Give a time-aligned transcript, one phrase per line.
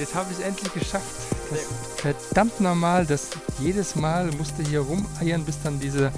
[0.00, 1.04] Jetzt habe ich es endlich geschafft.
[1.50, 6.10] Das ist verdammt normal, dass jedes Mal musste hier rumeiern, bis dann diese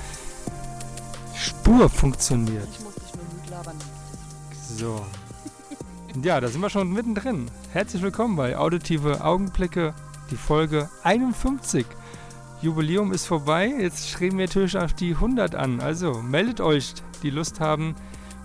[1.34, 2.68] Spur funktioniert.
[2.70, 3.76] Ich muss dich nur gut labern.
[4.78, 5.04] So.
[6.22, 7.50] Ja, da sind wir schon mittendrin.
[7.72, 9.94] Herzlich willkommen bei Auditive Augenblicke,
[10.30, 11.84] die Folge 51.
[12.60, 15.80] Jubiläum ist vorbei, jetzt schreiben wir natürlich auf die 100 an.
[15.80, 17.96] Also meldet euch, die Lust haben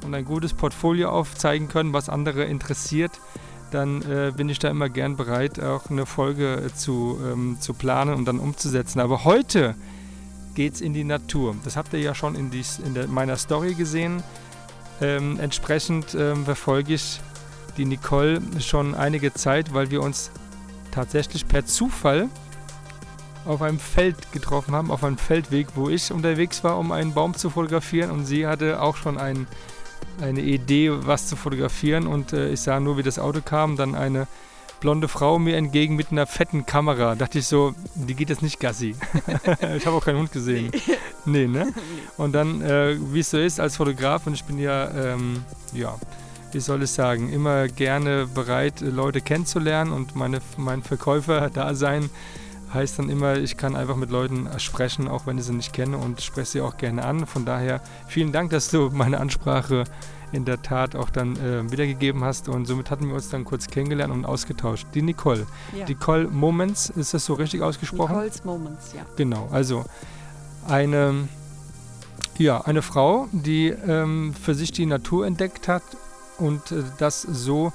[0.03, 3.11] und ein gutes Portfolio aufzeigen können, was andere interessiert.
[3.71, 7.73] Dann äh, bin ich da immer gern bereit, auch eine Folge äh, zu, ähm, zu
[7.73, 8.99] planen und dann umzusetzen.
[8.99, 9.75] Aber heute
[10.55, 11.55] geht's in die Natur.
[11.63, 14.23] Das habt ihr ja schon in, die, in der, meiner Story gesehen.
[15.01, 17.19] Ähm, entsprechend ähm, verfolge ich
[17.77, 20.31] die Nicole schon einige Zeit, weil wir uns
[20.91, 22.27] tatsächlich per Zufall
[23.45, 27.33] auf einem Feld getroffen haben, auf einem Feldweg, wo ich unterwegs war, um einen Baum
[27.35, 29.47] zu fotografieren und sie hatte auch schon ein,
[30.21, 33.95] eine Idee, was zu fotografieren und äh, ich sah nur, wie das Auto kam, dann
[33.95, 34.27] eine
[34.79, 37.15] blonde Frau mir entgegen mit einer fetten Kamera.
[37.15, 38.95] Dachte ich so, die geht jetzt nicht Gassi.
[39.75, 40.71] ich habe auch keinen Hund gesehen.
[41.29, 41.73] Nee, ne?
[42.17, 45.93] Und dann, äh, wie es so ist als Fotograf und ich bin ja, ähm, ja,
[46.53, 52.09] wie soll ich sagen, immer gerne bereit, Leute kennenzulernen und meine, mein Verkäufer-Dasein
[52.73, 55.97] heißt dann immer, ich kann einfach mit Leuten sprechen, auch wenn ich sie nicht kenne
[55.97, 57.25] und spreche sie auch gerne an.
[57.25, 59.85] Von daher vielen Dank, dass du meine Ansprache
[60.31, 63.67] in der Tat auch dann äh, wiedergegeben hast und somit hatten wir uns dann kurz
[63.67, 64.87] kennengelernt und ausgetauscht.
[64.93, 65.47] Die Nicole.
[65.73, 65.85] Ja.
[65.87, 68.15] Nicole Moments, ist das so richtig ausgesprochen?
[68.15, 69.05] Nicole's Moments, ja.
[69.15, 69.85] Genau, also
[70.67, 71.29] eine,
[72.37, 75.83] ja, eine Frau, die ähm, für sich die Natur entdeckt hat
[76.37, 77.71] und äh, das so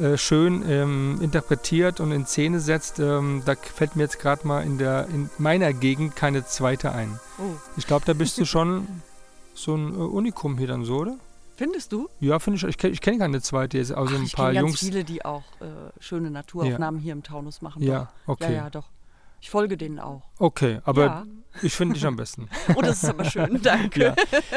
[0.00, 2.98] äh, schön ähm, interpretiert und in Szene setzt.
[2.98, 7.20] Ähm, da fällt mir jetzt gerade mal in, der, in meiner Gegend keine zweite ein.
[7.38, 7.56] Oh.
[7.76, 8.86] Ich glaube, da bist du schon
[9.54, 11.16] so ein äh, Unikum hier dann so, oder?
[11.56, 12.08] Findest du?
[12.20, 12.64] Ja, finde ich.
[12.64, 14.78] Ich kenne ich kenn keine zweite, jetzt außer Ach, ein ich paar ganz Jungs.
[14.80, 15.66] viele, die auch äh,
[15.98, 17.82] schöne Naturaufnahmen hier im Taunus machen.
[17.82, 18.32] Ja, doch.
[18.32, 18.54] okay.
[18.54, 18.88] Ja, ja, doch.
[19.42, 20.22] Ich folge denen auch.
[20.38, 21.26] Okay, aber ja.
[21.62, 22.48] Ich finde dich am besten.
[22.74, 23.60] Oh, das ist aber schön.
[23.62, 24.00] Danke.
[24.00, 24.14] Ja,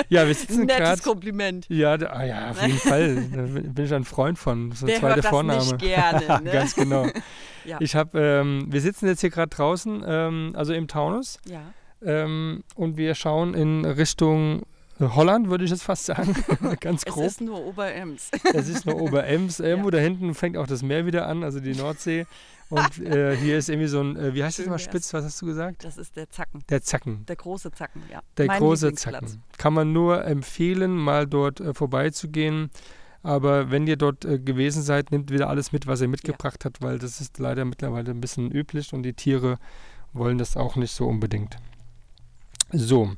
[0.09, 0.83] ja wir sitzen gerade.
[0.83, 1.65] Nettes Kompliment.
[1.69, 3.15] Ja, ah ja, auf jeden Fall.
[3.33, 4.69] Da bin ich ein Freund von.
[4.69, 5.59] Das ist ein zweiter Vorname.
[5.61, 6.49] nicht gerne, ne?
[6.51, 7.07] Ganz genau.
[7.65, 7.77] Ja.
[7.79, 11.61] Ich habe, ähm, wir sitzen jetzt hier gerade draußen, ähm, also im Taunus, Ja.
[12.03, 14.63] ähm, und wir schauen in Richtung
[14.99, 16.35] Holland, würde ich jetzt fast sagen.
[16.79, 17.25] Ganz Es grob.
[17.25, 18.29] ist nur Oberems.
[18.53, 19.59] Es ist nur Oberems.
[19.61, 22.25] Irgendwo da hinten fängt auch das Meer wieder an, also die Nordsee.
[22.69, 24.83] Und äh, hier ist irgendwie so ein, äh, wie heißt das Schön mal wär's.
[24.83, 25.13] spitz?
[25.13, 25.83] Was hast du gesagt?
[25.83, 26.63] Das ist der Zacken.
[26.69, 27.25] Der Zacken.
[27.27, 28.21] Der große Zacken, ja.
[28.37, 28.93] Der Mein große.
[28.93, 29.43] Zacken.
[29.57, 32.69] Kann man nur empfehlen, mal dort äh, vorbeizugehen.
[33.23, 36.81] Aber wenn ihr dort äh, gewesen seid, nehmt wieder alles mit, was ihr mitgebracht habt,
[36.81, 39.57] weil das ist leider mittlerweile ein bisschen üblich und die Tiere
[40.11, 41.55] wollen das auch nicht so unbedingt.
[42.71, 43.11] So,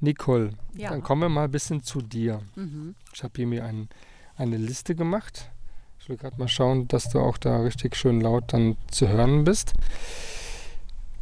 [0.00, 0.90] Nicole, Ja.
[0.90, 2.40] dann kommen wir mal ein bisschen zu dir.
[2.54, 2.94] Mhm.
[3.14, 3.88] Ich habe hier mir ein,
[4.36, 5.50] eine Liste gemacht.
[5.98, 9.44] Ich will gerade mal schauen, dass du auch da richtig schön laut dann zu hören
[9.44, 9.72] bist.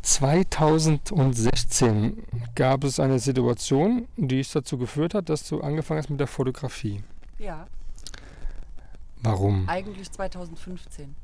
[0.02, 2.22] 2016
[2.54, 6.26] gab es eine Situation, die es dazu geführt hat, dass du angefangen hast mit der
[6.26, 7.02] Fotografie.
[7.38, 7.66] Ja,
[9.22, 9.68] Warum?
[9.68, 11.14] eigentlich 2015.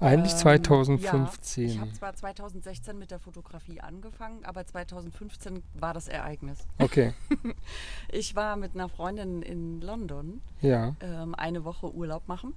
[0.00, 1.68] Eigentlich Ähm, 2015.
[1.68, 6.58] Ja, ich habe zwar 2016 mit der Fotografie angefangen, aber 2015 war das Ereignis.
[6.78, 7.12] Okay,
[8.10, 10.96] Ich war mit einer Freundin in London ja.
[11.00, 12.54] ähm, eine Woche Urlaub machen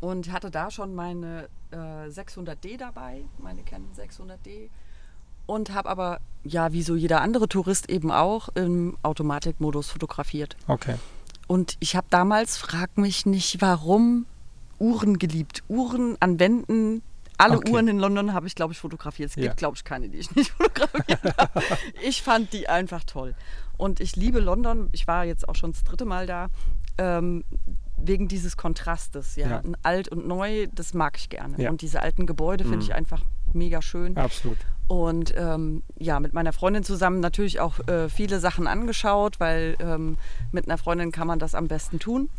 [0.00, 4.70] und hatte da schon meine äh, 600D dabei, meine Canon 600D
[5.46, 10.56] und habe aber, ja, wie so jeder andere Tourist eben auch, im Automatikmodus fotografiert.
[10.66, 10.96] Okay.
[11.46, 14.26] Und ich habe damals, frag mich nicht warum,
[14.78, 15.62] Uhren geliebt.
[15.68, 17.02] Uhren an Wänden.
[17.40, 17.70] Alle Okay.
[17.72, 19.30] Uhren in London habe ich, glaube ich, fotografiert.
[19.30, 19.42] Es Ja.
[19.44, 21.62] gibt, glaube ich, keine, die ich nicht fotografiert habe.
[22.02, 23.34] Ich fand die einfach toll.
[23.76, 24.88] Und ich liebe London.
[24.92, 26.48] Ich war jetzt auch schon das dritte Mal da.
[26.98, 27.44] Ähm,
[27.96, 29.36] wegen dieses Kontrastes.
[29.36, 29.48] Ja?
[29.48, 29.62] Ja.
[29.82, 31.54] Alt und neu, das mag ich gerne.
[31.62, 31.70] Ja.
[31.70, 32.82] Und diese alten Gebäude finde Mhm.
[32.82, 33.22] ich einfach
[33.52, 34.16] mega schön.
[34.16, 34.58] Absolut.
[34.88, 40.16] Und ähm, ja, mit meiner Freundin zusammen natürlich auch äh, viele Sachen angeschaut, weil ähm,
[40.50, 42.30] mit einer Freundin kann man das am besten tun.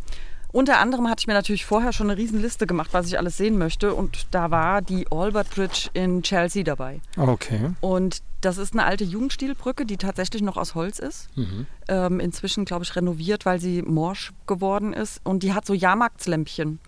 [0.51, 3.57] Unter anderem hatte ich mir natürlich vorher schon eine Riesenliste gemacht, was ich alles sehen
[3.57, 3.94] möchte.
[3.94, 7.01] Und da war die Albert Bridge in Chelsea dabei.
[7.18, 7.72] Okay.
[7.81, 11.28] Und das ist eine alte Jugendstilbrücke, die tatsächlich noch aus Holz ist.
[11.38, 11.68] Mhm.
[11.88, 15.22] Ähm, inzwischen, glaube ich, renoviert, weil sie morsch geworden ist.
[15.24, 16.80] Und die hat so Jahrmarktslämpchen.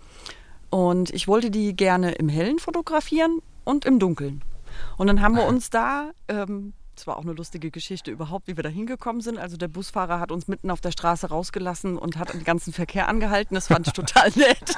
[0.70, 4.42] Und ich wollte die gerne im Hellen fotografieren und im Dunkeln.
[4.96, 8.56] Und dann haben wir uns da, ähm, das war auch eine lustige Geschichte überhaupt, wie
[8.56, 9.36] wir da hingekommen sind.
[9.36, 13.08] Also der Busfahrer hat uns mitten auf der Straße rausgelassen und hat den ganzen Verkehr
[13.08, 13.56] angehalten.
[13.56, 14.76] Das fand ich total nett.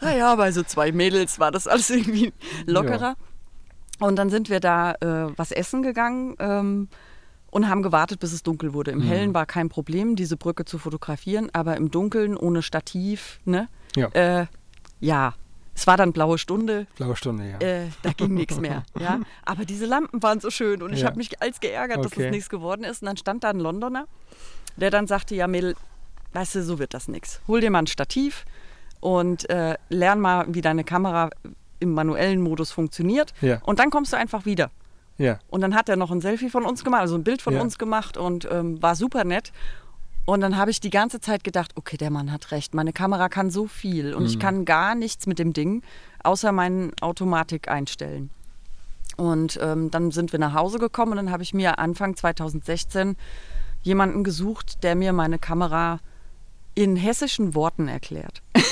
[0.00, 2.32] naja, bei so zwei Mädels war das alles irgendwie
[2.66, 3.16] lockerer.
[3.98, 6.36] Und dann sind wir da äh, was essen gegangen.
[6.38, 6.88] Ähm,
[7.50, 8.92] und haben gewartet, bis es dunkel wurde.
[8.92, 9.08] Im Mhm.
[9.08, 13.68] Hellen war kein Problem, diese Brücke zu fotografieren, aber im Dunkeln ohne Stativ, ne?
[13.96, 14.08] Ja.
[14.10, 14.46] Äh,
[15.00, 15.34] ja,
[15.78, 17.58] es war dann blaue Stunde, Blaue Stunde, ja.
[17.66, 18.84] äh, da ging nichts mehr.
[18.98, 19.20] Ja?
[19.44, 21.06] Aber diese Lampen waren so schön und ich Ja.
[21.08, 22.24] habe mich als geärgert, dass Okay.
[22.26, 23.02] es nichts geworden ist.
[23.02, 24.06] Und dann stand da ein Londoner,
[24.76, 25.76] der dann sagte, ja Mädel,
[26.32, 27.40] weißt du, so wird das nichts.
[27.46, 28.44] Hol dir mal ein Stativ
[29.00, 31.28] und äh, lern mal, wie deine Kamera
[31.78, 33.34] im manuellen Modus funktioniert.
[33.42, 33.60] Ja.
[33.64, 34.70] Und dann kommst du einfach wieder.
[35.18, 35.38] ja.
[35.48, 37.60] Und dann hat er noch ein Selfie von uns gemacht, also ein Bild von Ja.
[37.60, 39.52] uns gemacht und ähm, war super nett.
[40.26, 43.28] Und dann habe ich die ganze Zeit gedacht, okay, der Mann hat recht, meine Kamera
[43.28, 44.28] kann so viel und Mhm.
[44.28, 45.82] ich kann gar nichts mit dem Ding,
[46.24, 48.30] außer meinen Automatik einstellen.
[49.16, 53.16] Und ähm, dann sind wir nach Hause gekommen und dann habe ich mir Anfang 2016
[53.82, 56.00] jemanden gesucht, der mir meine Kamera
[56.74, 58.42] in hessischen Worten erklärt.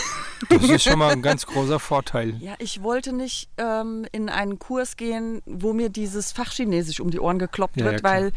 [0.51, 2.35] Das ist schon mal ein ganz großer Vorteil.
[2.41, 7.19] Ja, ich wollte nicht ähm, in einen Kurs gehen, wo mir dieses Fachchinesisch um die
[7.21, 8.13] Ohren gekloppt Ja, ja, wird, klar.
[8.15, 8.33] weil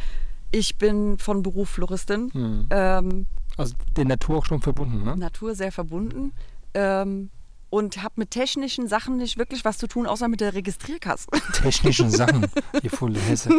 [0.52, 2.66] ich bin von Beruf Floristin, Mhm.
[2.70, 3.26] ähm,
[3.58, 5.16] Also der Natur auch schon verbunden, ne?
[5.18, 6.32] Natur sehr verbunden
[6.74, 7.30] ähm,
[7.70, 11.28] und habe mit technischen Sachen nicht wirklich was zu tun, außer mit der Registrierkasse.
[11.54, 12.46] Technischen Sachen.
[12.82, 13.50] Hier voll der Hesse.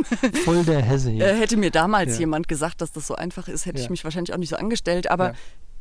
[0.44, 1.26] Voll der Hesse hier.
[1.26, 2.20] Äh, hätte mir damals Ja.
[2.20, 3.85] jemand gesagt, dass das so einfach ist, hätte Ja.
[3.85, 5.11] ich mich wahrscheinlich auch nicht so angestellt.
[5.11, 5.35] Aber Ja.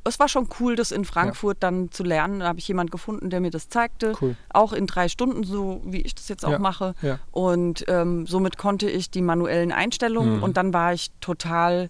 [0.08, 2.40] Es war schon cool, das in Frankfurt dann zu lernen.
[2.42, 4.14] Da habe ich jemanden gefunden, der mir das zeigte.
[4.22, 4.36] Cool.
[4.50, 6.60] Auch in drei Stunden, so wie ich das jetzt auch Ja.
[6.60, 6.96] mache.
[7.02, 7.20] Ja.
[7.32, 10.44] Und ähm, somit konnte ich die manuellen Einstellungen Mhm.
[10.44, 11.90] und dann war ich total,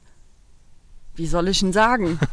[1.16, 2.20] wie soll ich denn sagen?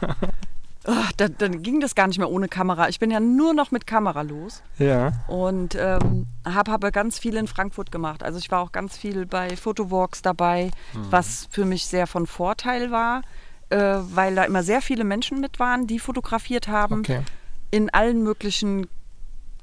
[0.86, 2.90] Ah, da, dann ging das gar nicht mehr ohne Kamera.
[2.90, 5.12] Ich bin ja nur noch mit Kamera los Ja.
[5.28, 8.22] und ähm, habe aber ganz viel in Frankfurt gemacht.
[8.22, 11.06] Also ich war auch ganz viel bei Photowalks dabei, Mhm.
[11.08, 13.22] was für mich sehr von Vorteil war,
[13.70, 17.22] äh, weil da immer sehr viele Menschen mit waren, die fotografiert haben Okay.
[17.70, 18.86] in allen möglichen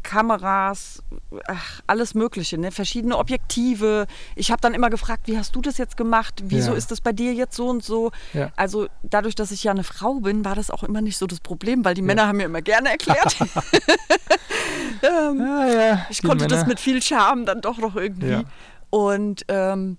[0.03, 1.03] Kameras,
[1.47, 2.71] ach, alles Mögliche, ne?
[2.71, 4.07] verschiedene Objektive.
[4.35, 6.41] Ich habe dann immer gefragt, wie hast du das jetzt gemacht?
[6.43, 6.77] Wieso Ja.
[6.77, 8.11] ist das bei dir jetzt so und so?
[8.33, 8.51] Ja.
[8.55, 11.39] Also dadurch, dass ich ja eine Frau bin, war das auch immer nicht so das
[11.39, 13.37] Problem, weil die Männer haben mir immer gerne erklärt.
[15.03, 16.05] ähm, Ja, ja.
[16.09, 16.69] ich konnte das Männer.
[16.69, 18.29] mit viel Charme dann doch noch irgendwie.
[18.31, 18.43] Ja.
[18.89, 19.97] Und ähm,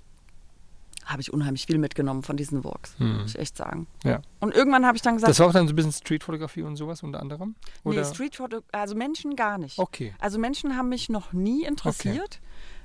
[1.04, 3.86] habe ich unheimlich viel mitgenommen von diesen Walks, muss ich echt sagen.
[4.04, 4.22] Ja.
[4.40, 6.76] Und irgendwann habe ich dann gesagt, Das war auch dann so ein bisschen Streetfotografie und
[6.76, 7.54] sowas unter anderem?
[7.84, 8.04] nee, Oder?
[8.04, 9.78] Streetfoto, also Menschen gar nicht.
[9.78, 10.14] Okay.
[10.20, 12.40] Also Menschen haben mich noch nie interessiert.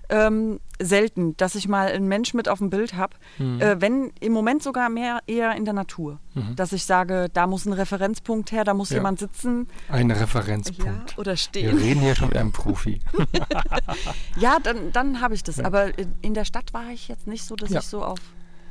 [0.09, 3.15] Ähm, selten, dass ich mal einen Mensch mit auf dem Bild habe.
[3.39, 3.59] Mhm.
[3.59, 6.19] Äh, wenn im Moment sogar mehr eher in der Natur.
[6.33, 6.55] Mhm.
[6.55, 8.97] Dass ich sage, da muss ein Referenzpunkt her, da muss Ja.
[8.97, 11.11] jemand sitzen Ein Referenzpunkt.
[11.11, 11.77] ja, oder Wir stehen.
[11.77, 13.01] reden hier schon mit einem Profi.
[14.39, 15.57] Ja, dann, dann habe ich das.
[15.57, 15.65] Ja.
[15.65, 18.19] Aber in- der Stadt war ich jetzt nicht so, dass ich so auf.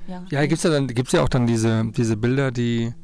[0.07, 2.95] Ja, Ja, gibt es ja, dann- gibt's ja auch dann diese, diese Bilder, die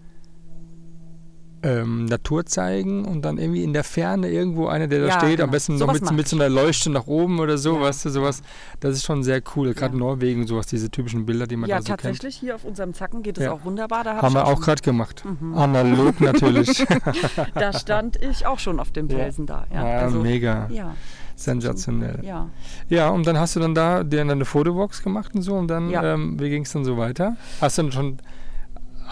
[1.63, 5.41] ähm, Natur zeigen und dann irgendwie in der Ferne irgendwo einer, der da Ja, steht,
[5.41, 5.51] am genau.
[5.53, 7.83] besten noch Sowas mit, mit so einer Leuchte nach oben oder so, Ja.
[7.83, 8.43] weißt du, sowas.
[8.81, 9.73] Das ist schon sehr cool.
[9.75, 9.99] Gerade Ja.
[10.01, 12.01] Norwegen sowas, diese typischen Bilder, die man ja da so kennt.
[12.03, 13.53] tatsächlich, hier auf unserem Zacken geht es Ja.
[13.53, 14.05] auch wunderbar.
[14.05, 15.25] Da hab Haben wir auch gerade gemacht.
[15.25, 15.55] Mhm.
[15.57, 16.85] Analog natürlich.
[17.55, 19.17] Da stand ich auch schon auf dem Ja.
[19.19, 19.67] Felsen da.
[19.73, 20.69] Ja, Ja, also, mega.
[20.71, 20.95] ja,
[21.37, 22.21] Sensationell.
[22.25, 22.49] ja.
[22.89, 25.91] Ja, und dann hast du dann da dir deine Fotobox gemacht und so und dann,
[25.91, 26.15] Ja.
[26.15, 27.37] ähm, wie ging es dann so weiter?
[27.61, 28.19] Hast du dann schon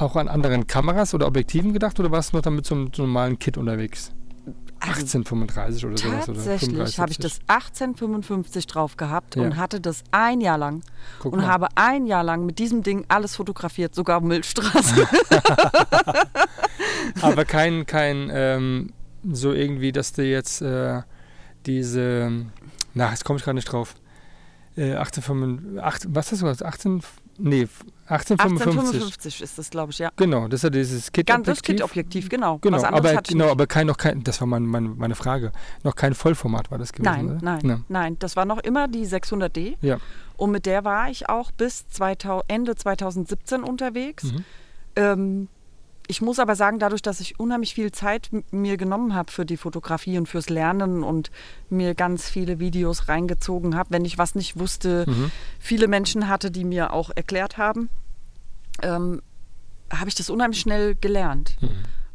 [0.01, 2.91] auch an anderen Kameras oder Objektiven gedacht oder warst du noch dann mit so einem,
[2.95, 4.13] so einem normalen Kit unterwegs?
[4.83, 6.29] Also 1835 oder sowas?
[6.29, 9.43] Oder Tatsächlich habe ich 35, das 1855 drauf gehabt Ja.
[9.43, 10.83] und hatte das ein Jahr lang
[11.19, 11.49] Guck und mal.
[11.49, 15.07] habe ein Jahr lang mit diesem Ding alles fotografiert, sogar auf Milchstraße.
[17.23, 18.93] Aber kein, kein ähm,
[19.31, 21.03] so irgendwie, dass du jetzt äh,
[21.67, 22.33] diese,
[22.95, 23.95] na, jetzt komme ich gerade nicht drauf.
[24.77, 26.65] Äh, 1855, acht- was hast du gesagt?
[26.65, 27.03] 18,
[27.39, 27.69] nee,
[28.11, 29.01] 1855.
[29.01, 30.11] 1855 ist das, glaube ich, ja.
[30.17, 31.27] Genau, das ist ja dieses Kit.
[31.27, 32.59] Ganz das Kit-Objektiv, genau.
[32.59, 35.53] Genau, aber, genau aber kein, noch kein, das war mein, mein, meine Frage,
[35.85, 37.39] noch kein Vollformat war das gewesen, Nein, oder?
[37.43, 37.81] nein, Ja.
[37.89, 38.17] nein.
[38.19, 39.77] Das war noch immer die 600D.
[39.81, 39.99] Ja.
[40.37, 44.25] Und mit der war ich auch bis 2000, Ende 2017 unterwegs.
[44.25, 44.45] Mhm.
[44.97, 45.49] Ähm,
[46.11, 49.57] ich muss aber sagen, dadurch, dass ich unheimlich viel Zeit mir genommen habe für die
[49.57, 51.31] Fotografie und fürs Lernen und
[51.69, 55.31] mir ganz viele Videos reingezogen habe, wenn ich was nicht wusste, Mhm.
[55.61, 57.91] viele Menschen hatte, die mir auch erklärt haben,
[58.83, 59.23] ähm,
[59.93, 61.57] habe ich das unheimlich schnell gelernt.
[61.61, 61.69] Mhm.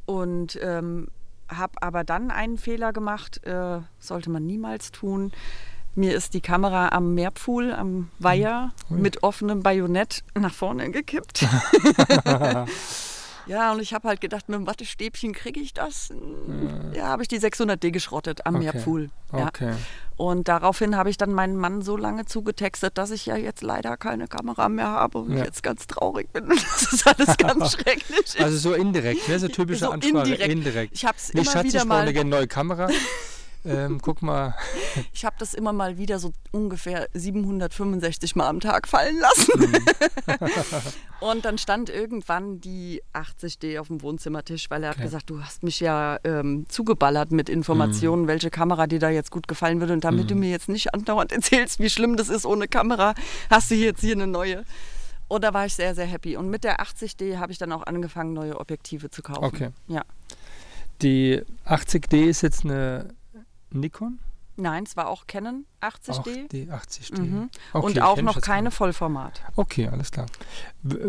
[0.06, 1.08] Und ähm,
[1.48, 5.32] habe aber dann einen Fehler gemacht, äh, sollte man niemals tun.
[5.96, 9.00] Mir ist die Kamera am Meerpfuhl, am Weiher, Ui.
[9.00, 11.46] mit offenem Bajonett nach vorne gekippt.
[13.48, 16.10] ja, und ich habe halt gedacht, mit dem Wattestäbchen kriege ich das.
[16.94, 18.64] Ja, habe ich die 600D geschrottet am Okay.
[18.64, 19.10] Meerpfuhl.
[19.34, 19.48] Ja.
[19.48, 19.74] Okay.
[20.18, 23.98] Und daraufhin habe ich dann meinen Mann so lange zugetextet, dass ich ja jetzt leider
[23.98, 25.44] keine Kamera mehr habe und Ja.
[25.44, 26.48] jetzt ganz traurig bin.
[26.76, 28.40] Das ist alles ganz schrecklich.
[28.40, 29.40] Also so indirekt, ne?
[29.40, 30.34] So typische So Ansprache.
[30.36, 30.94] indirekt.
[30.94, 32.88] Ich habe es immer Schatz, wieder ich mal, eine neue Kamera.
[33.66, 34.56] ähm, guck mal.
[35.14, 39.52] ich habe das immer mal wieder so ungefähr 765 Mal am Tag fallen lassen.
[39.60, 39.86] Mhm.
[41.20, 45.06] und dann stand irgendwann die 80D auf dem Wohnzimmertisch, weil er hat Okay.
[45.06, 48.28] gesagt, du hast mich ja ähm, zugeballert mit Informationen, Mhm.
[48.28, 49.94] welche Kamera dir da jetzt gut gefallen würde.
[49.94, 53.14] Und damit du mir jetzt nicht andauernd erzählst, wie schlimm das ist ohne Kamera,
[53.50, 54.64] hast du jetzt hier eine neue.
[55.28, 56.38] Und da war ich sehr, sehr happy.
[56.38, 59.44] Und mit der 80D habe ich dann auch angefangen, neue Objektive zu kaufen.
[59.44, 59.70] Okay.
[59.88, 60.04] Ja.
[61.02, 63.10] Die 80D ist jetzt eine
[63.76, 64.20] Nikon?
[64.58, 66.48] Nein, es war auch Canon Auch 80D.
[66.50, 67.20] die 80D.
[67.22, 67.50] Mhm.
[67.74, 69.42] Okay, und auch noch keine gar Vollformat.
[69.58, 70.28] Okay, alles klar.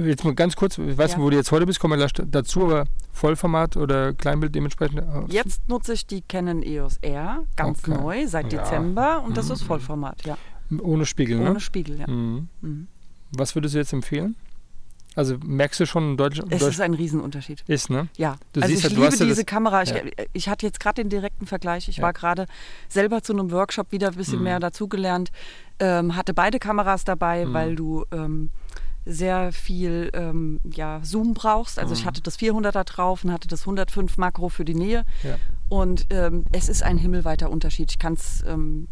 [0.04, 1.16] Jetzt mal ganz kurz, ich weiß Ja.
[1.18, 4.99] nicht, wo du jetzt heute bist, kommen wir dazu, aber Vollformat oder Kleinbild dementsprechend?
[4.99, 7.92] äh, Jetzt nutze ich die Canon EOS R, ganz Okay.
[8.00, 8.62] neu, seit Ja.
[8.64, 9.23] Dezember.
[9.23, 9.52] Und das Mhm.
[9.54, 10.37] ist Vollformat, ja.
[10.80, 11.49] Ohne Spiegel, ne?
[11.50, 12.11] Ohne Spiegel, ja.
[12.11, 12.49] Mhm.
[12.62, 12.88] Mhm.
[13.37, 14.35] Was würdest du jetzt empfehlen?
[15.16, 17.64] Also merkst du schon einen deutschen Es Deutsch ist ein Riesenunterschied.
[17.66, 18.08] ist, ne?
[18.16, 19.82] Ja, Du also siehst ich ja, du liebe diese das- Kamera.
[19.82, 19.96] Ich, ja.
[20.35, 21.88] ich hatte jetzt gerade den direkten Vergleich.
[21.88, 22.02] Ich Ja.
[22.04, 22.46] war gerade
[22.88, 24.44] selber zu einem Workshop wieder ein bisschen Mhm.
[24.44, 25.32] mehr dazugelernt.
[25.80, 27.52] Ähm, hatte beide Kameras dabei, Mhm.
[27.54, 28.50] weil du ähm,
[29.06, 31.78] sehr viel ähm, ja, Zoom brauchst.
[31.78, 32.06] Also ich Mhm.
[32.08, 35.04] hatte das 400er drauf und hatte das 105 Makro für die Nähe.
[35.23, 35.37] Ja.
[35.68, 37.90] Und ähm, es ist ein himmelweiter Unterschied.
[37.90, 38.88] Ich kann es ähm,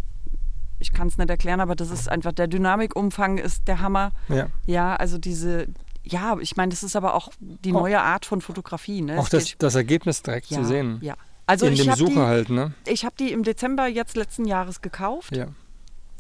[0.81, 4.13] ich kann's nicht erklären, aber das ist einfach, der Dynamikumfang ist der Hammer.
[4.29, 4.49] Ja.
[4.67, 5.69] Ja, also diese,
[6.05, 9.01] ja, ich meine, das ist aber auch die Auch- neue Art von Fotografie.
[9.03, 9.19] Ne?
[9.19, 10.99] Auch das, das Ergebnis direkt ja, zu sehen.
[11.03, 11.15] Ja.
[11.47, 12.73] Also In ich dem habe Sucher die, halt, ne?
[12.87, 15.37] ich hab die im Dezember jetzt letzten Jahres gekauft.
[15.37, 15.49] Ja.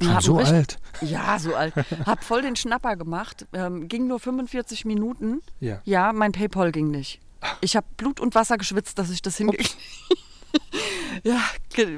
[0.00, 0.78] Schon so richtig- alt.
[1.02, 1.72] Ja, so alt.
[2.04, 3.46] Hab voll den Schnapper gemacht.
[3.52, 5.40] Ähm, ging nur 45 Minuten.
[5.60, 5.80] Ja.
[5.84, 7.20] Ja, mein Paypal ging nicht.
[7.60, 9.76] Ich habe Blut und Wasser geschwitzt, dass ich das hingekriegt
[11.24, 11.38] Ja,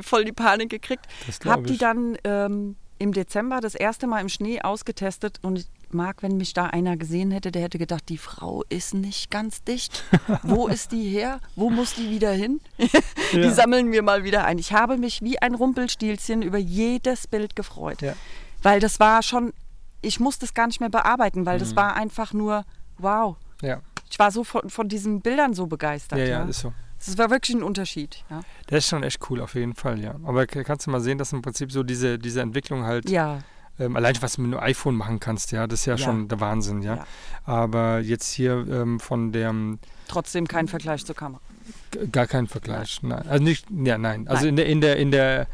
[0.02, 1.06] voll die Panik gekriegt.
[1.26, 5.66] Das Hab die dann ähm, im Dezember das erste Mal im Schnee ausgetestet und ich
[5.94, 9.62] mag, wenn mich da einer gesehen hätte, der hätte gedacht, die Frau ist nicht ganz
[9.64, 10.04] dicht.
[10.42, 11.40] Wo ist die her?
[11.54, 12.60] Wo muss die wieder hin?
[13.32, 13.50] die Ja.
[13.52, 14.58] sammeln wir mal wieder ein.
[14.58, 18.02] Ich habe mich wie ein Rumpelstilzchen über jedes Bild gefreut.
[18.02, 18.14] Ja.
[18.62, 19.52] Weil das war schon,
[20.02, 21.76] ich musste es gar nicht mehr bearbeiten, weil das Mhm.
[21.76, 22.64] war einfach nur,
[22.98, 23.36] wow.
[23.62, 23.80] Ja.
[24.10, 26.18] Ich war so von, von diesen Bildern so begeistert.
[26.20, 26.72] Ja, ja, ist so.
[27.04, 28.24] Das war wirklich ein Unterschied.
[28.30, 28.40] Ja.
[28.68, 30.14] Das ist schon echt cool, auf jeden Fall, ja.
[30.24, 33.40] Aber kannst du mal sehen, dass im Prinzip so diese, diese Entwicklung halt, ja.
[33.78, 35.98] Ähm, allein was du mit einem iPhone machen kannst, ja, das ist ja, Ja.
[35.98, 36.96] schon der Wahnsinn, ja.
[36.96, 37.06] Ja.
[37.44, 39.54] Aber jetzt hier ähm, von der,
[40.08, 41.40] Trotzdem kein Vergleich zur Kamera.
[42.12, 43.00] gar kein Vergleich.
[43.02, 43.26] Nein.
[43.28, 44.28] Also nicht, ja, nein.
[44.28, 44.50] Also Nein.
[44.50, 45.46] in der, in der, in der,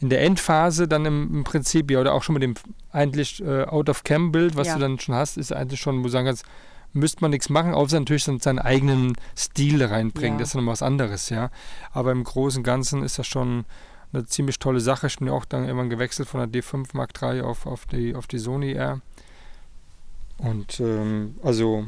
[0.00, 2.54] in der Endphase dann im, im Prinzip, ja, oder auch schon mit dem
[2.92, 4.74] eigentlich äh, Out-of-Cam-Bild, was Ja.
[4.74, 6.44] du dann schon hast, ist eigentlich schon, wo du sagen kannst,
[6.92, 10.34] müsste man nichts machen, außer natürlich seinen eigenen Stil reinbringen.
[10.38, 10.40] Ja.
[10.40, 11.50] Das ist dann was anderes, ja.
[11.92, 13.64] Aber im Großen und Ganzen ist das schon
[14.12, 15.06] eine ziemlich tolle Sache.
[15.08, 18.14] Ich bin ja auch dann irgendwann gewechselt von der D5 Mark III auf, auf, die,
[18.14, 19.00] auf die Sony R.
[20.38, 21.86] Und ähm, also,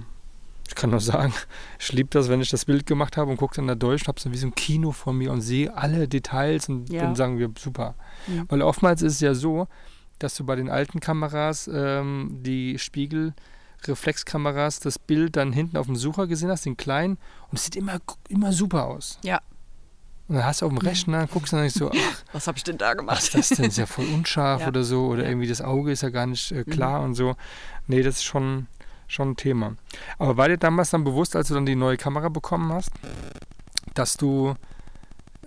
[0.67, 1.33] ich kann nur sagen,
[1.79, 4.09] ich liebe das, wenn ich das Bild gemacht habe und gucke dann da durch und
[4.09, 7.03] habe so wie so ein Kino vor mir und sehe alle Details und Ja.
[7.03, 7.95] dann sagen wir, super.
[8.27, 8.47] Mhm.
[8.49, 9.69] Weil oftmals ist es ja so,
[10.19, 15.97] dass du bei den alten Kameras ähm, die Spiegelreflexkameras das Bild dann hinten auf dem
[15.97, 17.19] Sucher gesehen hast, den kleinen,
[17.51, 17.99] und es sieht immer,
[18.29, 19.19] immer super aus.
[19.23, 19.41] Ja.
[20.29, 22.65] Und dann hast du auf dem Rechner, guckst dann nicht so, ach, Was habe ich
[22.65, 23.23] denn da was gemacht?
[23.23, 23.65] ist das denn?
[23.67, 24.69] Ist ja voll unscharf Ja.
[24.69, 25.07] oder so.
[25.07, 25.25] Oder Ja.
[25.25, 25.31] Mhm.
[25.33, 27.35] irgendwie das Auge ist ja gar nicht äh, klar und so.
[27.87, 28.67] Nee, das ist schon,
[29.07, 29.77] schon ein Thema.
[30.19, 32.91] Aber war dir damals dann bewusst, als du dann die neue Kamera bekommen hast,
[33.95, 34.55] dass du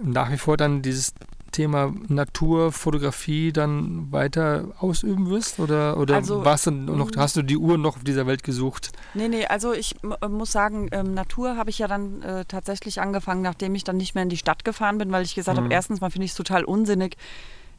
[0.01, 1.13] nach wie vor dann dieses
[1.51, 5.59] Thema Naturfotografie dann weiter ausüben wirst?
[5.59, 7.17] Oder, oder Also, warst du noch, mm.
[7.19, 8.91] hast du die Uhr noch auf dieser Welt gesucht?
[9.13, 13.01] Nee, nee, also ich äh, muss sagen, ähm, Natur habe ich ja dann äh, tatsächlich
[13.01, 15.65] angefangen, nachdem ich dann nicht mehr in die Stadt gefahren bin, weil ich gesagt Mhm.
[15.65, 17.17] habe, erstens mal finde ich es total unsinnig,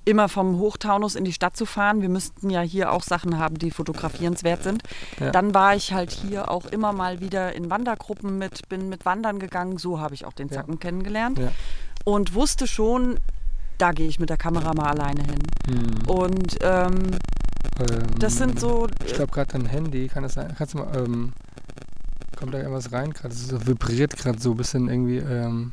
[0.04, 2.02] immer vom Hochtaunus in die Stadt zu fahren.
[2.02, 4.82] Wir müssten ja hier auch Sachen haben, die fotografierenswert sind.
[5.20, 5.30] Ja.
[5.30, 9.38] Dann war ich halt hier auch immer mal wieder in Wandergruppen mit, bin mit Wandern
[9.38, 9.78] gegangen.
[9.78, 10.54] So habe ich auch den Ja.
[10.56, 11.38] Zacken kennengelernt.
[11.38, 11.52] Ja.
[12.04, 13.20] Und wusste schon,
[13.82, 15.38] da gehe ich mit der Kamera mal alleine hin.
[15.66, 16.08] Hm.
[16.08, 17.10] Und ähm,
[17.80, 20.54] Ähm, das sind so, Ich glaube gerade dein Handy, kann das sein?
[20.56, 21.32] Kannst du mal, ähm,
[22.36, 23.34] kommt da irgendwas rein gerade?
[23.34, 25.72] Es vibriert gerade so ein bisschen irgendwie, ähm,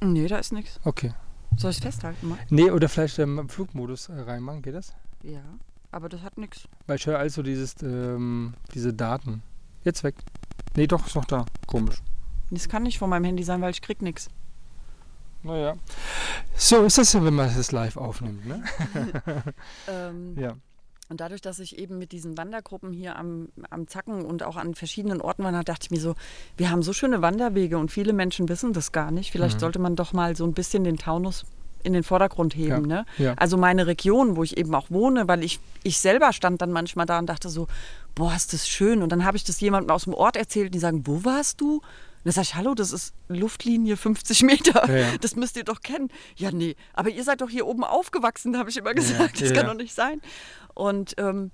[0.00, 0.80] nee, da ist nichts.
[0.84, 1.12] okay.
[1.56, 2.38] Soll ich es festhalten mal?
[2.48, 4.94] Nee, oder vielleicht ähm, Flugmodus äh, reinmachen, geht das?
[5.22, 5.42] Ja,
[5.92, 6.66] aber das hat nichts.
[6.86, 9.42] Weil ich höre also dieses, ähm, diese Daten.
[9.84, 10.14] Jetzt weg.
[10.76, 11.44] Nee, doch, ist noch da.
[11.66, 11.98] Komisch.
[12.50, 14.28] Das kann nicht von meinem Handy sein, weil ich krieg nichts.
[15.42, 15.74] Naja.
[16.56, 18.62] So ist das ja, wenn man es live aufnimmt, ne?
[19.88, 20.52] Ähm, Ja.
[21.08, 24.76] Und dadurch, dass ich eben mit diesen Wandergruppen hier am, am Zacken und auch an
[24.76, 26.14] verschiedenen Orten war, dachte ich mir so,
[26.56, 29.32] wir haben so schöne Wanderwege und viele Menschen wissen das gar nicht.
[29.32, 29.60] Vielleicht Mhm.
[29.60, 31.46] sollte man doch mal so ein bisschen den Taunus
[31.82, 32.88] in den Vordergrund heben.
[32.88, 33.06] Ja, Ne?
[33.18, 33.34] ja.
[33.38, 37.06] Also meine Region, wo ich eben auch wohne, weil ich, ich selber stand dann manchmal
[37.06, 37.66] da und dachte so,
[38.14, 39.02] boah, ist das schön.
[39.02, 41.80] Und dann habe ich das jemandem aus dem Ort erzählt, die sagen, wo warst du?
[42.22, 44.86] Und dann sage ich, hallo, das ist Luftlinie 50 Meter.
[44.88, 45.06] Ja, ja.
[45.22, 46.08] Das müsst ihr doch kennen.
[46.36, 49.40] Ja, nee, aber ihr seid doch hier oben aufgewachsen, habe ich immer gesagt.
[49.40, 49.72] Das ja, kann ja.
[49.72, 50.20] doch nicht sein.
[50.74, 51.50] Und ähm,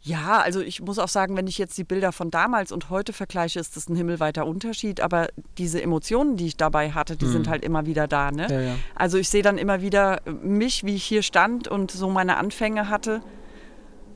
[0.00, 3.12] ja, also ich muss auch sagen, wenn ich jetzt die Bilder von damals und heute
[3.12, 5.00] vergleiche, ist das ein himmelweiter Unterschied.
[5.00, 8.30] Aber diese Emotionen, die ich dabei hatte, die sind halt immer wieder da.
[8.30, 8.46] Ne?
[8.48, 8.80] Mhm.
[8.94, 12.88] Also ich sehe dann immer wieder mich, wie ich hier stand und so meine Anfänge
[12.88, 13.20] hatte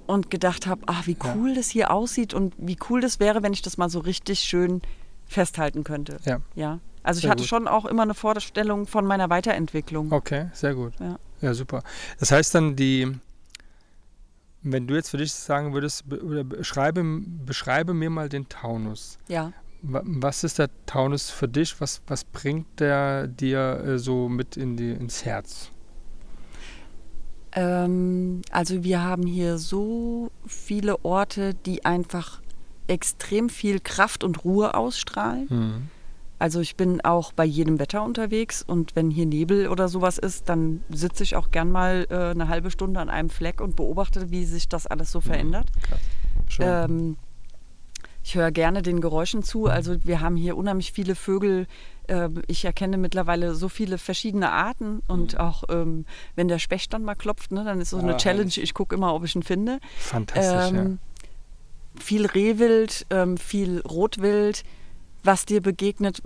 [0.07, 3.53] und gedacht habe, ach, wie cool das hier aussieht und wie cool das wäre, wenn
[3.53, 4.83] ich das mal so richtig schön
[5.33, 6.19] festhalten könnte.
[6.25, 6.41] Ja.
[6.55, 6.79] Ja.
[7.03, 7.49] Also ich Sehr hatte gut.
[7.49, 10.13] schon auch immer eine Vorstellung von meiner Weiterentwicklung.
[10.13, 10.93] Okay, sehr gut.
[11.01, 11.19] Ja.
[11.41, 11.83] Ja, super.
[12.21, 13.11] Das heißt dann, die,
[14.63, 17.03] wenn du jetzt für dich sagen würdest, be beschreibe,
[17.45, 19.19] beschreibe mir mal den Taunus.
[19.27, 19.53] Ja.
[19.83, 21.81] Wa- Was ist der Taunus für dich?
[21.81, 25.71] Was, was bringt der dir äh, so mit in die, ins Herz?
[27.55, 32.41] Ähm, also wir haben hier so viele Orte, die einfach
[32.89, 35.49] extrem viel Kraft und Ruhe ausstrahlen.
[35.49, 35.89] Hm.
[36.39, 40.49] Also ich bin auch bei jedem Wetter unterwegs und wenn hier Nebel oder sowas ist,
[40.49, 44.31] dann sitze ich auch gern mal äh, eine halbe Stunde an einem Fleck und beobachte,
[44.33, 45.69] wie sich das alles so verändert.
[46.49, 46.67] Schön.
[46.69, 47.17] Ähm,
[48.25, 49.67] ich höre gerne den Geräuschen zu.
[49.67, 51.67] Also wir haben hier unheimlich viele Vögel.
[52.09, 57.05] Ähm, ich erkenne mittlerweile so viele verschiedene Arten und auch ähm, wenn der Specht dann
[57.05, 58.51] mal klopft, ne, dann ist so eine Ah, Challenge.
[58.57, 59.79] Ich gucke immer, ob ich ihn finde.
[59.97, 60.99] Fantastisch, Ähm,
[61.99, 64.65] Viel Rehwild, ähm, viel Rotwild,
[65.25, 66.23] was dir begegnet,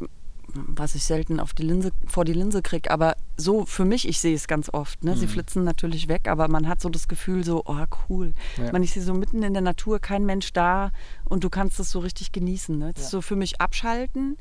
[0.55, 2.91] was ich selten auf die Linse, vor die Linse kriege.
[2.91, 5.05] Aber so für mich, ich sehe es ganz oft.
[5.05, 5.17] Ne?
[5.17, 5.31] Sie Mhm.
[5.31, 8.33] flitzen natürlich weg, aber man hat so das Gefühl, so, oh cool.
[8.57, 8.73] Ja.
[8.73, 10.93] Man ist hier so mitten in der Natur, kein Mensch da
[11.25, 12.79] und du kannst es so richtig genießen.
[12.79, 12.93] Ne?
[12.95, 13.19] Das ist Ja.
[13.19, 14.39] so für mich abschalten.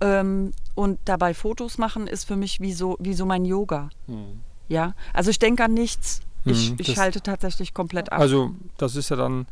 [0.00, 3.90] Ähm, und dabei Fotos machen ist für mich wie so, wie so mein Yoga.
[4.08, 4.14] ja.
[4.14, 4.40] Hm.
[4.68, 6.22] Ja, also ich denke an nichts.
[6.46, 8.20] Ich, Mhm, ich schalte tatsächlich komplett ab.
[8.20, 9.46] Also das ist ja dann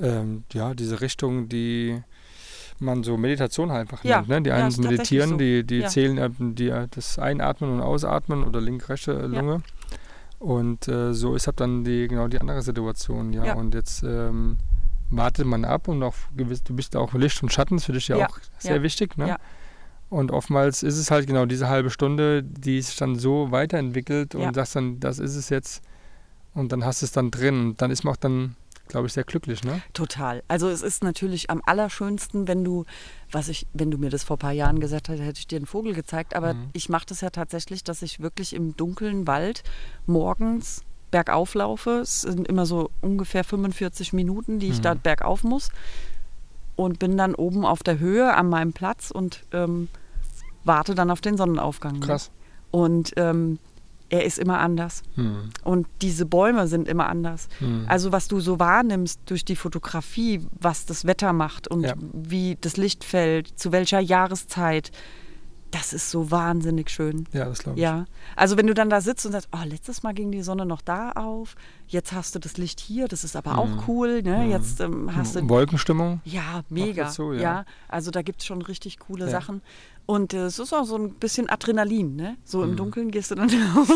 [0.00, 2.02] ähm, ja diese Richtung, die
[2.80, 4.28] man so Meditation halt einfach Ja, nennt.
[4.28, 4.42] Ne?
[4.42, 5.36] Die ja, einen tatsächlich meditieren, so.
[5.36, 5.88] die, die Ja.
[5.88, 9.62] zählen eben die, das Einatmen und Ausatmen oder linke-rechte Lunge.
[10.40, 13.32] Und äh, so ist halt dann die genau die andere Situation.
[13.32, 13.54] Ja, Ja.
[13.54, 14.58] und jetzt ähm,
[15.10, 18.08] wartet man ab und auch gewiss, du bist auch Licht und Schatten, ist für dich
[18.08, 19.16] ja, Ja, auch sehr ja, wichtig.
[19.16, 19.28] Ne?
[19.28, 19.36] ja.
[20.10, 24.42] Und oftmals ist es halt genau diese halbe Stunde, die sich dann so weiterentwickelt und
[24.42, 24.52] Ja.
[24.54, 25.82] sagst dann, das ist es jetzt.
[26.54, 27.68] Und dann hast du es dann drin.
[27.70, 28.54] Und dann ist man auch dann,
[28.88, 29.80] glaube ich, sehr glücklich, ne?
[29.92, 30.42] Total.
[30.48, 32.84] Also es ist natürlich am allerschönsten, wenn du,
[33.32, 35.56] was ich, wenn du mir das vor ein paar Jahren gesagt hättest, hätte ich dir
[35.56, 36.34] einen Vogel gezeigt.
[36.36, 36.68] Aber Mhm.
[36.74, 39.62] ich mache das ja tatsächlich, dass ich wirklich im dunklen Wald
[40.06, 42.00] morgens bergauf laufe.
[42.00, 44.82] Es sind immer so ungefähr 45 Minuten, die ich Mhm.
[44.82, 45.70] da bergauf muss.
[46.76, 49.88] Und bin dann oben auf der Höhe an meinem Platz und ähm,
[50.64, 51.94] warte dann auf den Sonnenaufgang.
[51.94, 52.00] ne?
[52.00, 52.30] Krass.
[52.72, 53.60] Und ähm,
[54.10, 55.02] er ist immer anders.
[55.14, 55.50] Hm.
[55.64, 57.48] Und diese Bäume sind immer anders.
[57.58, 57.86] Hm.
[57.88, 61.94] Also was du so wahrnimmst durch die Fotografie, was das Wetter macht und Ja.
[62.12, 64.90] wie das Licht fällt, zu welcher Jahreszeit,
[65.70, 67.26] das ist so wahnsinnig schön.
[67.32, 67.82] Ja, das glaube ich.
[67.82, 68.04] Ja,
[68.36, 70.80] also wenn du dann da sitzt und sagst, oh, letztes Mal ging die Sonne noch
[70.82, 71.56] da auf,
[71.88, 73.58] jetzt hast du das Licht hier, das ist aber Mhm.
[73.58, 74.38] auch cool, ne?
[74.44, 74.50] Mhm.
[74.52, 76.20] Jetzt ähm, hast du Wolkenstimmung.
[76.24, 77.04] ja, mega.
[77.06, 77.40] dazu, ja.
[77.40, 77.64] ja.
[77.88, 79.30] also da gibt es schon richtig coole Ja.
[79.32, 79.62] Sachen.
[80.06, 82.36] Und äh, es ist auch so ein bisschen Adrenalin, ne?
[82.44, 82.76] So im Mhm.
[82.76, 83.88] Dunkeln gehst du dann auch.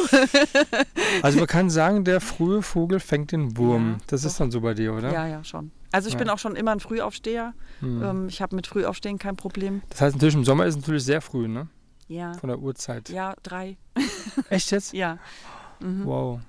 [1.22, 3.92] Also man kann sagen, der frühe Vogel fängt den Wurm.
[3.92, 4.38] Ja, das ist doch.
[4.44, 5.12] dann so bei dir, oder?
[5.12, 5.70] Ja, ja, schon.
[5.92, 6.18] Also ich Ja.
[6.18, 7.52] bin auch schon immer ein Frühaufsteher.
[7.80, 8.02] Hm.
[8.02, 9.82] Ähm, ich habe mit Frühaufstehen kein Problem.
[9.90, 11.68] Das heißt natürlich im Sommer ist es natürlich sehr früh, ne?
[12.08, 12.32] Ja.
[12.34, 13.10] Von der Uhrzeit.
[13.10, 13.76] Ja, drei.
[14.48, 14.92] Echt jetzt?
[14.94, 15.18] Ja.
[15.80, 16.06] Mhm.
[16.06, 16.40] Wow.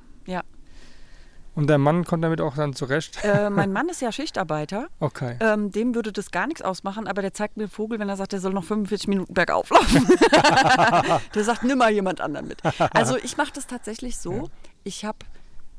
[1.55, 3.19] Und der Mann kommt damit auch dann zurecht?
[3.23, 4.87] Äh, mein Mann ist ja Schichtarbeiter.
[4.99, 5.35] Okay.
[5.39, 8.15] Ähm, dem würde das gar nichts ausmachen, aber der zeigt mir den Vogel, wenn er
[8.15, 10.07] sagt, er soll noch 45 Minuten bergauf laufen.
[11.35, 12.61] der sagt, nimm mal jemand anderen mit.
[12.93, 14.33] Also ich mache das tatsächlich so.
[14.33, 14.43] Ja.
[14.83, 15.19] Ich habe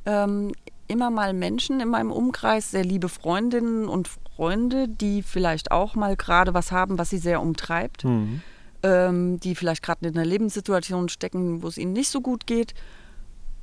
[0.07, 0.53] ähm,
[0.89, 6.17] immer mal Menschen in meinem Umkreis, sehr liebe Freundinnen und Freunde, die vielleicht auch mal
[6.17, 8.03] gerade was haben, was sie sehr umtreibt.
[8.03, 8.43] Hm.
[8.83, 12.75] ähm, die vielleicht gerade in einer Lebenssituation stecken, wo es ihnen nicht so gut geht.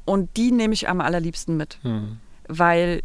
[0.08, 2.18] Und die nehme ich am allerliebsten mit, Hm.
[2.48, 3.02] weil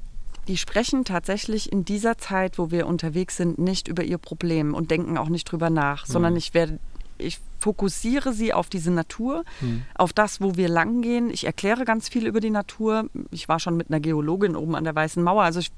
[0.49, 4.91] die sprechen tatsächlich in dieser Zeit, wo wir unterwegs sind, nicht über ihr Problem und
[4.91, 6.39] denken auch nicht drüber nach, sondern Mhm.
[6.39, 6.79] ich werde,
[7.19, 9.83] ich fokussiere sie auf diese Natur, Hm.
[9.95, 11.31] auf das, wo wir lang gehen.
[11.31, 13.09] Ich erkläre ganz viel über die Natur.
[13.31, 15.43] Ich war schon mit einer Geologin oben an der Weißen Mauer.
[15.45, 15.71] Also ich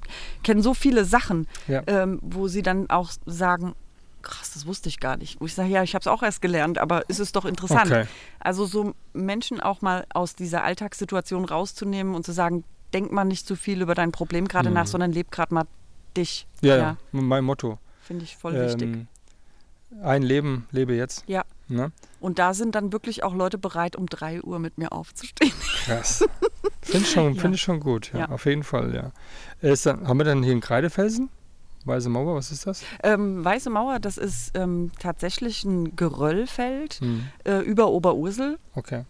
[0.42, 1.82] kenne so viele Sachen, Ja.
[1.86, 3.74] ähm, wo sie dann auch sagen,
[4.24, 5.40] krass, das wusste ich gar nicht.
[5.40, 7.86] Wo ich sage, ja, ich habe es auch erst gelernt, aber es ist doch interessant.
[7.90, 8.06] Okay.
[8.40, 13.46] Also so Menschen auch mal aus dieser Alltagssituation rauszunehmen und zu sagen, denk mal nicht
[13.46, 14.74] zu viel über dein Problem gerade Mhm.
[14.74, 15.64] nach, sondern leb gerade mal
[16.16, 16.46] dich.
[16.62, 17.78] Ja, ja, mein Motto.
[18.02, 18.82] finde ich voll wichtig.
[18.88, 19.08] Ähm,
[20.02, 21.24] ein Leben, lebe jetzt.
[21.26, 21.44] Ja.
[21.68, 21.92] Ne?
[22.20, 25.52] Und da sind dann wirklich auch Leute bereit, um 3 Uhr mit mir aufzustehen.
[25.86, 26.24] Krass.
[26.82, 27.40] Finde ich, schon- Ja.
[27.40, 28.28] find ich schon gut, ja, Ja.
[28.28, 29.12] auf jeden Fall, ja.
[29.66, 31.30] Ist dann, haben wir dann hier einen Kreidefelsen?
[31.84, 32.82] Weiße Mauer, was ist das?
[33.02, 38.58] Ähm, Weiße Mauer, das ist ähm, tatsächlich ein Geröllfeld Hm, äh, über Oberursel.
[38.74, 39.04] okay.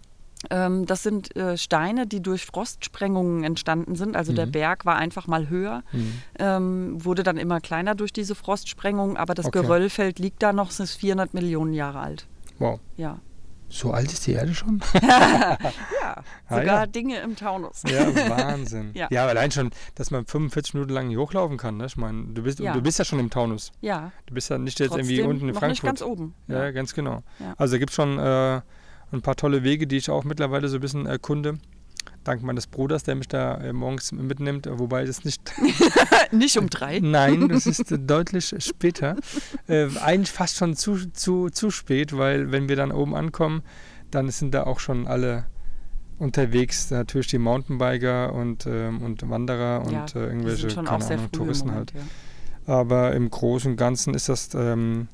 [0.51, 4.15] Ähm, das sind äh, Steine, die durch Frostsprengungen entstanden sind.
[4.15, 4.53] Also der Mhm.
[4.53, 6.13] Berg war einfach mal höher, Hm.
[6.39, 9.63] ähm, wurde dann immer kleiner durch diese Frostsprengung, aber das Okay.
[9.63, 12.27] Geröllfeld liegt da noch, es ist 400 Millionen Jahre alt.
[12.59, 12.79] Wow.
[12.97, 13.21] Ja,
[13.77, 14.81] So alt ist die Erde schon?
[15.03, 15.59] ja
[16.03, 16.87] Ah, sogar ja.
[16.87, 17.83] Dinge im Taunus.
[17.89, 18.91] Ja, Wahnsinn.
[18.95, 19.09] Ja.
[19.11, 21.77] ja, aber allein schon, dass man 45 Minuten lang hier hochlaufen kann.
[21.79, 21.87] Ne?
[21.87, 22.73] Ich meine, du bist, Ja.
[22.73, 23.73] du bist ja schon im Taunus.
[23.81, 25.89] Ja, Du bist ja nicht jetzt trotzdem irgendwie unten in noch nicht Frankfurt.
[25.89, 26.35] ganz oben.
[26.47, 27.23] Ja, ganz genau.
[27.57, 28.61] Also da gibt es schon äh,
[29.13, 31.59] ein paar tolle Wege, die ich auch mittlerweile so ein bisschen erkunde.
[32.25, 35.41] Dank meines Bruders, der mich da äh, morgens mitnimmt, äh, wobei das nicht.
[36.33, 36.99] Nicht um drei.
[37.03, 39.17] Nein, das ist äh, deutlich später.
[39.69, 43.63] Äh, eigentlich fast schon zu, zu, zu spät, weil wenn wir dann oben ankommen,
[44.11, 45.45] dann sind da auch schon alle
[46.19, 46.91] unterwegs.
[46.91, 51.93] Natürlich die Mountainbiker und, ähm, und Wanderer und ja, die irgendwelche keine Ahnung, Touristen Moment,
[51.95, 52.07] halt.
[52.67, 52.75] Ja.
[52.75, 55.09] Aber im Großen und Ganzen ist das ähm,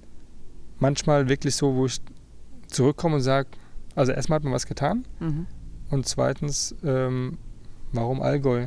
[0.79, 2.01] manchmal wirklich so, wo ich
[2.68, 3.49] zurückkomme und sage,
[3.96, 5.46] also erstmal hat man was getan Mhm.
[5.90, 7.38] Und zweitens, ähm,
[7.92, 8.66] warum Allgäu?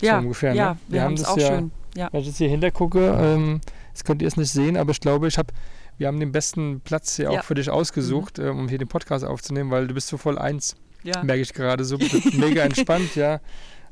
[0.00, 0.78] So Ja, ungefähr, ja ne?
[0.88, 1.70] wir, Wir haben das auch ja- schön.
[1.94, 2.08] Ja.
[2.10, 3.60] Wenn ich jetzt hier hinter gucke, ähm,
[3.92, 5.52] das könnt ihr es nicht sehen, aber ich glaube, ich habe,
[5.98, 7.40] wir haben den besten Platz hier auch Ja.
[7.40, 7.44] Mhm.
[7.44, 10.74] für dich ausgesucht, ähm, um hier den Podcast aufzunehmen, weil du bist so voll eins,
[11.02, 11.22] Ja.
[11.22, 11.98] merke ich gerade, so
[12.32, 13.40] mega entspannt, ja.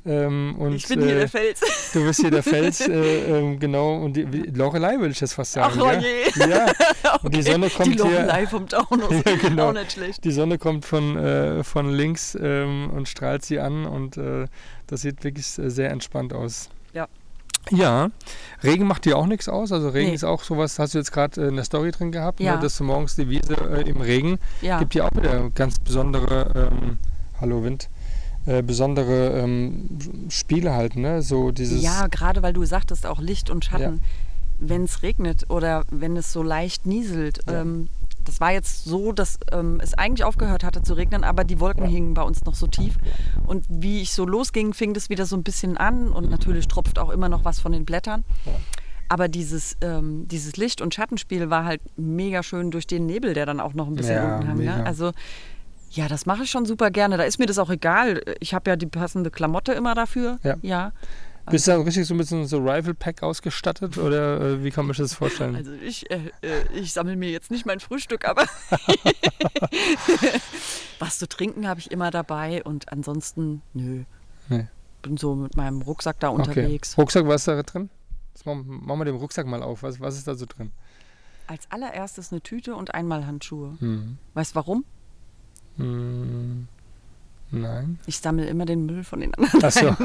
[0.06, 1.60] Ähm, und, ich bin hier äh, der Fels.
[1.92, 2.92] Du bist hier der Fels, äh,
[3.38, 5.74] ähm, genau, und die wie- Lorelei würde ich jetzt fast sagen.
[5.78, 6.00] Ach, oh ja?
[6.00, 6.48] je.
[6.50, 6.66] Ja,
[7.22, 7.52] und die Okay.
[7.52, 9.10] Sonne kommt Die hier, Lorelei vom Taunus.
[9.26, 9.68] Ja, genau.
[9.68, 10.24] Auch nicht schlecht.
[10.24, 14.46] die Sonne kommt von, äh, von links ähm, und strahlt sie an und äh,
[14.86, 16.70] das sieht wirklich äh, sehr entspannt aus.
[16.94, 17.06] Ja.
[17.70, 18.10] Ja,
[18.64, 19.70] Regen macht dir auch nichts aus.
[19.70, 20.14] Also Regen Nee.
[20.14, 22.56] ist auch sowas, hast du jetzt gerade äh, in der Story drin gehabt, Ja.
[22.56, 24.78] ne, dass du morgens die Wiese äh, im Regen Ja.
[24.78, 26.96] gibt ja auch wieder ganz besondere, ähm,
[27.38, 27.90] hallo Wind,
[28.50, 29.88] äh, besondere ähm,
[30.28, 31.22] Spiele halt, ne?
[31.22, 31.82] So dieses.
[31.82, 34.00] Ja, gerade weil du sagtest, auch Licht und Schatten.
[34.58, 37.40] Wenn es regnet oder wenn es so leicht nieselt.
[37.46, 37.60] Ja.
[37.62, 37.88] Ähm,
[38.24, 41.84] das war jetzt so, dass ähm, es eigentlich aufgehört hatte zu regnen, aber die Wolken
[41.84, 41.90] Ja.
[41.90, 42.96] hingen bei uns noch so tief.
[43.46, 46.98] Und wie ich so losging, fing das wieder so ein bisschen an und natürlich tropft
[46.98, 48.24] auch immer noch was von den Blättern.
[48.44, 48.52] Ja.
[49.08, 53.46] Aber dieses, ähm, dieses Licht- und Schattenspiel war halt mega schön durch den Nebel, der
[53.46, 54.58] dann auch noch ein bisschen Ja, unten hang.
[54.58, 54.84] Ne?
[54.86, 55.12] Also
[55.90, 57.16] ja, das mache ich schon super gerne.
[57.16, 58.22] Da ist mir das auch egal.
[58.38, 60.38] Ich habe ja die passende Klamotte immer dafür.
[60.42, 60.56] Ja.
[60.62, 60.92] ja.
[61.50, 64.94] Bist du da richtig so mit so einem Survival-Pack ausgestattet oder äh, wie kann man
[64.94, 65.56] sich das vorstellen?
[65.56, 68.42] Also ich, äh, äh, ich sammle mir jetzt nicht mein Frühstück, aber
[71.00, 74.04] was zu trinken habe ich immer dabei und ansonsten, nö.
[74.48, 74.68] Nee.
[75.02, 76.40] Bin so mit meinem Rucksack da okay.
[76.40, 76.96] unterwegs.
[76.96, 77.90] Rucksack, was ist da drin?
[78.34, 79.82] Das machen, machen wir den Rucksack mal auf.
[79.82, 80.70] Was, was ist da so drin?
[81.48, 83.76] Als allererstes eine Tüte und einmal Handschuhe.
[83.80, 84.18] Hm.
[84.34, 84.84] Weißt du warum?
[85.80, 86.68] Hm.
[87.52, 87.98] Nein.
[88.06, 89.64] Ich sammle immer den Müll von den anderen.
[89.64, 89.86] Achso,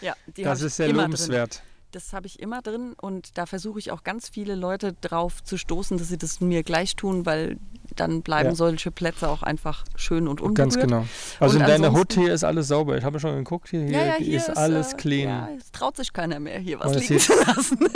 [0.00, 0.96] Ja, die das ist sehr Drin.
[0.96, 1.62] lobenswert.
[1.92, 5.56] Das habe ich immer drin und da versuche ich auch ganz viele Leute drauf zu
[5.56, 7.56] stoßen, dass sie das mir gleich tun, weil
[7.96, 8.54] dann bleiben Ja.
[8.54, 10.74] solche Plätze auch einfach schön und unberührt.
[10.74, 11.06] Ganz genau.
[11.40, 12.98] Also Und in deiner Hut hier ist alles sauber.
[12.98, 15.28] Ich habe schon geguckt, hier, hier, Ja, ja, hier ist, alles äh, clean.
[15.30, 17.78] Ja, es traut sich keiner mehr, hier was ist liegen hier- zu lassen.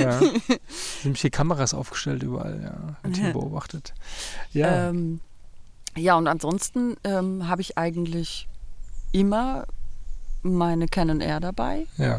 [0.00, 0.20] Ja.
[1.02, 2.96] Sind hier Kameras aufgestellt überall, ja.
[3.02, 3.92] Wird hier beobachtet.
[4.52, 4.88] Ja.
[4.88, 5.20] Ähm,
[5.96, 8.48] ja, und ansonsten ähm, habe ich eigentlich
[9.12, 9.66] immer
[10.42, 12.18] meine Canon R dabei, ja.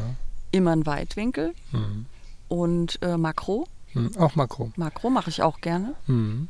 [0.52, 2.06] immer einen Weitwinkel Hm.
[2.48, 3.68] und äh, Makro.
[3.94, 4.12] Hm.
[4.18, 4.72] Auch Makro.
[4.76, 5.94] Makro mache ich auch gerne.
[6.08, 6.48] Hm.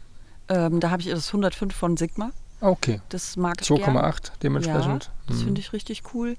[0.48, 2.32] Ähm, da habe ich das 105 von Sigma.
[2.62, 3.02] Okay.
[3.10, 4.00] Das mag ich gerne.
[4.00, 5.04] 2,8 dementsprechend.
[5.06, 5.46] Ja, das Hm.
[5.46, 6.36] finde ich richtig cool.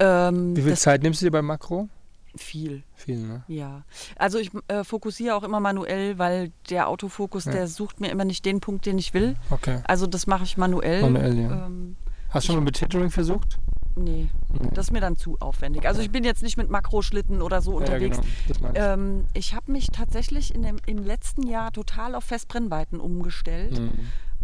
[0.00, 1.88] Ähm, Wie viel Zeit nimmst du dir beim Makro?
[2.36, 3.44] Viel, Viel, ne?
[3.46, 3.82] ja.
[4.16, 7.52] Also ich äh, fokussiere auch immer manuell, weil der Autofokus, Ja.
[7.52, 9.36] der sucht mir immer nicht den Punkt, den ich will.
[9.50, 9.80] Okay.
[9.84, 11.00] Also das mache ich manuell.
[11.02, 11.66] Manuell, ja.
[11.66, 11.96] Ähm,
[12.30, 13.58] Hast du schon mal mit Tethering versucht?
[13.96, 14.68] nee, Nee.
[14.74, 15.86] das ist mir dann zu aufwendig.
[15.86, 18.16] Also ich bin jetzt nicht mit Makroschlitten oder so unterwegs.
[18.16, 18.34] Ja, genau.
[18.48, 18.84] Das meine ich.
[18.84, 23.92] Ähm, ich habe mich tatsächlich in dem, im letzten Jahr total auf Festbrennweiten umgestellt Hm.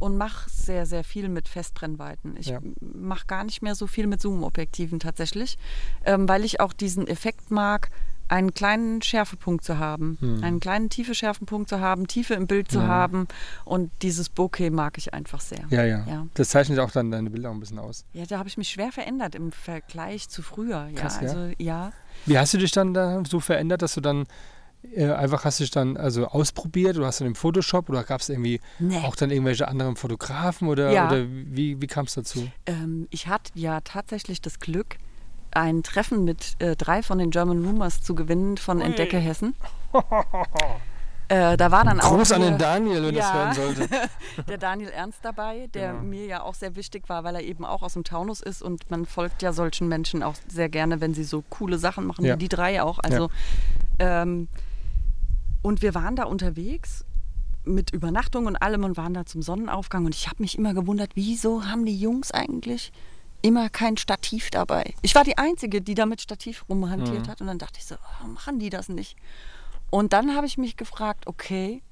[0.01, 2.37] Und mache sehr, sehr viel mit Festbrennweiten.
[2.37, 2.61] Ich Ja.
[2.81, 5.59] mache gar nicht mehr so viel mit Zoom-Objektiven tatsächlich,
[6.05, 7.91] ähm, weil ich auch diesen Effekt mag,
[8.29, 10.45] einen kleinen Schärfepunkt zu haben, Hm.
[10.45, 12.87] einen kleinen tiefe Schärfenpunkt zu haben, Tiefe im Bild zu Ja.
[12.87, 13.27] haben
[13.65, 15.65] und dieses Bokeh mag ich einfach sehr.
[15.71, 16.27] Ja, ja, Ja.
[16.35, 18.05] Das zeichnet auch dann deine Bilder auch ein bisschen aus.
[18.13, 20.87] Ja, da habe ich mich schwer verändert im Vergleich zu früher.
[20.95, 21.29] Ja, Krass, ja?
[21.29, 21.93] also ja.
[22.27, 24.27] Wie hast du dich dann da so verändert, dass du dann
[24.95, 28.21] äh, einfach hast du dich dann also ausprobiert oder hast du im Photoshop oder gab
[28.21, 28.99] es irgendwie Nee.
[29.05, 31.09] auch dann irgendwelche anderen Fotografen oder, Ja.
[31.09, 32.49] oder wie, wie kam es dazu?
[32.67, 34.97] Ähm, ich hatte ja tatsächlich das Glück,
[35.53, 39.55] ein Treffen mit äh, drei von den German Rumors zu gewinnen von Entdecke Hessen.
[41.29, 43.21] Äh, da war dann Gruß auch an den Daniel, wenn ja.
[43.21, 43.89] das hören sollte.
[44.49, 46.03] der Daniel Ernst dabei, der Genau.
[46.03, 48.91] mir ja auch sehr wichtig war, weil er eben auch aus dem Taunus ist und
[48.91, 52.35] man folgt ja solchen Menschen auch sehr gerne, wenn sie so coole Sachen machen, Ja.
[52.35, 52.99] wie die drei auch.
[52.99, 53.31] Also
[54.01, 54.49] ähm,
[55.63, 57.05] und wir waren da unterwegs
[57.65, 61.11] mit Übernachtung und allem und waren da zum Sonnenaufgang und ich habe mich immer gewundert,
[61.15, 62.91] wieso haben die Jungs eigentlich
[63.43, 64.95] immer kein Stativ dabei?
[65.03, 67.31] Ich war die Einzige, die da mit Stativ rumhantiert Mhm.
[67.31, 69.17] hat und dann dachte ich so, warum machen die das nicht?
[69.91, 71.83] Und dann habe ich mich gefragt, okay,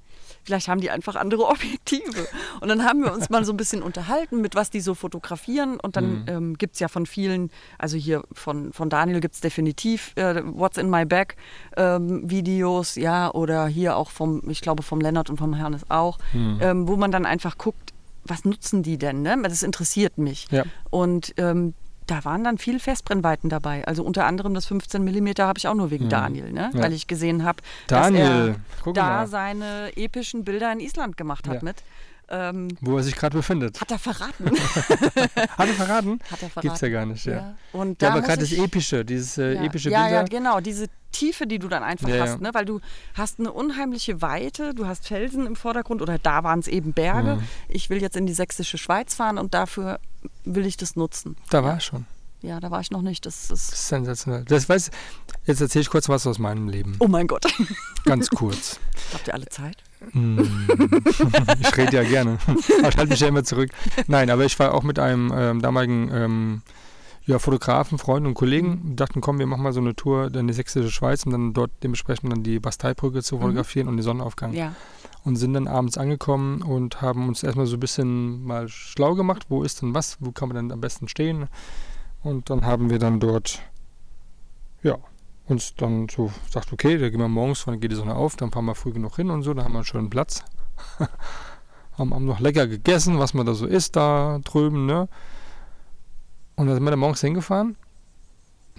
[0.45, 2.27] vielleicht haben die einfach andere Objektive.
[2.61, 5.79] Und dann haben wir uns mal so ein bisschen unterhalten, mit was die so fotografieren.
[5.81, 9.41] Und dann ähm, gibt es ja von vielen, also hier von, von Daniel gibt es
[9.41, 11.37] definitiv äh, What's in my bag
[11.77, 16.19] ähm, Videos, ja, oder hier auch vom, ich glaube vom Lennart und vom Hernes auch,
[16.35, 17.93] ähm, wo man dann einfach guckt,
[18.25, 19.23] was nutzen die denn?
[19.23, 19.37] Ne?
[19.43, 20.49] Das interessiert mich.
[20.51, 20.65] Ja.
[20.91, 21.75] Und ähm,
[22.09, 23.87] da waren dann viel Festbrennweiten dabei.
[23.87, 26.71] Also unter anderem das 15 mm habe ich auch nur wegen Daniel, ne?
[26.75, 26.83] Ja.
[26.83, 29.27] weil ich gesehen habe, dass Daniel, er guck da mal.
[29.27, 31.61] seine epischen Bilder in Island gemacht hat Ja.
[31.63, 31.77] mit.
[32.31, 33.81] Ähm, Wo er sich gerade befindet.
[33.81, 34.51] hat er verraten.
[35.57, 36.21] Hat er verraten?
[36.31, 36.61] Hat er verraten.
[36.61, 37.57] Gibt's ja gar nicht, ja.
[37.73, 39.63] Und Ja, da aber gerade das ich- Epische, dieses äh, ja.
[39.65, 40.17] epische ja, Bilder.
[40.17, 40.61] ja, genau.
[40.61, 42.23] Diese Tiefe, die du dann einfach Ja, ja.
[42.25, 42.51] hast, ne?
[42.53, 42.81] weil du
[43.15, 47.37] hast eine unheimliche Weite, du hast Felsen im Vordergrund oder da waren es eben Berge.
[47.37, 47.43] Mhm.
[47.69, 49.99] Ich will jetzt in die sächsische Schweiz fahren und dafür
[50.45, 51.37] will ich das nutzen.
[51.49, 52.05] Da war er schon.
[52.43, 53.25] Ja, da war ich noch nicht.
[53.27, 53.73] Das Das ist.
[53.73, 54.45] ist sensationell.
[54.45, 54.91] Das weiß,
[55.47, 56.95] jetzt erzähle ich kurz was aus meinem Leben.
[57.01, 57.47] Oh mein Gott.
[58.05, 58.79] Ganz kurz.
[59.15, 59.79] Habt ihr alle Zeit?
[61.61, 62.39] Ich rede ja gerne.
[62.69, 63.71] Ich halte mich ja immer zurück.
[64.07, 66.63] Nein, aber ich war auch mit einem ähm, damaligen ähm,
[67.27, 68.97] ja, Fotografen, Freund und Kollegen, Mhm.
[68.97, 71.71] dachten, komm, wir machen mal so eine Tour in die sächsische Schweiz und dann dort
[71.83, 74.53] dementsprechend dann die Basteibrücke zu fotografieren und den Sonnenaufgang.
[74.53, 74.57] Mhm.
[74.57, 74.75] Ja.
[75.25, 79.47] Und sind dann abends angekommen und haben uns erstmal so ein bisschen mal schlau gemacht,
[79.51, 81.49] wo ist denn was, wo kann man denn am besten stehen.
[82.23, 83.61] Und dann haben wir dann dort,
[84.83, 84.97] ja,
[85.49, 88.51] uns dann so gesagt, okay, da gehen wir morgens, wann geht die Sonne auf, dann
[88.51, 90.45] fahren wir früh genug hin und so, da haben wir einen schönen Platz.
[91.99, 95.09] haben, haben noch lecker gegessen, was man da so isst da drüben, ne?
[96.57, 97.77] Und dann sind wir dann morgens hingefahren.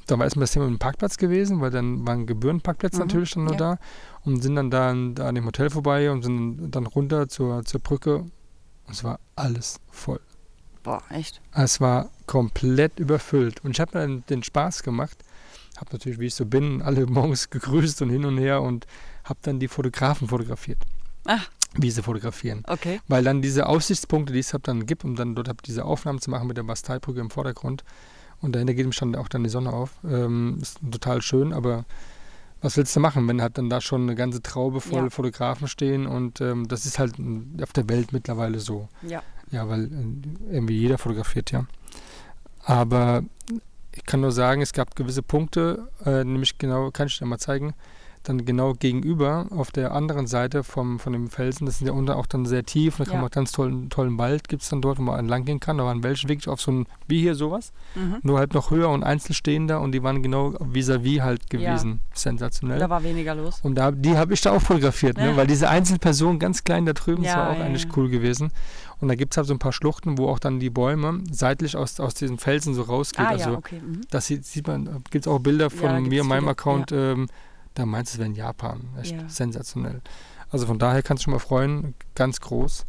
[0.07, 2.99] Da war erstmal das Thema mit dem Parkplatz gewesen, weil dann war ein Gebührenparkplatz Mhm,
[2.99, 3.57] natürlich dann nur ja.
[3.59, 3.77] da.
[4.25, 7.63] Und sind dann da, an- da an dem Hotel vorbei und sind dann runter zur,
[7.63, 8.17] zur Brücke.
[8.17, 8.31] Und
[8.89, 10.19] es war alles voll.
[10.83, 11.41] Boah, echt.
[11.53, 13.63] Es war komplett überfüllt.
[13.63, 15.23] Und ich habe mir dann den Spaß gemacht.
[15.79, 18.85] Habe natürlich, wie ich so bin, alle morgens gegrüßt und hin und her und
[19.23, 20.79] habe dann die Fotografen fotografiert,
[21.25, 22.63] Ach, wie sie fotografieren.
[22.67, 22.99] okay.
[23.07, 26.19] Weil dann diese Aussichtspunkte, die es halt dann gibt, um dann dort hab diese Aufnahmen
[26.19, 27.83] zu machen mit der Basteibrücke im Vordergrund.
[28.41, 29.91] Und dahinter geht ihm schon auch dann die Sonne auf.
[30.03, 31.83] Ähm, ist total schön, aber
[32.61, 35.09] was willst du machen, wenn halt dann da schon eine ganze Traube voll Ja.
[35.09, 37.15] Fotografen stehen und ähm, das ist halt
[37.61, 38.87] auf der Welt mittlerweile so.
[39.01, 39.21] Ja.
[39.51, 41.65] Ja, weil äh, irgendwie jeder fotografiert, ja.
[42.63, 43.23] Aber
[43.99, 47.37] ich kann nur sagen, es gab gewisse Punkte, äh, nämlich genau, kann ich dir mal
[47.37, 47.73] zeigen,
[48.23, 52.11] dann genau gegenüber auf der anderen Seite vom, von dem Felsen, das sind ja unten
[52.11, 53.21] auch dann sehr tief, und da kann Ja.
[53.21, 55.77] man ganz tollen, tollen Wald gibt es dann dort, wo man entlang gehen kann.
[55.77, 58.17] Da waren welche wirklich auf so ein, wie hier sowas, Mhm.
[58.23, 62.01] nur halt noch höher und einzelstehender und die waren genau vis-à-vis halt gewesen.
[62.13, 62.79] Sensationell.
[62.79, 63.59] Da war weniger los.
[63.63, 65.29] Und da, die habe ich da auch fotografiert, ne?
[65.31, 65.37] Ja.
[65.37, 67.89] weil diese Einzelperson ganz klein da drüben, das Ja, war auch ja, eigentlich ja.
[67.95, 68.51] cool gewesen.
[69.01, 71.77] Und da gibt es halt so ein paar Schluchten, wo auch dann die Bäume seitlich
[71.77, 73.25] aus, aus diesen Felsen so rausgehen.
[73.25, 73.79] Ah, also ja, okay.
[73.79, 74.01] Mhm.
[74.09, 77.27] das sieht, sieht man, gibt es auch Bilder von Ja, mir und meinem Account, ähm,
[77.73, 78.89] da meinst du, es wäre in Japan.
[78.99, 79.27] Echt Ja.
[79.29, 80.01] sensationell.
[80.49, 82.85] Also von daher kannst du schon mal freuen, ganz groß.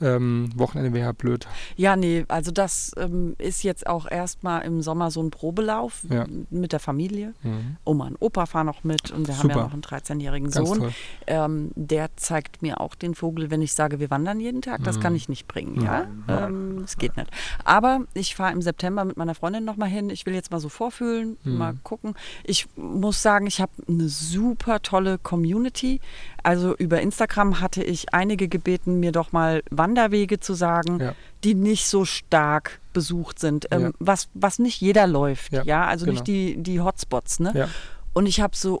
[0.00, 1.46] Ähm, Wochenende wäre halt blöd.
[1.76, 6.26] Ja, nee, also das ähm, ist jetzt auch erstmal im Sommer so ein Probelauf Ja.
[6.50, 7.34] mit der Familie.
[7.42, 7.76] Mhm.
[7.84, 9.56] Oma und Opa fahren noch mit und wir haben Super.
[9.58, 10.94] ja noch einen 13-jährigen Ganz Sohn.
[11.26, 14.82] Ähm, der zeigt mir auch den Vogel, wenn ich sage, wir wandern jeden Tag.
[14.84, 15.00] Das Mhm.
[15.00, 16.06] kann ich nicht bringen, Ja.
[16.28, 16.46] ja.
[16.46, 17.30] Ähm, das geht nicht.
[17.64, 20.10] Aber ich fahre im September mit meiner Freundin nochmal hin.
[20.10, 21.56] Ich will jetzt mal so vorfühlen, Mhm.
[21.58, 22.14] mal gucken.
[22.42, 26.00] Ich muss sagen, ich habe eine super tolle Community.
[26.42, 31.14] Also über Instagram hatte ich einige gebeten, mir doch mal Wanderwege zu sagen, Ja.
[31.44, 33.66] die nicht so stark besucht sind.
[33.70, 33.90] Ähm, Ja.
[33.98, 35.84] was, was nicht jeder läuft, Ja, ja.
[35.86, 36.14] Also genau.
[36.14, 37.68] nicht die, die Hotspots, ne?
[38.14, 38.80] Und ich habe so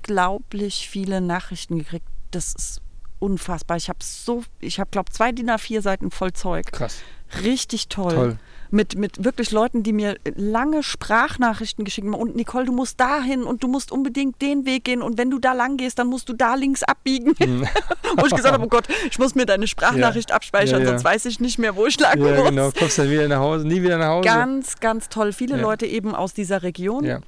[0.00, 2.06] unglaublich viele Nachrichten gekriegt.
[2.30, 2.80] Das ist
[3.18, 3.76] unfassbar.
[3.78, 6.70] Ich habe so, ich habe glaube zwei DIN A4 Seiten voll Zeug.
[6.72, 6.98] Krass.
[7.42, 8.14] Richtig toll.
[8.14, 8.38] Toll.
[8.70, 12.14] Mit, mit wirklich Leuten, die mir lange Sprachnachrichten geschickt haben.
[12.14, 15.02] Und Nicole, du musst dahin und du musst unbedingt den Weg gehen.
[15.02, 17.34] Und wenn du da lang gehst, dann musst du da links abbiegen.
[18.16, 20.90] wo ich gesagt habe, oh Gott, ich muss mir deine Sprachnachricht abspeichern, Ja, ja.
[20.92, 22.48] sonst weiß ich nicht mehr, wo ich lang Ja, muss.
[22.48, 22.70] genau.
[22.78, 24.28] Kommst dann wieder nach Hause, nie wieder nach Hause.
[24.28, 25.32] Ganz, ganz toll.
[25.32, 25.62] Viele Ja.
[25.62, 27.04] Leute eben aus dieser Region.
[27.04, 27.20] ja.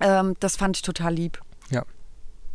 [0.00, 1.38] Ähm, das fand ich total lieb.
[1.70, 1.84] Ja.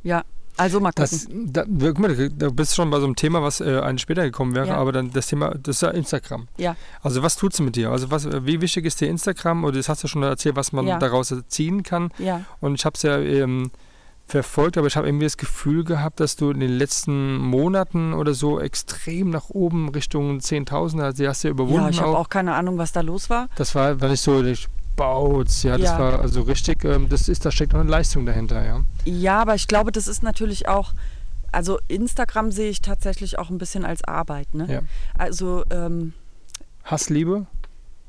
[0.03, 0.23] Ja.
[0.57, 1.51] Also mal gucken.
[1.53, 4.23] Das, da, guck mal, du bist schon bei so einem Thema, was äh, eigentlich später
[4.23, 4.77] gekommen wäre, Ja.
[4.77, 6.47] aber dann das Thema, das ist ja Instagram.
[6.57, 6.75] ja.
[7.01, 7.91] Also was tut's mit dir?
[7.91, 9.63] Also was, wie wichtig ist dir Instagram?
[9.63, 10.97] Oder das hast du schon erzählt, was man Ja.
[10.99, 12.09] daraus ziehen kann.
[12.17, 12.41] Ja.
[12.59, 13.69] Und ich habe es ja ähm,
[14.27, 18.33] verfolgt, aber ich habe irgendwie das Gefühl gehabt, dass du in den letzten Monaten oder
[18.33, 22.09] so extrem nach oben Richtung 10.000, also die hast du ja überwunden Ja, ich habe
[22.11, 22.25] auch.
[22.25, 23.47] auch keine Ahnung, was da los war.
[23.55, 25.99] Das war, war nicht so, ich baut's, ja, das Ja.
[25.99, 28.81] war also richtig, ähm, das ist, da steckt noch eine Leistung dahinter, ja.
[29.05, 30.91] Ja, aber ich glaube, das ist natürlich auch,
[31.53, 34.53] also Instagram sehe ich tatsächlich auch ein bisschen als Arbeit.
[34.53, 34.67] Ne?
[34.69, 34.81] Ja.
[35.17, 36.11] Also ähm,
[36.83, 37.45] Hassliebe?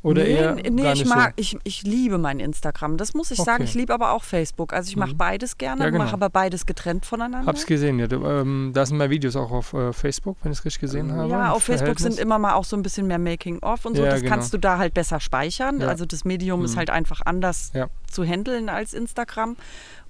[0.03, 2.97] Oder nee, eher nee, ich mag, ich, ich liebe mein Instagram.
[2.99, 3.63] Das muss ich sagen.
[3.63, 3.65] Okay.
[3.65, 4.73] Ich liebe aber auch Facebook.
[4.73, 5.19] Also ich mache Mhm.
[5.19, 6.05] beides gerne, Ja, genau.
[6.05, 7.11] mache aber beides getrennt so?
[7.11, 7.47] voneinander.
[7.47, 8.07] Hab's gesehen, ja.
[8.07, 11.13] Du, ähm, da sind mehr Videos auch auf äh, Facebook, wenn ich es richtig gesehen
[11.13, 11.29] habe.
[11.31, 14.05] Ja, auf Facebook sind immer mal auch so ein bisschen mehr Making-of und so.
[14.05, 14.33] Ja, das genau.
[14.35, 15.81] kannst du da halt besser speichern.
[15.81, 15.89] Ja.
[15.89, 16.79] Also das Medium ist Mhm.
[16.79, 17.73] halt einfach anders
[18.11, 19.57] zu handeln als Instagram.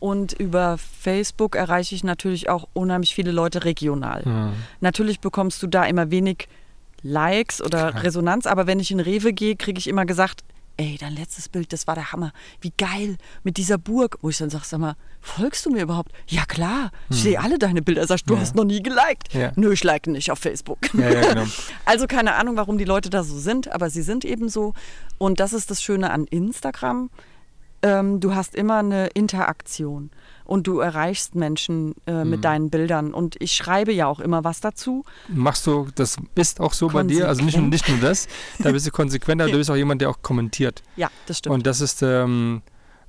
[0.00, 4.22] Und über Facebook erreiche ich natürlich auch unheimlich viele Leute regional.
[4.24, 4.52] Mhm.
[4.80, 6.46] Natürlich bekommst du da immer wenig
[7.02, 8.02] Likes oder.
[8.02, 10.42] Resonanz, aber wenn ich in Rewe gehe, kriege ich immer gesagt,
[10.80, 12.32] ey, dein letztes Bild, das war der Hammer.
[12.60, 14.16] Wie geil mit dieser Burg.
[14.22, 16.12] Wo ich dann sage, sag mal, folgst du mir überhaupt?
[16.28, 18.06] Ja klar, ich sehe alle deine Bilder.
[18.06, 18.38] Sagst du, Hm.
[18.38, 18.42] Ja.
[18.46, 19.34] hast noch nie geliked.
[19.34, 19.50] Ja.
[19.56, 20.78] Nö, ich like nicht auf Facebook.
[20.94, 21.46] Ja, ja, genau.
[21.84, 24.72] Also keine Ahnung, warum die Leute da so sind, aber sie sind eben so.
[25.18, 27.10] Und das ist das Schöne an Instagram.
[27.82, 30.10] Ähm, du hast immer eine Interaktion
[30.48, 32.30] und du erreichst Menschen äh, Mhm.
[32.30, 33.14] mit deinen Bildern.
[33.14, 35.04] Und ich schreibe ja auch immer was dazu.
[35.28, 37.72] Machst du, das ist auch so bei dir, also nicht, nur- Konsequent.
[37.92, 38.26] nicht nur das,
[38.58, 40.82] da bist du konsequent, aber du bist auch jemand, der auch kommentiert.
[40.96, 41.54] Ja, das stimmt.
[41.54, 42.62] Und das ist ähm,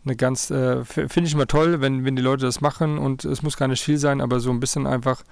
[0.06, 3.42] eine ganz, äh, finde ich mal toll, wenn, wenn die Leute das machen und es
[3.42, 5.24] muss gar nicht viel sein, aber so ein bisschen einfach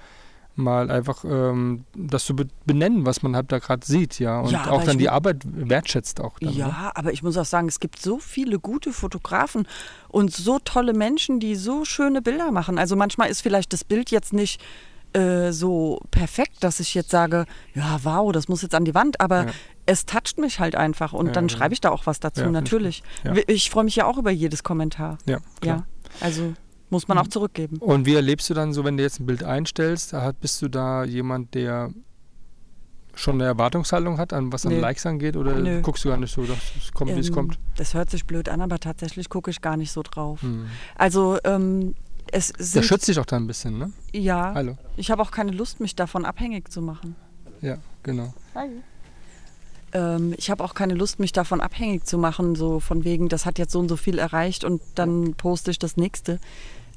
[0.57, 4.39] mal einfach ähm, das zu be benennen, was man halt da gerade sieht, ja.
[4.39, 6.39] Und Ja, auch dann die Arbeit wertschätzt auch.
[6.39, 6.59] Dann, Ne?
[6.59, 9.67] Ja, aber ich muss auch sagen, es gibt so viele gute Fotografen
[10.09, 12.77] und so tolle Menschen, die so schöne Bilder machen.
[12.79, 14.61] Also manchmal ist vielleicht das Bild jetzt nicht
[15.13, 19.21] äh, so perfekt, dass ich jetzt sage, ja, wow, das muss jetzt an die Wand,
[19.21, 19.51] aber Ja.
[19.85, 23.03] es toucht mich halt einfach und Ja, dann schreibe ich da auch was dazu, natürlich.
[23.47, 25.17] Ich freue mich ja auch über jedes Kommentar.
[25.25, 25.77] Ja, klar.
[25.77, 25.85] Ja,
[26.19, 26.53] also
[26.89, 27.77] muss man auch zurückgeben.
[27.77, 31.03] Und wie erlebst du dann so, wenn du jetzt ein Bild einstellst, bist du da
[31.03, 31.91] jemand, der
[33.15, 34.79] schon eine Erwartungshaltung hat, an was an Nö.
[34.79, 35.81] Likes angeht, oder Nö.
[35.81, 37.59] guckst du gar nicht so, dass es kommt, wie es Ähm, kommt?
[37.75, 40.41] Das hört sich blöd an, aber tatsächlich gucke ich gar nicht so drauf.
[40.43, 40.67] Hm.
[40.95, 41.95] Also ähm,
[42.31, 43.91] es Der sind, schützt dich auch da ein bisschen, ne?
[44.13, 44.77] ja, Hallo.
[44.97, 47.15] ich habe auch keine Lust, mich davon abhängig zu machen.
[47.61, 48.33] Ja, genau.
[49.93, 53.45] Ähm, ich habe auch keine Lust, mich davon abhängig zu machen, so von wegen, das
[53.45, 56.39] hat jetzt so und so viel erreicht und dann poste ich das nächste.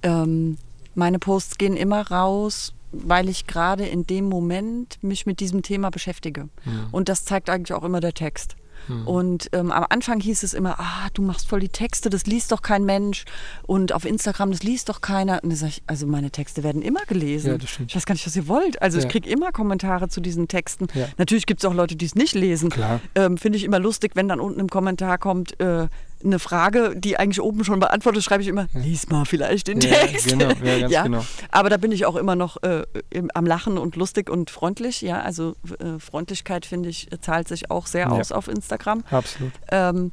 [0.03, 0.57] Ähm,
[0.95, 5.91] meine Posts gehen immer raus, weil ich gerade in dem Moment mich mit diesem Thema
[5.91, 6.49] beschäftige.
[6.65, 6.87] Hm.
[6.91, 8.57] Und das zeigt eigentlich auch immer der Text.
[8.87, 9.07] Hm.
[9.07, 12.51] Und ähm, am Anfang hieß es immer, ah, du machst voll die Texte, das liest
[12.51, 13.25] doch kein Mensch.
[13.63, 15.43] Und auf Instagram, das liest doch keiner.
[15.45, 17.53] Und dann sag ich, also meine Texte werden immer gelesen.
[17.53, 17.91] Ja, das stimmt.
[17.91, 18.83] Ich weiß gar nicht, was ihr wollt.
[18.83, 19.05] Also Ja.
[19.05, 20.89] ich kriege immer Kommentare zu diesen Texten.
[20.95, 21.07] Ja.
[21.19, 22.75] Natürlich gibt es auch Leute, die es nicht lesen.
[23.15, 25.87] Ähm, Finde ich immer lustig, wenn dann unten im Kommentar kommt äh,
[26.25, 29.91] eine Frage, die eigentlich oben schon beantwortet, schreibe ich immer, lies mal vielleicht den Ja,
[30.07, 30.29] Text.
[30.29, 31.25] genau, ja, ganz genau.
[31.51, 35.01] Aber da bin ich auch immer noch äh, im, am Lachen und lustig und freundlich.
[35.01, 38.11] Ja, also äh, Freundlichkeit, finde ich, zahlt sich auch sehr Ja.
[38.11, 39.03] aus auf Instagram.
[39.11, 39.53] Absolut.
[39.71, 40.13] Ähm,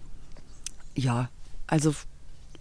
[0.95, 1.29] ja,
[1.67, 1.93] also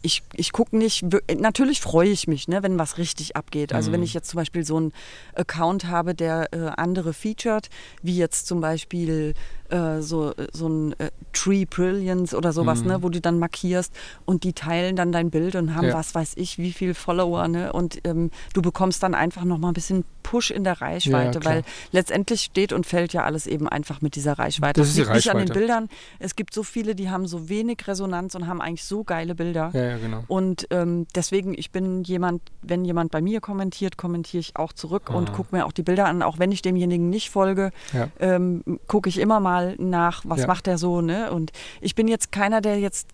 [0.03, 1.05] ich, ich gucke nicht,
[1.37, 3.73] natürlich freue ich mich, ne, wenn was richtig abgeht.
[3.73, 3.95] Also Mhm.
[3.95, 4.93] wenn ich jetzt zum Beispiel so einen
[5.35, 7.69] Account habe, der äh, andere featured,
[8.03, 9.35] wie jetzt zum Beispiel
[9.71, 12.87] äh, so, so ein äh, Tree Brilliance oder sowas, Mhm.
[12.89, 13.93] ne, wo du dann markierst
[14.25, 15.95] und die teilen dann dein Bild und haben Ja.
[15.95, 17.73] was weiß ich, wie viel Follower, ne?
[17.73, 21.55] Und ähm, du bekommst dann einfach nochmal ein bisschen Push in der Reichweite, klar.
[21.57, 24.81] weil letztendlich steht und fällt ja alles eben einfach mit dieser Reichweite.
[24.81, 25.59] Das ist die liegt nicht an den Reichweite.
[25.61, 25.89] Bildern.
[26.19, 29.71] Es gibt so viele, die haben so wenig Resonanz und haben eigentlich so geile Bilder.
[29.73, 30.25] Ja, ja, genau.
[30.27, 35.11] Und ähm, deswegen, ich bin jemand, wenn jemand bei mir kommentiert, kommentiere ich auch zurück
[35.11, 35.33] und Ah.
[35.33, 36.23] gucke mir auch die Bilder an.
[36.23, 38.09] Auch wenn ich demjenigen nicht folge, Ja.
[38.19, 40.47] ähm, gucke ich immer mal nach, was Ja.
[40.47, 41.01] macht der so.
[41.01, 41.31] Ne?
[41.33, 43.09] Und ich bin jetzt keiner, der jetzt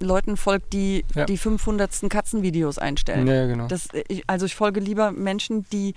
[0.00, 1.24] Leuten folgt, die Ja.
[1.24, 2.08] die 500.
[2.10, 3.26] Katzenvideos einstellen.
[3.26, 3.66] Ja, genau.
[3.68, 3.88] Das,
[4.26, 5.94] also ich folge lieber Menschen, die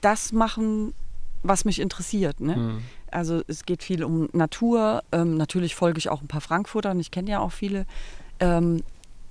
[0.00, 0.94] das machen,
[1.42, 2.40] was mich interessiert.
[2.40, 2.54] Ne?
[2.54, 2.82] Hm.
[3.10, 5.02] Also es geht viel um Natur.
[5.12, 7.00] Ähm, natürlich folge ich auch ein paar Frankfurtern.
[7.00, 7.86] Ich kenne ja auch viele.
[8.38, 8.82] Ähm,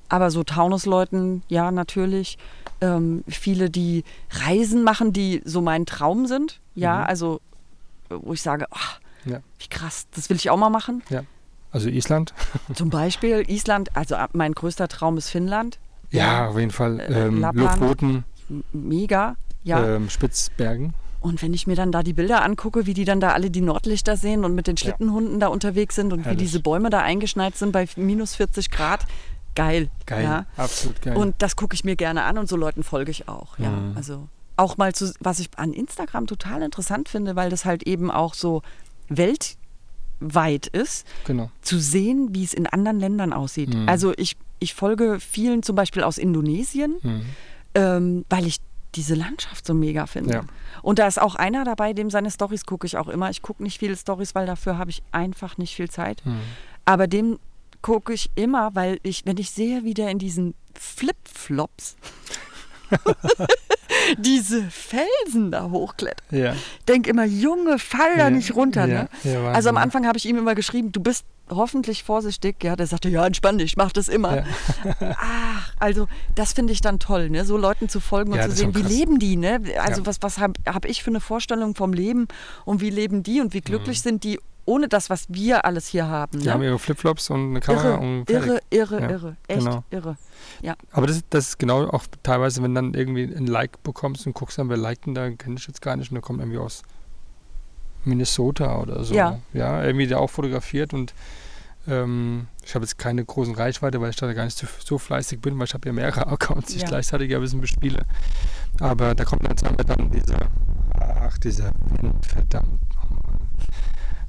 [0.09, 2.37] aber so Taunusleuten, ja, natürlich.
[2.81, 6.59] Ähm, viele, die Reisen machen, die so mein Traum sind.
[6.75, 7.03] Ja, Mhm.
[7.05, 7.41] also
[8.09, 9.39] wo ich sage, ach, Ja.
[9.59, 11.03] wie krass, das will ich auch mal machen.
[11.71, 12.33] Also Island?
[12.73, 15.77] Zum Beispiel Island, also äh, mein größter Traum ist Finnland.
[16.09, 16.99] Ja, auf jeden Fall.
[16.99, 17.79] Äh, Ähm, Lappland.
[17.81, 18.23] Lofoten,
[18.71, 19.95] Mega, ja.
[19.95, 20.93] ähm, Spitzbergen.
[21.21, 23.61] Und wenn ich mir dann da die Bilder angucke, wie die dann da alle die
[23.61, 24.83] Nordlichter sehen und mit den Ja.
[24.83, 26.39] Schlittenhunden da unterwegs sind und Herrlich.
[26.39, 29.05] wie diese Bäume da eingeschneit sind bei minus 40 Grad,
[29.53, 29.89] geil.
[30.05, 30.45] Geil, Ja.
[30.55, 31.17] absolut geil.
[31.17, 33.59] Und das gucke ich mir gerne an und so Leuten folge ich auch.
[33.59, 33.97] Ja, Mhm.
[33.97, 38.09] also auch mal zu, was ich an Instagram total interessant finde, weil das halt eben
[38.11, 38.61] auch so
[39.09, 41.49] weltweit ist, genau.
[41.61, 43.73] zu sehen, wie es in anderen Ländern aussieht.
[43.73, 43.87] Mhm.
[43.87, 47.21] Also ich, ich folge vielen zum Beispiel aus Indonesien, Mhm.
[47.75, 48.57] ähm, weil ich
[48.95, 50.33] diese Landschaft so mega finde.
[50.33, 50.43] Ja.
[50.81, 53.29] Und da ist auch einer dabei, dem seine Stories gucke ich auch immer.
[53.29, 56.25] Ich gucke nicht viele Stories, weil dafür habe ich einfach nicht viel Zeit.
[56.25, 56.39] Mhm.
[56.85, 57.37] Aber dem
[57.83, 61.97] gucke ich immer, weil ich, wenn ich sehe, wie der in diesen Flipflops
[64.17, 66.55] diese Felsen da hochklettert, Ja.
[66.87, 68.85] denk immer, Junge, fall da Ja, nicht runter.
[68.87, 69.49] ja, ne?
[69.53, 69.77] also am.
[69.77, 72.63] Anfang habe ich ihm immer geschrieben, du bist hoffentlich vorsichtig.
[72.63, 74.43] Ja, der sagte, ja, entspann dich, ich mach das immer.
[75.17, 77.45] Ach, also das finde ich dann toll, ne?
[77.45, 79.59] so Leuten zu folgen und zu sehen, wie leben die, ne?
[79.81, 82.27] Also was, was habe hab ich für eine Vorstellung vom Leben
[82.65, 84.39] und wie leben die und wie glücklich sind die
[84.69, 86.39] ohne das, was wir alles hier haben.
[86.39, 86.53] Die ne?
[86.53, 88.49] haben ihre Flipflops und eine Kamera irre, und fertig.
[88.49, 89.83] irre, irre, Ja, irre, echt genau.
[89.89, 90.17] irre.
[90.91, 94.57] Aber das, das ist genau auch teilweise, wenn dann irgendwie ein Like bekommst und guckst
[94.59, 96.83] dann, wer liked denn da, kenne ich jetzt gar nicht und der kommt irgendwie aus
[98.05, 99.13] Minnesota oder so.
[99.15, 99.39] Ja.
[99.53, 101.13] Ja, irgendwie der auch fotografiert und
[101.87, 105.41] ähm, ich habe jetzt keine großen Reichweite, weil ich da gar nicht so, so fleißig
[105.41, 106.89] bin, weil ich habe ja mehrere Accounts, die ich Ja.
[106.89, 108.05] gleichzeitig ein bisschen bespiele.
[108.79, 110.37] Aber da kommt dann, wir dann diese,
[110.93, 111.71] ach, dieser
[112.21, 112.79] verdammt.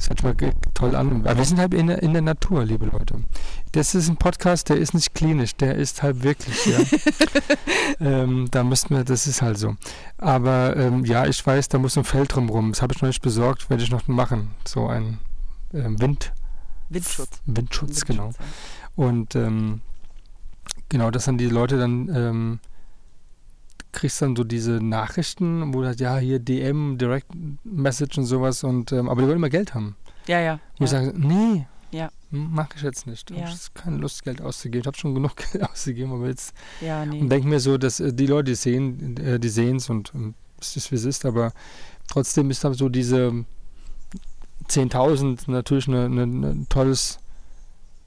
[0.00, 1.26] Das hört mal toll an.
[1.26, 3.22] Aber wir sind halt in der, in der Natur, liebe Leute.
[3.72, 6.78] Das ist ein Podcast, der ist nicht klinisch, der ist halt wirklich, ja.
[8.00, 9.76] ähm, da müssten wir, das ist halt so.
[10.16, 12.72] Aber ähm, ja, ich weiß, da muss ein Feld drumrum.
[12.72, 14.52] Das habe ich noch nicht besorgt, werde ich noch machen.
[14.66, 15.18] So ein
[15.74, 16.32] ähm, Wind,
[16.88, 17.42] Windschutz.
[17.44, 18.28] Windschutz, genau.
[18.28, 18.46] Windschutz,
[18.96, 19.82] Und ähm,
[20.88, 22.60] genau, dass dann die Leute dann ähm,
[23.92, 27.28] kriegst dann so diese Nachrichten, wo halt, ja, hier DM, Direct
[27.64, 29.96] Message und sowas und ähm, aber die wollen immer Geld haben.
[30.26, 30.60] Ja, ja.
[30.78, 31.02] Wo ich ja.
[31.04, 32.10] sage, nee, Ja.
[32.30, 33.30] mache ich jetzt nicht.
[33.30, 33.38] Ja.
[33.38, 34.80] Ich habe keine Lust, Geld auszugeben.
[34.82, 37.20] Ich habe schon genug Geld ausgegeben, aber jetzt ja, nee.
[37.20, 40.12] und denke mir so, dass äh, die Leute, die sehen, äh, die sehen es und
[40.14, 41.52] ähm, es ist, wie es ist, aber
[42.08, 43.44] trotzdem ist dann so diese
[44.68, 47.18] 10.000 natürlich eine, eine, ein tolles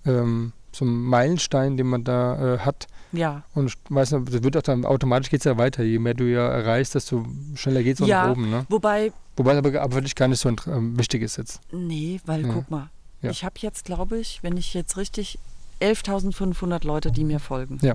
[0.06, 2.88] ähm, so ein Meilenstein, den man da äh, hat.
[3.14, 3.44] Ja.
[3.54, 5.84] Und ich weiß nicht, das wird auch dann automatisch geht es ja weiter.
[5.84, 8.26] Je mehr du ja erreichst, desto schneller geht es auch Ja.
[8.26, 8.50] nach oben.
[8.50, 8.66] Ne?
[8.70, 11.62] Wobei, Wobei aber, aber für dich gar nicht so ähm, wichtig ist jetzt.
[11.72, 12.54] nee, weil Ja.
[12.54, 12.90] guck mal,
[13.22, 13.30] Ja.
[13.32, 15.40] ich habe jetzt, glaube ich, wenn ich jetzt richtig
[15.80, 17.80] 11.500 Leute, die mir folgen.
[17.82, 17.94] Ja.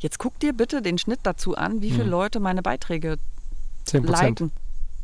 [0.00, 2.10] Jetzt guck dir bitte den Schnitt dazu an, wie viele Mhm.
[2.10, 3.18] Leute meine Beiträge
[3.84, 4.40] 10 Prozent.
[4.40, 4.52] liken.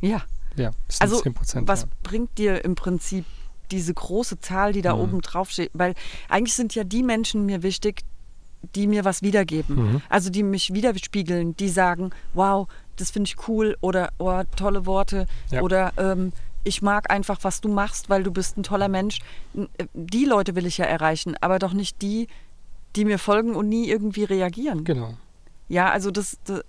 [0.01, 0.23] Ja,
[0.57, 1.67] Ja, Also, 10 Prozent.
[1.67, 1.89] was Ja.
[2.05, 3.25] bringt dir im Prinzip
[3.73, 5.01] diese große Zahl, die da Mhm.
[5.01, 5.71] oben drauf steht?
[5.75, 5.95] Weil
[6.29, 8.03] eigentlich sind ja die Menschen mir wichtig,
[8.75, 9.77] die mir was wiedergeben.
[9.77, 10.03] Mhm.
[10.09, 15.27] Also die mich widerspiegeln, die sagen, wow, das finde ich cool oder oh, tolle Worte
[15.51, 15.63] Ja.
[15.63, 19.19] oder ähm, ich mag einfach, was du machst, weil du bist ein toller Mensch.
[19.55, 22.29] Äh, Die Leute will ich ja erreichen, aber doch nicht die,
[22.97, 24.85] die mir folgen und nie irgendwie reagieren.
[24.85, 25.15] Genau.
[25.69, 26.65] Ja, also das, das äh,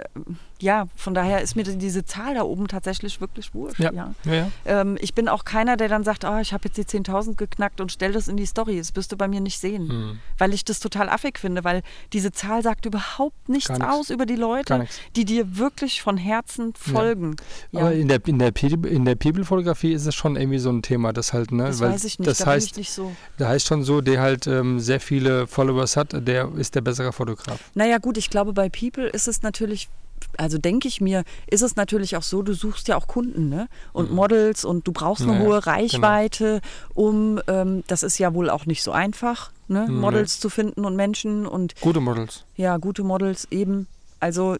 [0.61, 3.79] ja, von daher ist mir diese Zahl da oben tatsächlich wirklich wurscht.
[3.79, 3.91] Ja.
[3.91, 4.13] ja.
[4.23, 4.51] Ja, ja.
[4.65, 7.81] Ähm, ich bin auch keiner, der dann sagt, ah, ich habe jetzt die 10.000 geknackt
[7.81, 8.77] und stell das in die Story.
[8.77, 9.87] Das wirst du bei mir nicht sehen.
[9.87, 10.19] Mhm.
[10.37, 11.81] Weil ich das total affig finde, weil
[12.13, 13.85] diese Zahl sagt überhaupt nichts nichts.
[13.85, 17.35] aus über die Leute, die dir wirklich von Herzen folgen.
[17.71, 18.53] Ja, Aber in der, in der,
[18.85, 21.65] in der People-Fotografie ist es schon irgendwie so ein Thema, das halt, ne?
[21.65, 23.11] das weil weiß ich nicht, Das da heißt, ich nicht so.
[23.37, 27.11] da heißt schon so, der halt ähm, sehr viele Followers hat, der ist der bessere
[27.11, 27.59] Fotograf.
[27.73, 29.89] Naja gut, ich glaube, bei People ist es natürlich,
[30.37, 33.67] also denke ich mir, ist es natürlich auch so, du suchst ja auch Kunden ne?
[33.93, 35.37] und Models und du brauchst eine Mhm.
[35.37, 35.53] Ja, genau.
[35.55, 36.61] hohe Reichweite,
[36.93, 39.85] um, ähm, das ist ja wohl auch nicht so einfach, ne?
[39.87, 39.93] Nee.
[39.93, 42.43] Models zu finden und Menschen und Gute Models.
[42.55, 43.87] ja, gute Models eben.
[44.19, 44.57] Also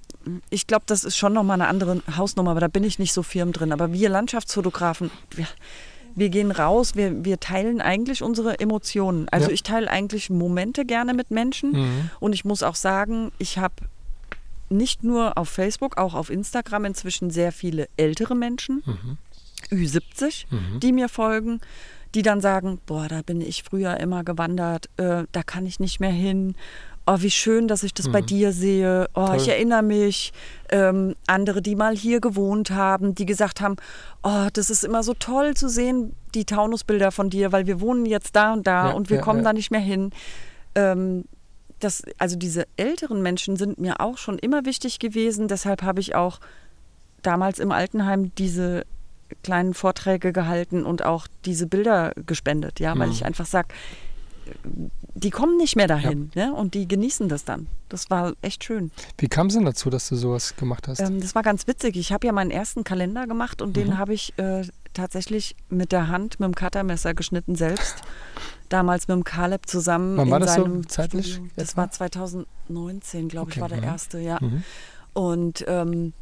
[0.49, 3.23] ich glaube, das ist schon nochmal eine andere Hausnummer, aber da bin ich nicht so
[3.23, 3.71] firm drin.
[3.71, 5.47] Aber wir Landschaftsfotografen, wir,
[6.13, 9.27] wir gehen raus, wir, wir teilen eigentlich unsere Emotionen.
[9.29, 9.53] Also Ja.
[9.53, 11.71] ich teile eigentlich Momente gerne mit Menschen.
[11.71, 12.09] Mhm.
[12.19, 13.73] Und ich muss auch sagen, ich habe
[14.69, 19.17] nicht nur auf Facebook, auch auf Instagram inzwischen sehr viele ältere Menschen, Mhm.
[19.71, 20.79] Ü70, Mhm.
[20.79, 21.59] die mir folgen,
[22.13, 25.99] die dann sagen, boah, da bin ich früher immer gewandert, äh, da kann ich nicht
[25.99, 26.55] mehr hin.
[27.07, 28.25] Oh, wie schön, dass ich das bei Mhm.
[28.25, 29.07] dir sehe.
[29.13, 29.53] Oh, ich Toll.
[29.53, 30.33] erinnere mich.
[30.71, 33.75] Ähm, andere, die mal hier gewohnt haben, die gesagt haben,
[34.23, 38.05] oh, das ist immer so toll zu sehen, die Taunusbilder von dir, weil wir wohnen
[38.07, 39.45] jetzt da und da Ja, und wir ja, kommen ja.
[39.45, 40.09] da nicht mehr hin.
[40.73, 41.25] Ähm,
[41.79, 45.47] das, also diese älteren Menschen sind mir auch schon immer wichtig gewesen.
[45.47, 46.39] Deshalb habe ich auch
[47.21, 48.85] damals im Altenheim diese
[49.43, 53.13] kleinen Vorträge gehalten und auch diese Bilder gespendet, ja, weil Mhm.
[53.13, 53.69] ich einfach sage,
[55.15, 56.53] die kommen nicht mehr dahin ne?
[56.53, 57.65] und die genießen das dann.
[57.89, 58.91] Das war echt schön.
[59.17, 60.99] Wie kam es denn dazu, dass du sowas gemacht hast?
[60.99, 61.95] Ähm, das war ganz witzig.
[61.97, 63.73] Ich habe ja meinen ersten Kalender gemacht und Mhm.
[63.73, 64.63] den habe ich äh,
[64.93, 67.95] tatsächlich mit der Hand, mit dem Cuttermesser geschnitten selbst.
[68.69, 70.17] Damals mit dem Caleb zusammen.
[70.17, 71.45] Wann in war das so seinem zeitlich Studio.
[71.55, 71.61] etwa?
[71.61, 73.83] Das war 2019, glaube ich, Okay, war der mhm.
[73.83, 74.37] erste, ja.
[74.41, 74.63] Mhm.
[75.13, 76.13] Und ähm,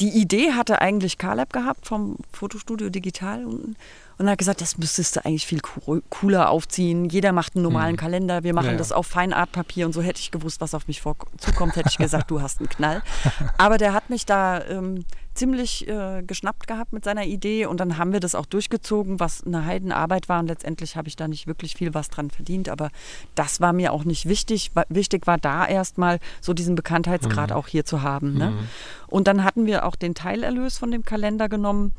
[0.00, 3.76] die Idee hatte eigentlich Caleb gehabt vom Fotostudio Digital unten.
[4.18, 7.08] Und er hat gesagt, das müsstest du eigentlich viel coo- cooler aufziehen.
[7.08, 7.98] Jeder macht einen normalen Mhm.
[7.98, 8.42] Kalender.
[8.44, 8.78] Wir machen Ja, ja.
[8.78, 9.86] das auf Feinartpapier.
[9.86, 11.02] Und so hätte ich gewusst, was auf mich
[11.38, 13.02] zukommt, hätte ich gesagt, du hast einen Knall.
[13.58, 15.04] Aber der hat mich da ähm,
[15.36, 17.66] ziemlich äh, geschnappt gehabt mit seiner Idee.
[17.66, 20.40] Und dann haben wir das auch durchgezogen, was eine Heidenarbeit war.
[20.40, 22.68] Und letztendlich habe ich da nicht wirklich viel was dran verdient.
[22.68, 22.90] Aber
[23.34, 24.72] das war mir auch nicht wichtig.
[24.88, 28.34] Wichtig war da erstmal so diesen Bekanntheitsgrad auch hier zu haben.
[28.34, 28.50] Ne?
[28.50, 28.68] Mhm.
[29.08, 31.92] Und dann hatten wir auch den Teilerlös von dem Kalender genommen,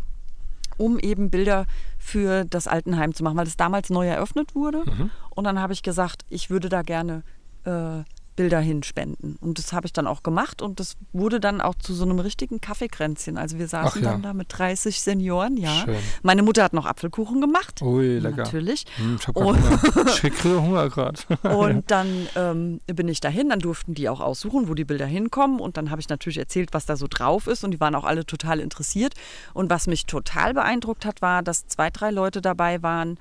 [0.77, 1.65] um eben Bilder
[1.97, 4.83] für das Altenheim zu machen, weil das damals neu eröffnet wurde.
[4.85, 5.09] Mhm.
[5.29, 7.23] Und dann habe ich gesagt, ich würde da gerne
[7.65, 8.03] äh,
[8.37, 9.35] Bilder hinspenden.
[9.41, 12.19] Und das habe ich dann auch gemacht und das wurde dann auch zu so einem
[12.19, 13.37] richtigen Kaffeekränzchen.
[13.37, 14.11] Also wir saßen ja.
[14.11, 15.73] dann da mit 30 Senioren, ja.
[15.83, 15.97] Schön.
[16.21, 17.81] Meine Mutter hat noch Apfelkuchen gemacht.
[17.81, 18.43] Ui, lecker.
[18.43, 18.85] Natürlich.
[18.95, 19.43] Hm, ich habe.
[19.43, 20.61] Hunger.
[20.61, 21.19] Hunger gerade.
[21.43, 25.59] Und dann ähm, bin ich dahin, dann durften die auch aussuchen, wo die Bilder hinkommen.
[25.59, 27.63] Und dann habe ich natürlich erzählt, was da so drauf ist.
[27.63, 29.15] Und die waren auch alle total interessiert.
[29.55, 33.17] Und was mich total beeindruckt hat, war, dass zwei, drei Leute dabei waren,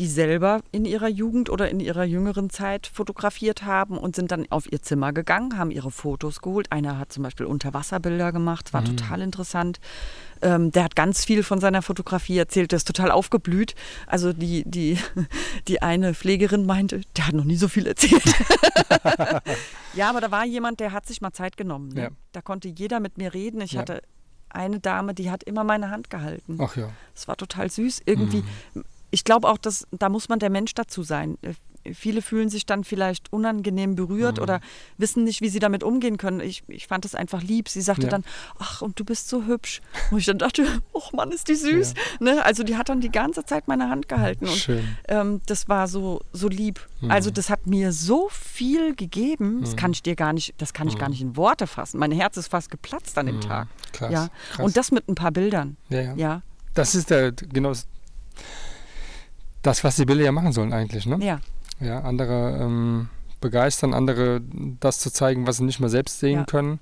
[0.00, 4.46] die selber in ihrer Jugend oder in ihrer jüngeren Zeit fotografiert haben und sind dann
[4.50, 6.72] auf ihr Zimmer gegangen, haben ihre Fotos geholt.
[6.72, 9.78] Einer hat zum Beispiel Unterwasserbilder gemacht, war total interessant.
[10.42, 13.74] Ähm, der hat ganz viel von seiner Fotografie erzählt, der ist total aufgeblüht.
[14.06, 14.96] Also die, die,
[15.68, 18.24] die eine Pflegerin meinte, der hat noch nie so viel erzählt.
[19.94, 21.90] ja, aber da war jemand, der hat sich mal Zeit genommen.
[21.90, 22.02] Ne?
[22.04, 22.08] Ja.
[22.32, 23.60] Da konnte jeder mit mir reden.
[23.60, 23.80] Ich Ja.
[23.80, 24.02] hatte
[24.48, 26.56] eine Dame, die hat immer meine Hand gehalten.
[26.60, 26.88] Ach ja.
[27.14, 28.00] Es war total süß.
[28.06, 28.42] Irgendwie,
[28.74, 28.84] Mhm.
[29.10, 31.36] Ich glaube auch, dass da muss man der Mensch dazu sein.
[31.42, 31.54] Äh,
[31.94, 34.42] Viele fühlen sich dann vielleicht unangenehm berührt Mhm.
[34.42, 34.60] oder
[34.98, 36.40] wissen nicht, wie sie damit umgehen können.
[36.40, 37.70] Ich, ich fand es einfach lieb.
[37.70, 38.08] Sie sagte Ja.
[38.10, 38.22] dann,
[38.58, 39.80] ach, und du bist so hübsch.
[40.10, 41.94] Und ich dann dachte, oh Mann, ist die süß.
[42.20, 42.44] Ne?
[42.44, 44.44] Also die hat dann die ganze Zeit meine Hand gehalten.
[44.46, 44.94] Und Schön.
[45.08, 46.86] ähm, das war so, so lieb.
[47.00, 47.10] Mhm.
[47.12, 50.86] Also das hat mir so viel gegeben, das kann ich dir gar nicht, das kann
[50.86, 51.98] ich gar nicht in Worte fassen.
[51.98, 53.40] Mein Herz ist fast geplatzt an dem Mhm.
[53.40, 53.68] Tag.
[53.94, 54.12] Krass.
[54.12, 54.28] Ja.
[54.52, 54.66] krass.
[54.66, 55.78] Und das mit ein paar Bildern.
[55.88, 56.14] ja, ja.
[56.14, 56.42] Ja,
[56.74, 57.72] Das ist der, genau
[59.62, 61.18] das- was die Bilder ja machen sollen eigentlich, ne?
[61.24, 61.40] ja,
[61.80, 63.08] Ja, andere ähm,
[63.40, 64.42] begeistern, andere
[64.80, 66.44] das zu zeigen, was sie nicht mal selbst sehen Ja.
[66.44, 66.78] können.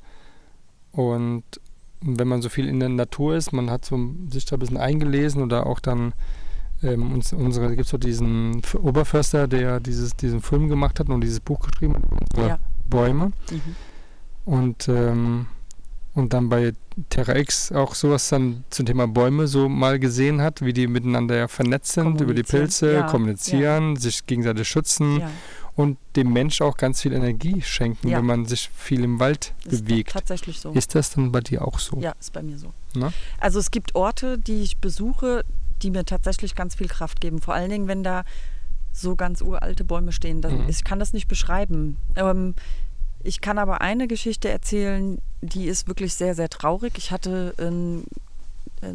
[0.93, 1.45] Und
[2.01, 3.99] wenn man so viel in der Natur ist, man hat so
[4.31, 6.15] sich da ein bisschen eingelesen oder auch dann
[6.83, 11.21] ähm, uns, unsere, gibt es so diesen Oberförster, der dieses, diesen Film gemacht hat und
[11.23, 12.59] dieses Buch geschrieben hat, unsere ja.
[12.89, 13.33] Bäume.
[13.51, 13.75] Mhm.
[14.45, 15.47] Und, ähm,
[16.15, 16.73] und dann bei
[17.11, 21.37] Terra X auch sowas dann zum Thema Bäume so mal gesehen hat, wie die miteinander
[21.37, 25.31] ja vernetzt sind, über die Pilze, ja, kommunizieren, sich gegenseitig schützen ja.
[25.77, 28.19] und dem Mensch auch ganz viel Energie schenken, Ja.
[28.19, 30.11] wenn man sich viel im Wald Ist bewegt.
[30.13, 30.73] tatsächlich so.
[30.73, 31.99] Ist das dann bei dir auch so?
[32.01, 32.73] Ja, ist bei mir so.
[32.95, 33.13] Ne?
[33.39, 35.45] Also es gibt Orte, die ich besuche,
[35.83, 37.41] die mir tatsächlich ganz viel Kraft geben.
[37.41, 38.25] Vor allen Dingen, wenn da
[38.93, 40.41] so ganz uralte Bäume stehen.
[40.41, 40.65] Das, Mhm.
[40.69, 41.97] Ich kann das nicht beschreiben.
[42.17, 42.55] Ähm,
[43.29, 46.95] ich kann aber eine Geschichte erzählen, die ist wirklich sehr, sehr traurig.
[46.97, 48.07] Ich hatte einen,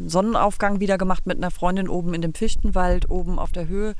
[0.06, 3.94] Sonnenaufgang wieder gemacht mit einer Freundin oben in dem Fichtenwald, oben auf der Höhe.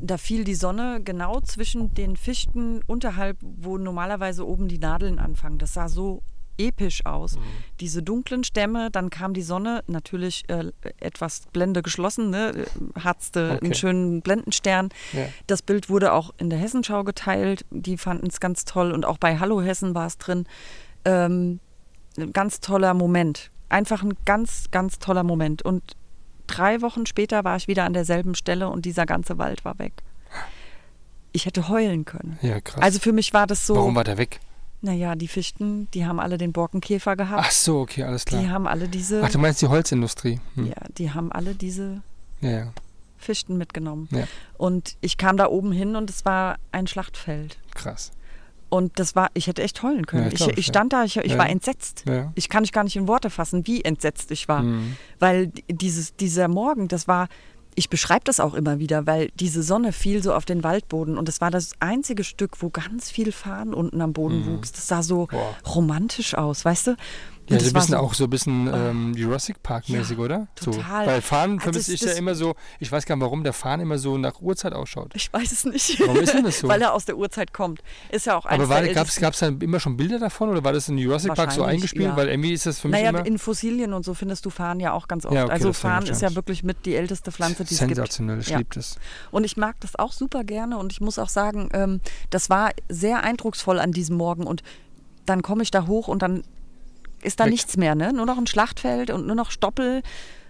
[0.00, 5.58] Da fiel die Sonne genau zwischen den Fichten unterhalb, wo normalerweise oben die Nadeln anfangen.
[5.58, 6.22] Das sah so
[6.58, 7.36] episch aus.
[7.80, 12.66] Diese dunklen Stämme, dann kam die Sonne, natürlich äh, etwas Blende geschlossen, ne,
[13.02, 13.64] hatzte Okay.
[13.64, 14.90] einen schönen Blendenstern.
[15.12, 15.26] Ja.
[15.46, 17.64] Das Bild wurde auch in der Hessenschau geteilt.
[17.70, 20.46] Die fanden es ganz toll und auch bei Hallo Hessen war es drin.
[21.04, 21.60] Ähm,
[22.18, 23.50] ein ganz toller Moment.
[23.68, 25.62] Einfach ein ganz, ganz toller Moment.
[25.62, 25.82] Und
[26.46, 29.94] drei Wochen später war ich wieder an derselben Stelle und dieser ganze Wald war weg.
[31.32, 32.38] Ich hätte heulen können.
[32.42, 32.82] Ja, krass.
[32.82, 34.40] Also für mich war das so, Warum war der weg?
[34.82, 37.44] Naja, die Fichten, die haben alle den Borkenkäfer gehabt.
[37.46, 38.50] Ach so, okay, alles die klar.
[38.50, 40.40] haben alle diese, Ach, du meinst die Holzindustrie?
[40.54, 40.66] Hm.
[40.66, 42.02] ja, die haben alle diese
[42.40, 42.72] Ja, ja,
[43.16, 44.08] Fichten mitgenommen.
[44.10, 44.24] Ja.
[44.58, 47.58] Und ich kam da oben hin und es war ein Schlachtfeld.
[47.74, 48.10] krass.
[48.68, 50.22] Und das war, ich hätte echt heulen können.
[50.24, 51.36] Ja, ich, ich, ich stand da, ich, ich Ja.
[51.38, 52.04] war entsetzt.
[52.08, 52.32] Ja.
[52.34, 54.60] Ich kann ich gar nicht in Worte fassen, wie entsetzt ich war.
[54.62, 54.96] Hm.
[55.18, 57.28] Weil dieses, dieser Morgen, das war,
[57.74, 61.28] ich beschreibe das auch immer wieder, weil diese Sonne fiel so auf den Waldboden und
[61.28, 64.72] es war das einzige Stück, wo ganz viel Farn unten am Boden wuchs.
[64.72, 65.28] Das sah so Mhm.
[65.36, 65.56] Boah.
[65.74, 66.96] romantisch aus, weißt du?
[67.48, 70.48] Ja, so ein bisschen so- auch so ein bisschen ähm, Jurassic Park-mäßig, Ja, oder?
[70.54, 71.04] total.
[71.04, 71.10] So.
[71.10, 73.52] Weil Fahren Also vermisse das- ich ja immer so, ich weiß gar nicht, warum der
[73.52, 75.10] Fahren immer so nach Uhrzeit ausschaut.
[75.14, 75.98] Ich weiß es nicht.
[76.00, 76.68] Warum ist denn das so?
[76.72, 77.82] Weil er aus der Urzeit kommt.
[78.10, 80.98] Ist ja auch Aber gab es dann immer schon Bilder davon oder war das in
[80.98, 82.04] Jurassic Park so eingespielt?
[82.04, 82.16] ja.
[82.16, 84.78] Weil irgendwie ist das für mich Naja, immer in Fossilien und so findest du Farn
[84.78, 85.34] ja auch ganz oft.
[85.34, 87.96] Ja, okay, also Farn ist ja wirklich mit die älteste Pflanze, die es gibt.
[87.96, 88.38] sensationell.
[88.40, 88.96] Ich liebe das.
[89.32, 92.70] Und ich mag das auch super gerne und ich muss auch sagen, ähm, das war
[92.88, 94.62] sehr eindrucksvoll an diesem Morgen und
[95.26, 96.42] dann komme ich da hoch und dann
[97.22, 97.52] ist da Weg.
[97.52, 98.12] nichts mehr, ne?
[98.12, 100.02] Nur noch ein Schlachtfeld und nur noch Stoppel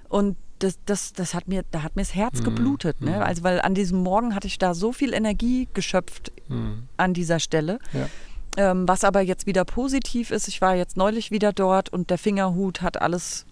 [0.09, 2.45] und das, das, das hat mir, da hat mir das Herz Mhm.
[2.45, 3.01] geblutet.
[3.01, 3.16] Ne?
[3.16, 3.23] Mhm.
[3.23, 6.85] Also weil an diesem Morgen hatte ich da so viel Energie geschöpft Mhm.
[6.97, 7.79] an dieser Stelle.
[7.93, 8.70] Ja.
[8.70, 12.18] Ähm, was aber jetzt wieder positiv ist, ich war jetzt neulich wieder dort und der
[12.18, 13.45] Fingerhut hat alles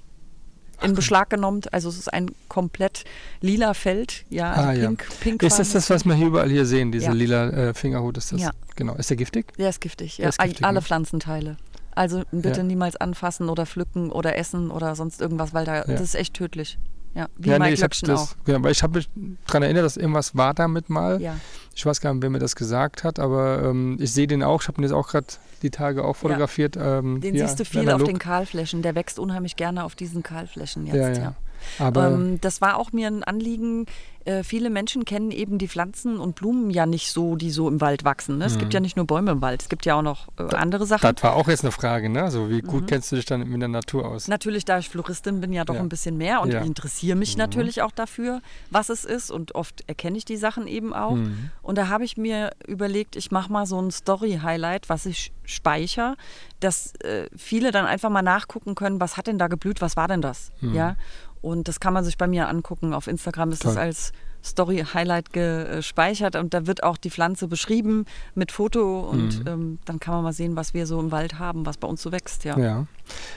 [0.82, 1.62] in Beschlag genommen.
[1.72, 3.04] Also es ist ein komplett
[3.40, 4.86] lila Feld, ja, also Ah, ja.
[4.86, 7.12] pink, pink Ist das das, was wir hier überall hier sehen, diese Ja.
[7.12, 8.16] lila äh, Fingerhut?
[8.18, 8.40] Ist das?
[8.40, 8.50] Ja.
[8.76, 8.94] Genau.
[8.94, 9.52] Ist der giftig?
[9.58, 10.28] Der ist giftig, ja.
[10.28, 10.82] ist giftig, Alle ne?
[10.82, 11.56] Pflanzenteile.
[11.94, 12.62] Also bitte Ja.
[12.62, 15.84] niemals anfassen oder pflücken oder essen oder sonst irgendwas, weil da Ja.
[15.84, 16.78] das ist echt tödlich.
[17.12, 18.44] Ja, wie ja, Mike ich hab Löckchen das, auch.
[18.44, 19.10] genau, weil ich habe mich
[19.48, 21.20] daran erinnert, dass irgendwas war damit mal.
[21.20, 21.34] Ja.
[21.74, 24.62] Ich weiß gar nicht, wer mir das gesagt hat, aber ähm, ich sehe den auch.
[24.62, 25.26] Ich habe ihn jetzt auch gerade
[25.62, 26.76] die Tage auch fotografiert.
[26.80, 28.02] Ähm, Den ja, siehst du viel analog.
[28.02, 28.82] auf den Kahlflächen.
[28.82, 30.94] Der wächst unheimlich gerne auf diesen Kahlflächen jetzt.
[30.96, 31.34] Ja, Ja, ja.
[31.78, 33.86] Aber Ähm, das war auch mir ein Anliegen.
[34.26, 37.80] Äh, viele Menschen kennen eben die Pflanzen und Blumen ja nicht so, die so im
[37.80, 38.36] Wald wachsen.
[38.36, 38.44] Ne?
[38.44, 40.84] Es gibt ja nicht nur Bäume im Wald, es gibt ja auch noch äh, andere
[40.84, 41.08] Sachen.
[41.08, 41.14] Mhm.
[41.14, 42.22] das war auch jetzt eine Frage, ne?
[42.22, 42.66] Also wie Mhm.
[42.66, 44.28] gut kennst du dich dann mit der Natur aus?
[44.28, 45.80] Natürlich, da ich Floristin bin, ja doch Ja.
[45.80, 46.60] ein bisschen mehr und Ja.
[46.60, 47.38] ich interessiere mich Mhm.
[47.40, 51.14] natürlich auch dafür, was es ist und oft erkenne ich die Sachen eben auch.
[51.14, 51.50] Mhm.
[51.62, 56.16] Und da habe ich mir überlegt, ich mache mal so ein Story-Highlight, was ich speichere,
[56.60, 60.08] dass äh, viele dann einfach mal nachgucken können, was hat denn da geblüht, was war
[60.08, 60.52] denn das?
[60.60, 60.74] Mhm.
[60.74, 60.96] Ja.
[61.42, 62.92] Und das kann man sich bei mir angucken.
[62.94, 63.74] Auf Instagram ist Toll.
[63.74, 64.12] das als
[64.42, 69.46] Story-Highlight gespeichert und da wird auch die Pflanze beschrieben mit Foto und Mhm.
[69.46, 72.00] ähm, dann kann man mal sehen, was wir so im Wald haben, was bei uns
[72.02, 72.44] so wächst.
[72.44, 72.58] Ja.
[72.58, 72.86] Ja.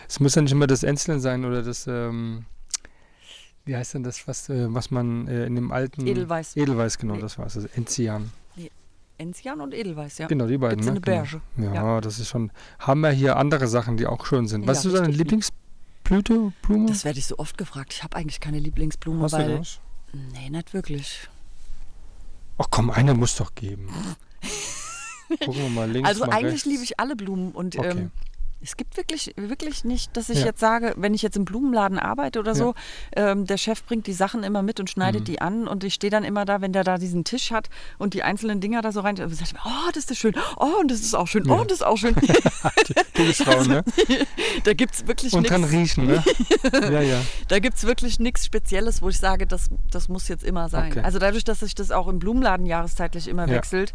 [0.07, 2.45] Es muss ja nicht immer das Enzeln sein oder das, ähm,
[3.65, 6.07] wie heißt denn das, was, äh, was man äh, in dem alten.
[6.07, 6.55] Edelweiß.
[6.55, 7.21] Edelweiß, genau, Nee.
[7.21, 7.55] das war es.
[7.57, 8.31] Also Enzian.
[9.19, 10.27] Enzian und Edelweiß, ja.
[10.27, 10.77] Genau, die beiden.
[10.83, 10.99] Gibt's ne?
[10.99, 11.41] der genau.
[11.55, 11.75] Berge.
[11.75, 12.51] Ja, das ist schon.
[12.79, 14.63] Haben wir hier andere Sachen, die auch schön sind.
[14.63, 15.27] Ja, Was ist so deine richtig.
[16.09, 16.87] Lieblingsblüte, Blume?
[16.87, 17.93] Das werde ich so oft gefragt.
[17.93, 19.57] Ich habe eigentlich keine Lieblingsblume, Hast du weil.
[19.59, 19.79] das?
[20.13, 21.29] Nee, nicht wirklich.
[22.57, 23.87] Ach komm, eine muss doch geben.
[25.29, 26.07] Gucken wir mal links.
[26.07, 26.65] also mal eigentlich rechts.
[26.65, 27.89] liebe ich alle Blumen und Okay.
[27.89, 28.11] ähm,
[28.63, 30.45] es gibt wirklich, wirklich nicht, dass ich Ja.
[30.45, 32.73] jetzt sage, wenn ich jetzt im Blumenladen arbeite oder so,
[33.15, 35.25] ähm, der Chef bringt die Sachen immer mit und schneidet Mhm.
[35.25, 38.13] die an und ich stehe dann immer da, wenn der da diesen Tisch hat und
[38.13, 40.79] die einzelnen Dinger da so rein, und sag ich mir, oh, das ist schön, oh,
[40.79, 41.61] und das ist auch schön, oh, Ja.
[41.61, 42.15] und das ist auch schön.
[43.13, 43.83] Typisch Frauen, ne?
[44.63, 45.51] da gibt es wirklich Und nichts.
[45.53, 46.23] kann riechen, ne?
[46.73, 47.21] ja, ja.
[47.49, 50.91] Da gibt es wirklich nichts Spezielles, wo ich sage, das, das muss jetzt immer sein.
[50.91, 51.01] Okay.
[51.01, 53.55] Also dadurch, dass sich das auch im Blumenladen jahreszeitlich immer Ja.
[53.55, 53.93] wechselt,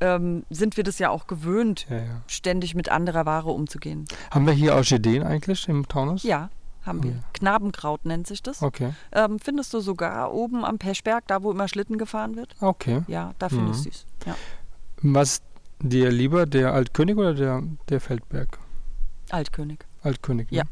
[0.00, 2.22] ähm, sind wir das ja auch gewöhnt, ja, ja.
[2.26, 4.04] ständig mit anderer Ware umzugehen.
[4.30, 6.22] Haben wir hier Orchideen eigentlich im Taunus?
[6.22, 6.50] Ja,
[6.84, 7.12] haben wir.
[7.12, 7.16] Ja.
[7.32, 8.62] Knabenkraut nennt sich das.
[8.62, 8.92] Okay.
[9.12, 12.54] Ähm, findest du sogar oben am Peschberg, da wo immer Schlitten gefahren wird?
[12.60, 13.02] Okay.
[13.08, 13.50] Ja, da Mhm.
[13.50, 14.06] findest du es.
[14.26, 14.36] Ja.
[15.02, 15.42] Was
[15.80, 18.58] dir lieber, der Altkönig oder der, der Feldberg?
[19.30, 19.80] Altkönig.
[20.02, 20.58] Altkönig, ne?
[20.58, 20.64] Ja.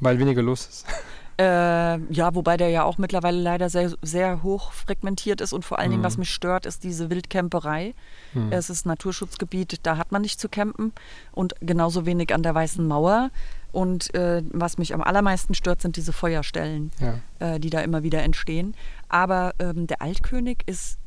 [0.00, 0.86] Weil weniger los ist.
[1.38, 5.78] Äh, ja, wobei der ja auch mittlerweile leider sehr, sehr hoch fragmentiert ist und vor
[5.78, 6.06] allen Dingen, Mhm.
[6.06, 7.94] was mich stört, ist diese Wildcamperei.
[8.34, 8.52] Hm.
[8.52, 10.92] Es ist Naturschutzgebiet, da hat man nicht zu campen
[11.32, 13.30] und genauso wenig an der Weißen Mauer.
[13.72, 17.14] Und äh, was mich am allermeisten stört, sind diese Feuerstellen, Ja.
[17.38, 18.74] äh, die da immer wieder entstehen.
[19.08, 20.98] Aber ähm, der Altkönig ist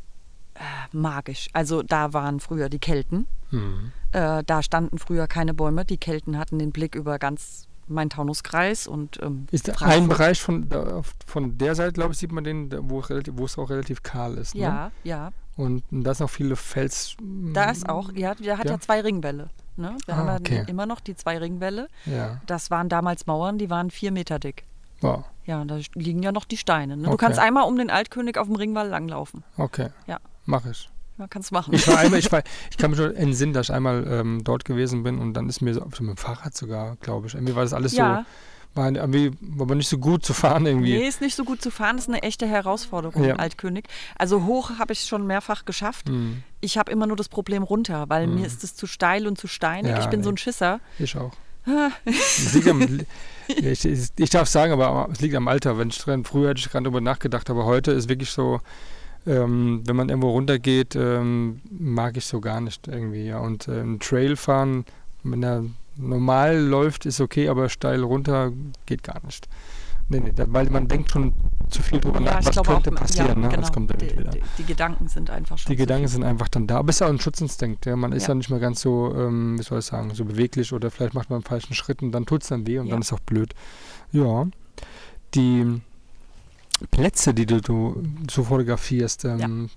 [0.56, 0.60] äh,
[0.96, 1.50] magisch.
[1.54, 3.28] Also da waren früher die Kelten.
[3.52, 3.92] Hm.
[4.14, 5.86] Äh, da standen früher keine Bäume.
[5.86, 10.10] Die Kelten hatten den Blick über ganz mein Taunuskreis und ähm, Ist da ein Frankfurt.
[10.10, 10.68] Bereich von,
[11.26, 14.56] von der Seite, glaube ich, sieht man den, wo wo es auch relativ kahl ist.
[14.56, 14.62] Ne?
[14.62, 15.32] Ja, ja.
[15.58, 17.16] Und da ist noch viele Fels.
[17.54, 18.80] Da ist auch, ja, der hat ja, Ja.
[18.80, 19.50] zwei Ringwälle.
[19.78, 19.96] Ne?
[20.06, 20.64] Wir Ah, haben ja okay.
[20.68, 21.88] immer noch die zwei Ringwälle.
[22.06, 22.42] Ja.
[22.46, 24.66] Das waren damals Mauern, die waren vier Meter dick.
[25.02, 25.24] Wow.
[25.46, 26.98] Ja, da liegen ja noch die Steine.
[26.98, 27.04] Ne?
[27.04, 27.26] Du Okay.
[27.26, 29.44] kannst einmal um den Altkönig auf dem Ringwall langlaufen.
[29.58, 29.90] Okay.
[30.08, 30.20] Ja.
[30.46, 30.90] Mach ich.
[31.18, 31.74] Man kann es machen.
[31.74, 34.66] Ich war einmal, ich, war, ich kann mich schon entsinnen, dass ich einmal ähm, dort
[34.66, 37.34] gewesen bin und dann ist mir so, so mit dem Fahrrad sogar, glaube ich.
[37.36, 38.26] Irgendwie war das alles ja,
[38.74, 40.98] so, war irgendwie, war aber nicht so gut zu fahren irgendwie.
[40.98, 43.36] nee, ist nicht so gut zu fahren, ist eine echte Herausforderung, Ja.
[43.38, 43.86] Altkönig.
[44.18, 46.10] Also hoch habe ich schon mehrfach geschafft.
[46.10, 48.36] Hm, Ich habe immer nur das Problem runter, weil Mhm.
[48.42, 49.92] mir ist es zu steil und zu steinig.
[49.92, 50.34] Ja, ich bin so nee.
[50.34, 50.82] ein Schisser.
[51.00, 51.32] ich auch.
[52.70, 53.00] Am,
[53.48, 55.78] ich, ich, darf sagen, aber es liegt am Alter.
[55.78, 58.60] Wenn ich früher hätte ich gerade darüber nachgedacht, aber heute ist wirklich so,
[59.26, 63.26] ähm, wenn man irgendwo runtergeht, ähm, mag ich so gar nicht irgendwie.
[63.26, 63.40] Ja.
[63.40, 64.86] Und ähm, Trail fahren,
[65.24, 65.64] wenn er
[65.98, 68.52] normal läuft, ist okay, aber steil runter
[68.86, 69.48] geht gar nicht.
[70.08, 71.34] Nee, nee, weil man denkt schon
[71.70, 73.42] zu viel drüber nach, was könnte passieren.
[73.42, 73.56] ja, ne?
[73.56, 73.68] genau.
[73.72, 74.30] Kommt die, wieder.
[74.30, 76.14] die, die Gedanken sind einfach schon Die Gedanken viel.
[76.14, 76.78] sind einfach dann da.
[76.78, 77.88] Aber es ist ja auch ein Schutzinstinkt.
[77.88, 77.96] Ja?
[77.96, 78.30] Man ist Ja.
[78.30, 81.32] ja nicht mehr ganz so, ähm, wie soll ich sagen, so beweglich oder vielleicht macht
[81.32, 82.92] man einen falschen Schritt und dann tut es dann weh und Ja.
[82.92, 83.56] dann ist auch blöd.
[84.12, 84.46] Ja.
[85.34, 85.82] Die
[86.92, 89.70] Plätze, die du, du so fotografierst, ähm,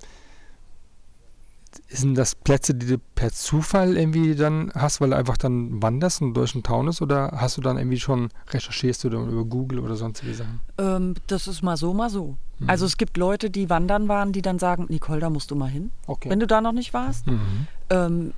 [1.91, 6.23] sind das Plätze, die du per Zufall irgendwie dann hast, weil du einfach dann wanderst
[6.23, 9.81] und durch den Taunus oder hast du dann irgendwie schon recherchierst du dann über Google
[9.81, 10.61] oder sonstige Sachen?
[10.79, 12.37] Ähm, das ist mal so, mal so.
[12.59, 12.71] Mhm.
[12.71, 15.69] Also es gibt Leute, die wandern waren, die dann sagen, Nicole, da musst du mal
[15.71, 16.31] hin, Okay.
[16.31, 17.27] wenn du da noch nicht warst.
[17.27, 17.67] mhm.
[17.91, 18.33] Ähm,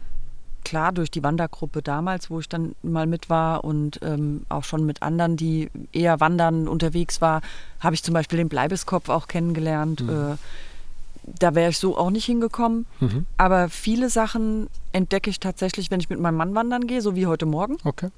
[0.64, 4.84] klar, durch die Wandergruppe damals, wo ich dann mal mit war und ähm, auch schon
[4.86, 7.40] mit anderen, die eher wandern unterwegs war,
[7.80, 10.00] habe ich zum Beispiel den Bleibeskopf auch kennengelernt.
[10.02, 10.36] Äh,
[11.38, 12.86] da wäre ich so auch nicht hingekommen.
[13.00, 13.26] Mhm.
[13.36, 17.26] Aber viele Sachen entdecke ich tatsächlich, wenn ich mit meinem Mann wandern gehe, so wie
[17.26, 17.76] heute Morgen.
[17.84, 18.08] Okay.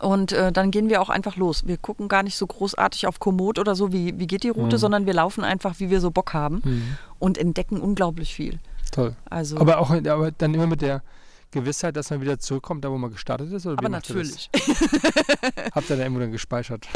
[0.00, 1.66] Und äh, dann gehen wir auch einfach los.
[1.66, 4.76] Wir gucken gar nicht so großartig auf Komoot oder so, wie, wie geht die Route,
[4.76, 4.80] Mhm.
[4.80, 6.82] sondern wir laufen einfach, wie wir so Bock haben Mhm.
[7.20, 8.58] und entdecken unglaublich viel.
[8.90, 9.14] Toll.
[9.30, 11.02] Also, Aber auch aber dann immer mit der
[11.52, 13.64] Gewissheit, dass man wieder zurückkommt, da wo man gestartet ist?
[13.66, 14.50] Oder aber natürlich.
[15.74, 16.88] Habt ihr da irgendwo dann gespeichert?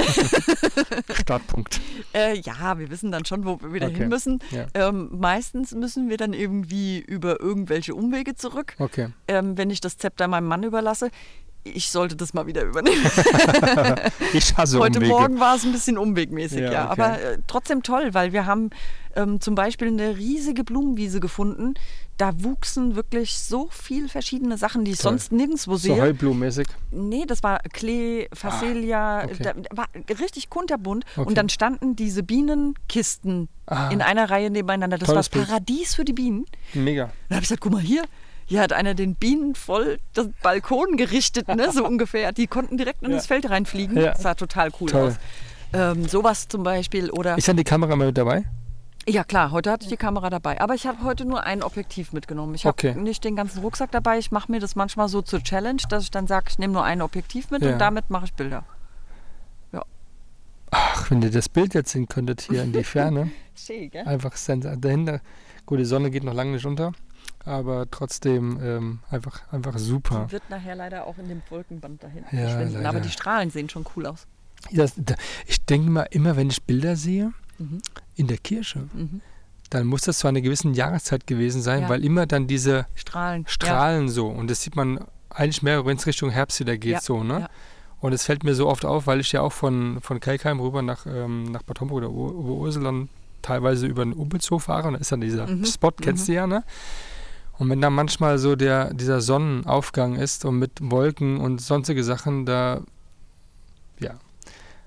[1.20, 1.80] Startpunkt.
[2.14, 3.96] Äh, ja, wir wissen dann schon, wo wir wieder Okay.
[3.98, 4.40] hin müssen.
[4.50, 4.66] Ja.
[4.74, 9.08] Ähm, meistens müssen wir dann irgendwie über irgendwelche Umwege zurück, Okay.
[9.28, 11.10] ähm, wenn ich das Zepter meinem Mann überlasse.
[11.64, 13.04] Ich sollte das mal wieder übernehmen.
[14.32, 15.12] Ich hasse Heute Umwege.
[15.12, 16.90] Morgen war es ein bisschen umwegmäßig, Ja, ja.
[16.92, 17.00] okay.
[17.02, 18.70] Aber äh, trotzdem toll, weil wir haben
[19.16, 21.74] ähm, zum Beispiel eine riesige Blumenwiese gefunden.
[22.18, 25.10] Da wuchsen wirklich so viel verschiedene Sachen, die ich Toll.
[25.12, 26.00] sonst nirgendwo So sehe.
[26.00, 26.66] heilblumenmäßig.
[26.90, 29.36] Nee, das war Klee, Phacelia, Ah, okay.
[29.42, 29.86] da war
[30.20, 31.04] richtig kunterbunt.
[31.16, 31.28] Okay.
[31.28, 33.88] Und dann standen diese Bienenkisten Ah.
[33.90, 34.96] in einer Reihe nebeneinander.
[34.98, 35.26] Das war Bild.
[35.34, 36.46] das Paradies für die Bienen.
[36.72, 37.10] Mega.
[37.28, 38.02] Dann habe ich gesagt, guck mal hier,
[38.46, 42.32] hier hat einer den Bienen voll das Balkon gerichtet, ne, so ungefähr.
[42.32, 43.16] Die konnten direkt in Ja.
[43.16, 43.96] das Feld reinfliegen.
[43.96, 44.12] Ja.
[44.12, 45.08] Das sah total cool Toll.
[45.08, 45.14] aus.
[45.72, 48.44] Ähm, sowas zum Beispiel oder Ist dann die Kamera mal mit dabei?
[49.08, 52.12] Ja klar, heute hatte ich die Kamera dabei, aber ich habe heute nur ein Objektiv
[52.12, 52.54] mitgenommen.
[52.54, 52.94] Ich habe Okay.
[52.94, 54.18] nicht den ganzen Rucksack dabei.
[54.18, 56.84] Ich mache mir das manchmal so zur Challenge, dass ich dann sage, ich nehme nur
[56.84, 57.72] ein Objektiv mit Ja.
[57.72, 58.64] und damit mache ich Bilder.
[60.72, 63.30] Ach, wenn ihr das Bild jetzt sehen könntet hier in die Ferne.
[63.54, 64.04] Schön, gell?
[64.04, 65.20] einfach sens- dahinter.
[65.64, 66.92] Gut, die Sonne geht noch lange nicht unter,
[67.44, 70.24] aber trotzdem ähm, einfach, einfach super.
[70.26, 72.74] Die wird nachher leider auch in dem Wolkenband dahin Ja, verschwinden.
[72.74, 72.88] leider.
[72.88, 74.26] Aber die Strahlen sehen schon cool aus.
[74.72, 75.14] Das, da,
[75.46, 77.80] ich denke mal, immer wenn ich Bilder sehe Mhm.
[78.16, 79.20] in der Kirche, Mhm.
[79.70, 81.88] dann muss das zu einer gewissen Jahreszeit gewesen sein, Ja.
[81.88, 83.44] weil immer dann diese Strahlen.
[83.48, 85.00] Strahlen so und das sieht man
[85.30, 87.40] eigentlich mehr, wenn es Richtung Herbst wieder geht, Ja, so, ne?
[87.40, 87.48] ja.
[88.00, 90.82] Und es fällt mir so oft auf, weil ich ja auch von, von Kelkheim rüber
[90.82, 93.08] nach, ähm, nach Bad Homburg oder Ur- Oberursel dann
[93.42, 96.46] teilweise über den Umbelshof fahre und da ist dann dieser Mhm, Spot, kennst du ja,
[96.46, 96.62] ne?
[97.58, 102.44] Und wenn da manchmal so der, dieser Sonnenaufgang ist und mit Wolken und sonstige Sachen,
[102.44, 102.82] da ja,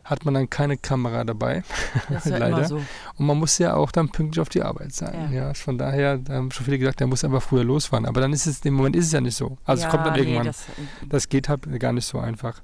[0.10, 1.64] hat man dann keine Kamera dabei.
[2.10, 2.66] Das ist Leider.
[2.66, 2.78] so.
[3.18, 5.32] Und man muss ja auch dann pünktlich auf die Arbeit sein.
[5.32, 5.48] Ja.
[5.48, 5.54] Ja.
[5.54, 8.06] von daher, da haben schon viele gesagt, der muss einfach früher losfahren.
[8.06, 9.58] Aber dann ist es, im Moment ist es ja nicht so.
[9.66, 10.48] Also es ja, kommt dann nee, irgendwann.
[10.48, 10.66] das,
[11.08, 12.62] Das geht halt gar nicht so einfach.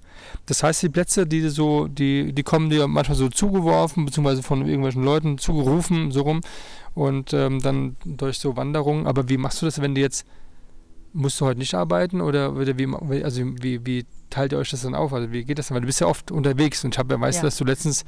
[0.48, 4.66] Das heißt, die Plätze, die so, die, die kommen dir manchmal so zugeworfen, beziehungsweise von
[4.66, 6.42] irgendwelchen Leuten zugerufen, so rum.
[6.96, 9.06] Und ähm, dann durch so Wanderungen.
[9.06, 10.26] Aber wie machst du das, wenn du jetzt,
[11.14, 14.06] musst du heute nicht arbeiten oder, wie- also wie, wie
[14.36, 15.14] teilt ihr euch das dann auf?
[15.14, 15.76] Also wie geht das dann?
[15.76, 17.44] Weil du bist ja oft unterwegs und ich habe ja weißt, Ja.
[17.44, 18.06] dass du letztens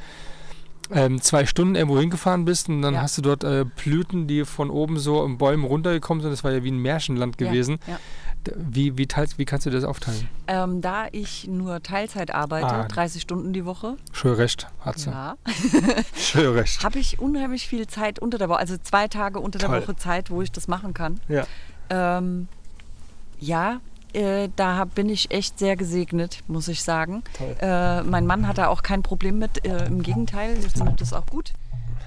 [0.90, 3.02] ähm, zwei Stunden irgendwo hingefahren bist und dann Ja.
[3.02, 6.32] hast du dort äh, Blüten, die von oben so in Bäumen runtergekommen sind.
[6.32, 7.80] Das war ja wie ein Märchenland gewesen.
[7.88, 8.00] Ja, ja.
[8.56, 10.30] Wie, wie, teilst, wie kannst du das aufteilen?
[10.48, 12.84] Ähm, da ich nur Teilzeit arbeite, Ah.
[12.88, 15.10] 30 Stunden die Woche, Schön recht, hat sie.
[15.10, 15.36] ja,
[16.16, 16.82] Schön recht.
[16.82, 19.82] habe ich unheimlich viel Zeit unter der Woche, also zwei Tage unter der Toll.
[19.82, 21.20] Woche Zeit, wo ich das machen kann.
[21.28, 21.46] Ja.
[21.90, 22.48] Ähm,
[23.40, 23.82] ja,
[24.18, 27.24] äh, da hab- bin ich echt sehr gesegnet, muss ich sagen.
[27.62, 31.14] Äh, mein Mann hat da auch kein Problem mit, äh, im Gegenteil, der findet das
[31.14, 31.54] auch gut.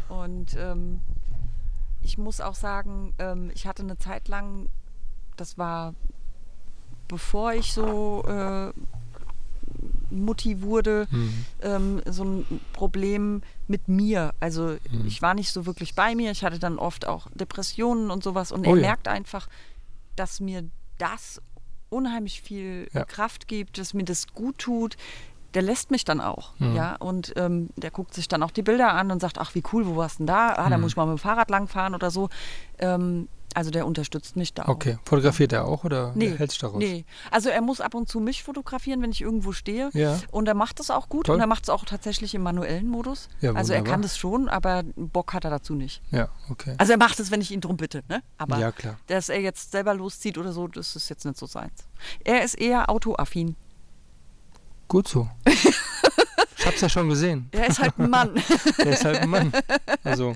[0.08, 1.00] Und ähm,
[2.02, 4.68] ich muss auch sagen, ähm, ich hatte eine Zeit lang,
[5.36, 5.94] das war
[7.08, 8.72] bevor ich so äh,
[10.10, 11.44] Mutti wurde, Mhm.
[11.62, 14.32] ähm, so ein Problem mit mir.
[14.40, 15.06] Also Mhm.
[15.06, 16.30] ich war nicht so wirklich bei mir.
[16.32, 18.50] Ich hatte dann oft auch Depressionen und sowas.
[18.52, 18.80] Und Oh er ja.
[18.88, 19.48] merkt einfach,
[20.16, 20.64] dass mir
[20.98, 21.40] das
[21.90, 23.04] unheimlich viel Ja.
[23.04, 24.96] Kraft gibt, dass mir das gut tut.
[25.54, 26.76] Der lässt mich dann auch, Mhm.
[26.76, 29.64] ja, und ähm, der guckt sich dann auch die Bilder an und sagt, ach wie
[29.72, 30.50] cool, wo warst du denn da?
[30.54, 30.82] Ah, da Mhm.
[30.82, 32.28] muss ich mal mit dem Fahrrad langfahren oder so.
[32.78, 34.68] Ähm, also der unterstützt mich da auch.
[34.68, 34.98] Okay.
[35.04, 36.78] Fotografiert er auch oder Nee, hältst du daraus?
[36.78, 37.04] nee.
[37.30, 39.90] Also er muss ab und zu mich fotografieren, wenn ich irgendwo stehe.
[39.92, 40.18] Ja.
[40.30, 41.34] Und er macht das auch gut Toll.
[41.36, 43.28] und er macht es auch tatsächlich im manuellen Modus.
[43.40, 46.02] Ja, also er kann das schon, aber Bock hat er dazu nicht.
[46.10, 46.74] Ja, okay.
[46.78, 48.22] Also er macht es, wenn ich ihn drum bitte, ne?
[48.38, 48.98] Aber Ja, klar.
[49.08, 51.84] dass er jetzt selber loszieht oder so, das ist jetzt nicht so seins.
[52.24, 53.56] Er ist eher autoaffin.
[54.88, 55.28] Gut so.
[56.70, 57.48] ich hab's ja schon gesehen.
[57.52, 58.30] Er ist halt ein Mann.
[58.78, 59.52] Er ist halt ein Mann.
[60.04, 60.34] Also,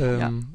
[0.00, 0.48] ähm,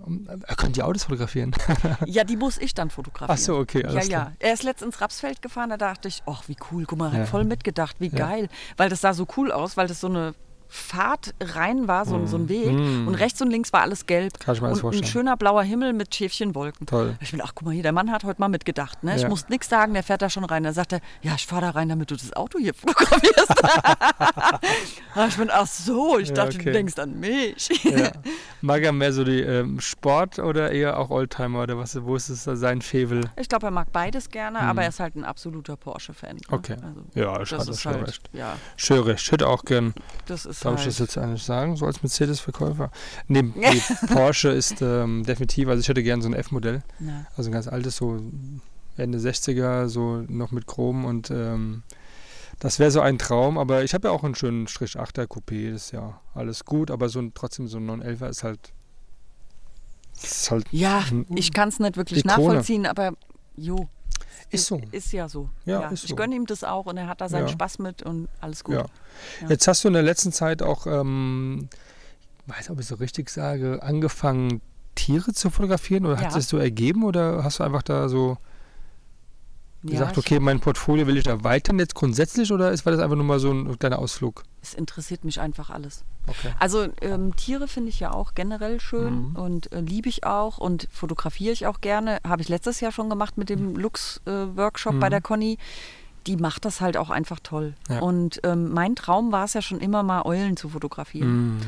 [0.48, 1.54] er könnte die Autos fotografieren.
[2.06, 3.32] ja, die muss ich dann fotografieren.
[3.32, 4.20] Ach so, okay, Ja, alles ja.
[4.20, 4.32] klar.
[4.40, 7.20] Er ist letztens ins Rapsfeld gefahren, da dachte ich, ach, wie cool, guck mal, Ja.
[7.22, 8.18] hat voll mitgedacht, wie Ja.
[8.28, 8.50] geil.
[8.78, 10.34] Weil das sah so cool aus, weil das so eine
[10.70, 12.72] Pfad rein war, so, so ein Weg.
[12.72, 13.08] Mm.
[13.08, 14.40] Und rechts und links war alles gelb.
[14.40, 15.12] Kann ich mir alles und ein vorstellen.
[15.12, 16.86] schöner blauer Himmel mit Schäfchenwolken.
[16.88, 17.16] Toll.
[17.22, 19.04] Ich bin, ach guck mal hier, der Mann hat heute mal mitgedacht.
[19.04, 19.16] Ne?
[19.16, 19.30] Ich Ja.
[19.30, 20.72] muss nichts sagen, der fährt da schon rein.
[20.74, 23.54] Sagt er, ja, ich fahre da rein, damit du das Auto hier fotografierst.
[25.16, 26.66] Ah, ich bin, ach so, ich Ja, dachte, okay.
[26.66, 27.70] du denkst an mich.
[27.84, 28.12] Ja.
[28.62, 32.02] Mag er mehr so die ähm, Sport oder eher auch Oldtimer oder was?
[32.04, 33.30] Wo ist es sein Fevel?
[33.36, 36.36] Ich glaube, er mag beides gerne, aber er ist halt ein absoluter Porsche-Fan.
[36.36, 36.42] Ne?
[36.50, 36.54] Mhm.
[36.54, 36.74] Okay.
[36.82, 38.30] Also, Ja, ich das hatte ist schon halt, recht.
[38.34, 39.24] ja, Schön recht.
[39.26, 39.94] Ich hätte auch gern,
[40.26, 40.80] das ist darf halt.
[40.82, 42.92] ich das jetzt eigentlich sagen, so als Mercedes-Verkäufer?
[43.28, 43.82] Nee, nee
[44.14, 47.26] Porsche ist ähm, definitiv, also ich hätte gern so ein F-Modell, Ja.
[47.36, 48.20] also ein ganz altes, so
[48.98, 51.84] Ende 60er, so noch mit Chrom und ähm,
[52.60, 55.72] das wäre so ein Traum, aber ich habe ja auch einen schönen Strich 8er Coupé,
[55.72, 58.60] das ist ja alles gut, aber so ein, trotzdem so ein 911er ist halt,
[60.24, 61.26] ist halt, Ja, Mhm.
[61.36, 62.36] ich kann es nicht wirklich Ikone.
[62.48, 63.12] nachvollziehen, aber
[63.56, 63.88] jo,
[64.50, 64.82] ist so.
[64.92, 65.50] ist ja so.
[65.66, 66.16] Ja, ist Ich so.
[66.16, 67.54] gönne ihm das auch und er hat da seinen Ja.
[67.54, 68.76] Spaß mit und alles gut.
[68.76, 68.86] Ja.
[69.42, 69.50] Ja.
[69.50, 71.70] Jetzt hast du in der letzten Zeit auch, ähm,
[72.46, 74.62] ich weiß nicht, ob ich so richtig sage, angefangen,
[74.96, 76.38] Tiere zu fotografieren oder hat Ja.
[76.38, 78.38] es so ergeben oder hast du einfach da so
[79.84, 83.02] Ja, gesagt, ich- okay, mein Portfolio will ich erweitern jetzt grundsätzlich oder ist, war das
[83.02, 84.44] einfach nur mal so ein kleiner Ausflug?
[84.68, 86.04] Es interessiert mich einfach alles.
[86.28, 86.52] Okay.
[86.60, 89.36] Also ähm, Tiere finde ich ja auch generell schön Mhm.
[89.36, 92.20] und äh, liebe ich auch und fotografiere ich auch gerne.
[92.28, 95.12] Habe ich letztes Jahr schon gemacht mit dem Lux-Workshop bei Mhm.
[95.12, 95.58] der Conny.
[96.26, 97.76] Die macht das halt auch einfach toll.
[97.88, 98.00] Ja.
[98.00, 101.56] Und ähm, mein Traum war es ja schon immer mal Eulen zu fotografieren.
[101.56, 101.62] Mm,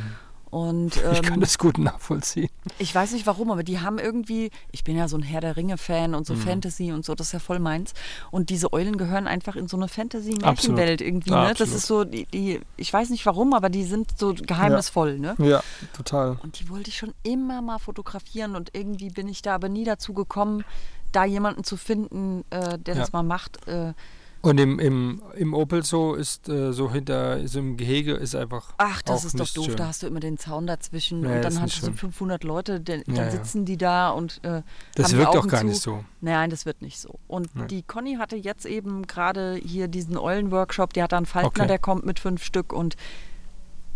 [0.52, 2.50] Und ich kann ähm, das gut nachvollziehen.
[2.80, 5.56] ich weiß nicht warum, aber die haben irgendwie, ich bin ja so ein Herr der
[5.58, 6.40] Ringe-Fan und so Mhm.
[6.40, 7.94] Fantasy und so, das ist ja voll meins.
[8.32, 9.88] Und diese Eulen gehören einfach in so eine.
[9.88, 11.32] Fantasy-Märchenwelt irgendwie.
[11.32, 11.50] Ja, Ne?
[11.54, 11.76] Das absolut.
[11.78, 15.20] ist so, die, die, ich weiß nicht warum, aber die sind so geheimnisvoll.
[15.20, 15.36] Ne?
[15.40, 15.62] Ja,
[15.96, 16.38] total.
[16.44, 19.84] Und die wollte ich schon immer mal fotografieren und irgendwie bin ich da aber nie
[19.84, 20.64] dazu gekommen,
[21.12, 23.00] da jemanden zu finden, äh, der Ja.
[23.02, 23.68] das mal macht.
[23.68, 23.94] Äh,
[24.42, 28.74] Und im, im, im Opel so ist äh, so hinter so im Gehege ist einfach.
[28.78, 29.76] ach, das auch ist doch doof, schön.
[29.76, 31.96] da hast du immer den Zaun dazwischen Nee, und dann hast du so schön.
[31.98, 34.62] 500 Leute, denn, Ja, dann sitzen die da und äh,
[34.96, 35.66] Das wirkt doch Augen gar zu.
[35.68, 36.06] nicht so.
[36.22, 37.20] Nein, das wird nicht so.
[37.28, 37.66] Und Nee.
[37.68, 41.68] die Conny hatte jetzt eben gerade hier diesen Eulen-Workshop, die hat da einen Falkner, Okay.
[41.68, 42.96] der kommt mit fünf Stück und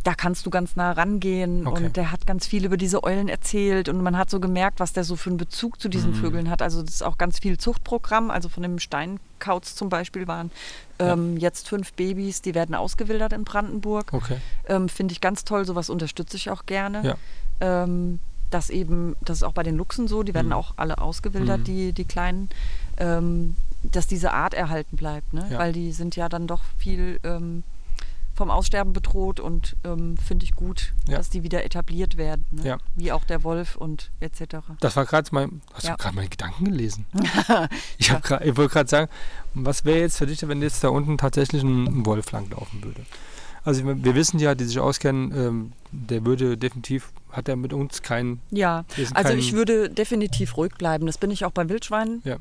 [0.03, 1.85] da kannst du ganz nah rangehen Okay.
[1.85, 4.91] und der hat ganz viel über diese Eulen erzählt und man hat so gemerkt, was
[4.91, 6.15] der so für einen Bezug zu diesen Mhm.
[6.15, 6.61] Vögeln hat.
[6.61, 10.51] Also das ist auch ganz viel Zuchtprogramm, also von dem Steinkauz zum Beispiel waren
[10.99, 14.11] ähm, jetzt fünf Babys, die werden ausgewildert in Brandenburg.
[14.13, 14.37] Okay.
[14.67, 17.03] Ähm, Finde ich ganz toll, sowas unterstütze ich auch gerne.
[17.61, 17.83] Ja.
[17.83, 20.53] Ähm, das eben, das ist auch bei den Luchsen so, die werden Mhm.
[20.53, 21.63] auch alle ausgewildert, Mhm.
[21.63, 22.49] die, die kleinen,
[22.97, 25.45] ähm, dass diese Art erhalten bleibt, ne?
[25.49, 25.59] Ja.
[25.59, 27.63] weil die sind ja dann doch viel ähm,
[28.35, 31.17] vom Aussterben bedroht und ähm, finde ich gut, Ja.
[31.17, 32.65] dass die wieder etabliert werden, ne?
[32.65, 32.77] Ja.
[32.95, 34.57] wie auch der Wolf und etc.
[34.79, 35.61] Das war gerade mein.
[35.73, 35.91] Hast Ja.
[35.91, 37.05] du gerade meine Gedanken gelesen?
[37.97, 39.09] ich, grad, ich wollte gerade sagen,
[39.53, 43.01] was wäre jetzt für dich, wenn jetzt da unten tatsächlich ein, ein Wolf langlaufen würde?
[43.65, 47.71] Also wir wir wissen ja, die sich auskennen, ähm, der würde definitiv, hat er mit
[47.71, 48.41] uns keinen.
[48.51, 51.05] Ja, also kein- ich würde definitiv ruhig bleiben.
[51.05, 52.21] Das bin ich auch bei Wildschweinen.
[52.25, 52.37] Ja.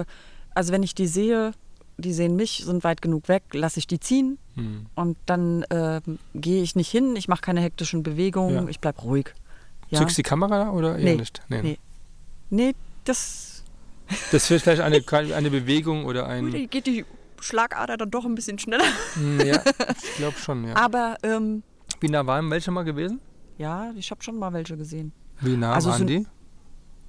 [0.00, 0.04] Äh,
[0.54, 1.52] also wenn ich die sehe,
[1.98, 4.86] die sehen mich, sind weit genug weg, lasse ich die ziehen Hm.
[4.94, 8.68] und dann ähm, gehe ich nicht hin, ich mache keine hektischen Bewegungen, Ja.
[8.68, 9.34] ich bleibe ruhig.
[9.90, 9.98] Ja.
[10.00, 11.16] Zückst die Kamera oder eher Nee.
[11.16, 11.42] nicht?
[11.48, 11.62] Nee.
[11.62, 11.78] Nee.
[12.50, 12.74] Nee,
[13.04, 13.62] das
[14.32, 15.02] Das wird vielleicht eine,
[15.34, 16.50] eine Bewegung oder ein.
[16.70, 17.04] Geht die
[17.40, 18.84] Schlagader dann doch ein bisschen schneller.
[19.14, 19.62] Hm, ja,
[20.02, 20.74] ich glaube schon, ja.
[20.76, 21.62] Aber ähm,
[22.00, 23.20] Wie nah waren welche mal gewesen?
[23.58, 25.12] ja, ich habe schon mal welche gesehen.
[25.40, 26.26] Wie nah Also waren sind- die?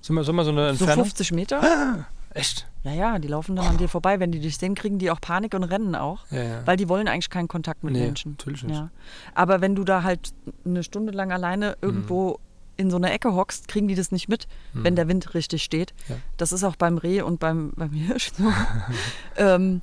[0.02, 1.06] Sind wir, sind wir so eine So Entfernung?
[1.06, 2.06] 50 Meter?
[2.34, 2.68] Echt?
[2.88, 4.20] Ja, ja, die laufen dann an dir vorbei.
[4.20, 6.26] Wenn die dich sehen, kriegen die auch Panik und rennen auch.
[6.32, 6.62] Ja, ja.
[6.66, 8.32] Weil die wollen eigentlich keinen Kontakt mit Nee, Menschen.
[8.32, 8.76] natürlich nicht.
[8.78, 8.90] Ja.
[9.36, 10.32] Aber wenn du da halt
[10.66, 12.40] eine Stunde lang alleine irgendwo
[12.78, 15.94] in so einer Ecke hockst, kriegen die das nicht mit, wenn der Wind richtig steht.
[16.38, 18.44] Das ist auch beim Reh und beim, beim Hirsch so.
[19.38, 19.82] ähm,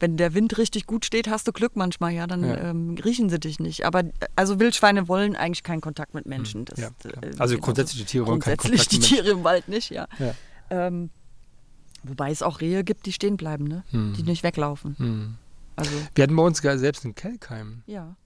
[0.00, 2.56] wenn der Wind richtig gut steht, hast du Glück manchmal, ja, dann Ja.
[2.56, 3.86] Ähm, riechen sie dich nicht.
[3.86, 4.02] Aber
[4.34, 6.64] also Wildschweine wollen eigentlich keinen Kontakt mit Menschen.
[6.64, 7.14] Das, ja, äh, klar.
[7.22, 9.90] Also genauso- grundsätzlich die Tiere wollen keinen grundsätzlich Kontakt die mit Tiere im Wald nicht,
[9.90, 10.08] ja.
[10.18, 10.34] Ja.
[10.70, 11.10] Ähm,
[12.04, 13.84] wobei es auch Rehe gibt, die stehen bleiben, ne?
[13.90, 14.14] Hm.
[14.16, 14.96] Die nicht weglaufen.
[14.98, 15.34] Hm.
[15.76, 17.82] Also, Wir hatten bei uns gar selbst einen Kelkheim.
[17.86, 18.16] ja.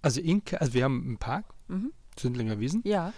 [0.00, 1.92] Also, in, also wir haben einen Park, Mhm.
[2.18, 2.82] Sündlinger Wiesen.
[2.84, 3.12] Ja.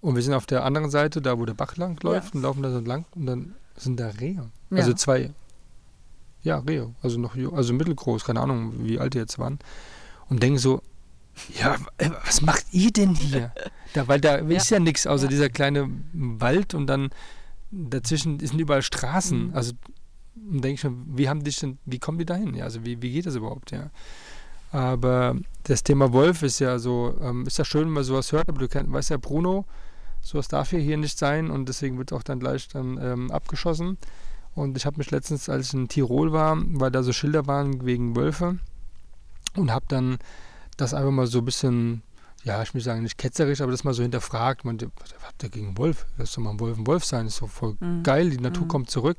[0.00, 2.34] Und wir sind auf der anderen Seite, da wo der Bach lang läuft, Ja.
[2.34, 3.04] und laufen da so lang.
[3.14, 4.50] Und dann sind da Rehe.
[4.70, 4.76] Ja.
[4.78, 5.30] Also zwei,
[6.42, 6.94] ja, Rehe.
[7.02, 9.58] Also noch, also mittelgroß, keine Ahnung, wie alt die jetzt waren.
[10.28, 10.80] Und denken so,
[11.60, 13.52] ja, äh, was macht ihr denn hier?
[13.94, 15.30] Da, weil da ist ja nichts außer Ja.
[15.30, 17.08] dieser kleine Wald und dann
[17.70, 19.48] dazwischen sind überall Straßen.
[19.48, 19.54] Mhm.
[19.54, 19.72] Also
[20.34, 22.54] denke ich schon, wie haben die denn, wie kommen die dahin?
[22.54, 23.90] Ja, also wie, wie geht das überhaupt, ja?
[24.72, 28.48] Aber das Thema Wolf ist ja so, ähm, ist ja schön, wenn man sowas hört,
[28.48, 29.64] aber du kenn, weißt ja, Bruno,
[30.20, 33.96] sowas darf hier, hier nicht sein und deswegen wird auch dann gleich dann ähm, abgeschossen.
[34.54, 37.84] Und ich habe mich letztens, als ich in Tirol war, weil da so Schilder waren
[37.84, 38.58] wegen Wölfe
[39.54, 40.18] und habe dann
[40.76, 42.02] das einfach mal so ein bisschen,
[42.46, 44.64] ja, ich will sagen, nicht ketzerisch, aber das mal so hinterfragt.
[44.64, 46.06] Man, was habt ihr gegen Wolf?
[46.16, 48.02] Das soll mal ein Wolf ein Wolf sein, ist so voll Mhm.
[48.04, 49.18] geil, die Natur kommt zurück.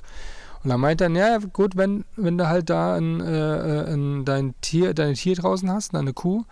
[0.63, 4.25] Und er meint dann, ja, gut, wenn, wenn du halt da ein, äh, äh, ein,
[4.25, 6.45] dein Tier, deine Tier draußen hast, deine Kuh,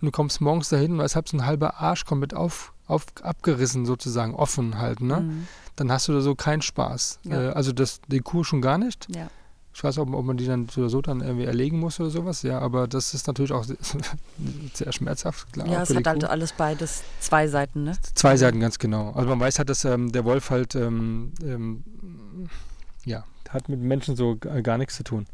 [0.00, 3.84] und du kommst morgens dahin und hast so ein halber Arsch komplett auf, auf, abgerissen,
[3.86, 5.20] sozusagen, offen halt, ne?
[5.22, 5.48] Mhm.
[5.76, 7.20] Dann hast du da so keinen Spaß.
[7.24, 7.48] Ja.
[7.48, 9.08] Äh, also das, die Kuh schon gar nicht.
[9.14, 9.28] Ja.
[9.78, 12.10] Ich weiß auch, ob man die dann so oder so dann irgendwie erlegen muss oder
[12.10, 13.64] sowas, ja, aber das ist natürlich auch
[14.74, 15.68] sehr schmerzhaft, klar.
[15.68, 16.26] ja, es hat halt Kuh.
[16.28, 17.96] alles beides zwei Seiten, ne?
[18.14, 19.12] Zwei Seiten, ganz genau.
[19.12, 21.84] Also man weiß halt, dass ähm, der Wolf halt, ähm, ähm,
[23.04, 25.26] ja, hat mit Menschen so g- gar nichts zu tun.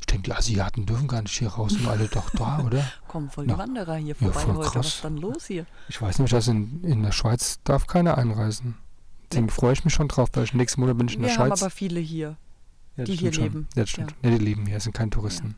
[0.00, 2.82] Ich denke, die Asiaten dürfen gar nicht hier raus und alle doch da, oder?
[3.08, 4.70] Kommen voll Na, die Wanderer hier ja, vorbei voll heute.
[4.70, 4.76] krass.
[4.76, 5.66] Was ist dann los hier?
[5.90, 8.76] Ich weiß nicht, dass in, in der Schweiz darf keiner einreisen.
[9.30, 11.36] Deswegen freue ich mich schon drauf, weil ich, nächsten Monat bin ich in Wir der
[11.36, 11.60] haben Schweiz.
[11.62, 12.36] aber viele hier.
[12.96, 13.42] Ja, das die stimmt hier schon.
[13.44, 13.68] leben.
[13.74, 14.14] Ja, das stimmt.
[14.22, 14.30] Ja.
[14.30, 15.54] die leben hier, es sind keine Touristen.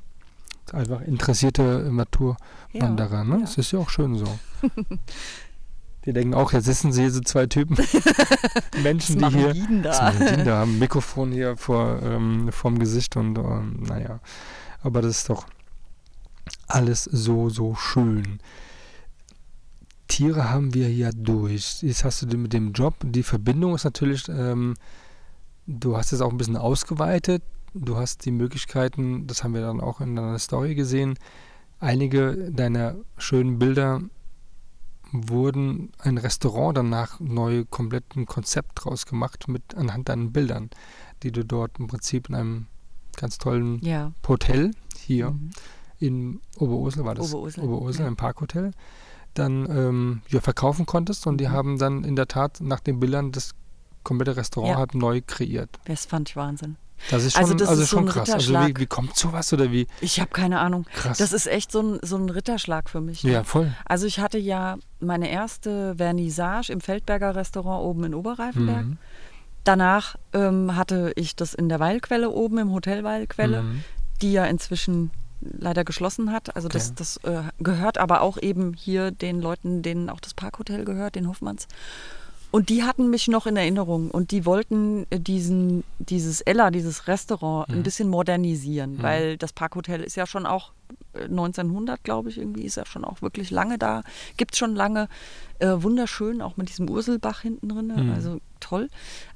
[0.66, 3.34] Sind einfach interessierte äh, Naturwanderer, ne?
[3.36, 3.40] ja.
[3.40, 4.38] Das ist ja auch schön so.
[6.04, 7.76] die denken auch, jetzt sitzen sie hier so zwei Typen.
[8.82, 10.12] Menschen, die hier da?
[10.12, 14.20] da haben ein Mikrofon hier vor ähm, vorm Gesicht und ähm, naja.
[14.82, 15.46] Aber das ist doch
[16.66, 18.40] alles so, so schön.
[20.08, 21.82] Tiere haben wir ja durch.
[21.82, 22.94] Jetzt hast du mit dem Job.
[23.02, 24.74] Die Verbindung ist natürlich, ähm,
[25.68, 27.42] du hast es auch ein bisschen ausgeweitet.
[27.74, 31.18] Du hast die Möglichkeiten, das haben wir dann auch in deiner Story gesehen,
[31.78, 34.00] einige deiner schönen Bilder
[35.12, 40.70] wurden ein Restaurant danach neu komplett ein Konzept draus gemacht mit anhand deinen Bildern,
[41.22, 42.66] die du dort im Prinzip in einem
[43.16, 44.12] ganz tollen Ja.
[44.26, 45.50] Hotel hier Mhm.
[45.98, 48.08] in Oberursel war das Oberursel, Oberursel ja.
[48.08, 48.72] im Parkhotel
[49.34, 51.52] dann ähm, ja, verkaufen konntest und die Mhm.
[51.52, 53.52] haben dann in der Tat nach den Bildern das
[54.08, 54.78] komplette Restaurant Ja.
[54.78, 55.70] halt neu kreiert.
[55.84, 56.76] Das fand ich Wahnsinn.
[57.10, 58.30] Das ist schon, Also also das ist so schon ein krass.
[58.30, 60.84] Also wie, wie kommt sowas oder wie Ich habe keine Ahnung.
[60.92, 61.18] krass?
[61.18, 63.22] Das ist echt so ein, so ein Ritterschlag für mich.
[63.22, 63.72] ja, voll.
[63.84, 68.84] Also ich hatte ja meine erste Vernissage im Feldberger Restaurant oben in Oberreifenberg.
[68.86, 68.98] Mhm.
[69.62, 73.84] Danach ähm, hatte ich das in der Weilquelle oben, im Hotel Weilquelle, Mhm.
[74.22, 76.56] die ja inzwischen leider geschlossen hat.
[76.56, 76.94] Also das, Okay.
[76.98, 81.28] das äh, gehört aber auch eben hier den Leuten, denen auch das Parkhotel gehört, den
[81.28, 81.68] Hoffmanns.
[82.50, 87.06] Und die hatten mich noch in Erinnerung und die wollten äh, diesen, dieses Ella, dieses
[87.06, 90.72] Restaurant, ein bisschen modernisieren, weil das Parkhotel ist ja schon auch
[91.12, 94.02] äh, 1900, glaube ich, irgendwie ist ja schon auch wirklich lange da.
[94.38, 95.08] Gibt es schon lange.
[95.58, 98.12] Äh, wunderschön, auch mit diesem Urselbach hinten drin, Mhm.
[98.14, 98.88] also toll.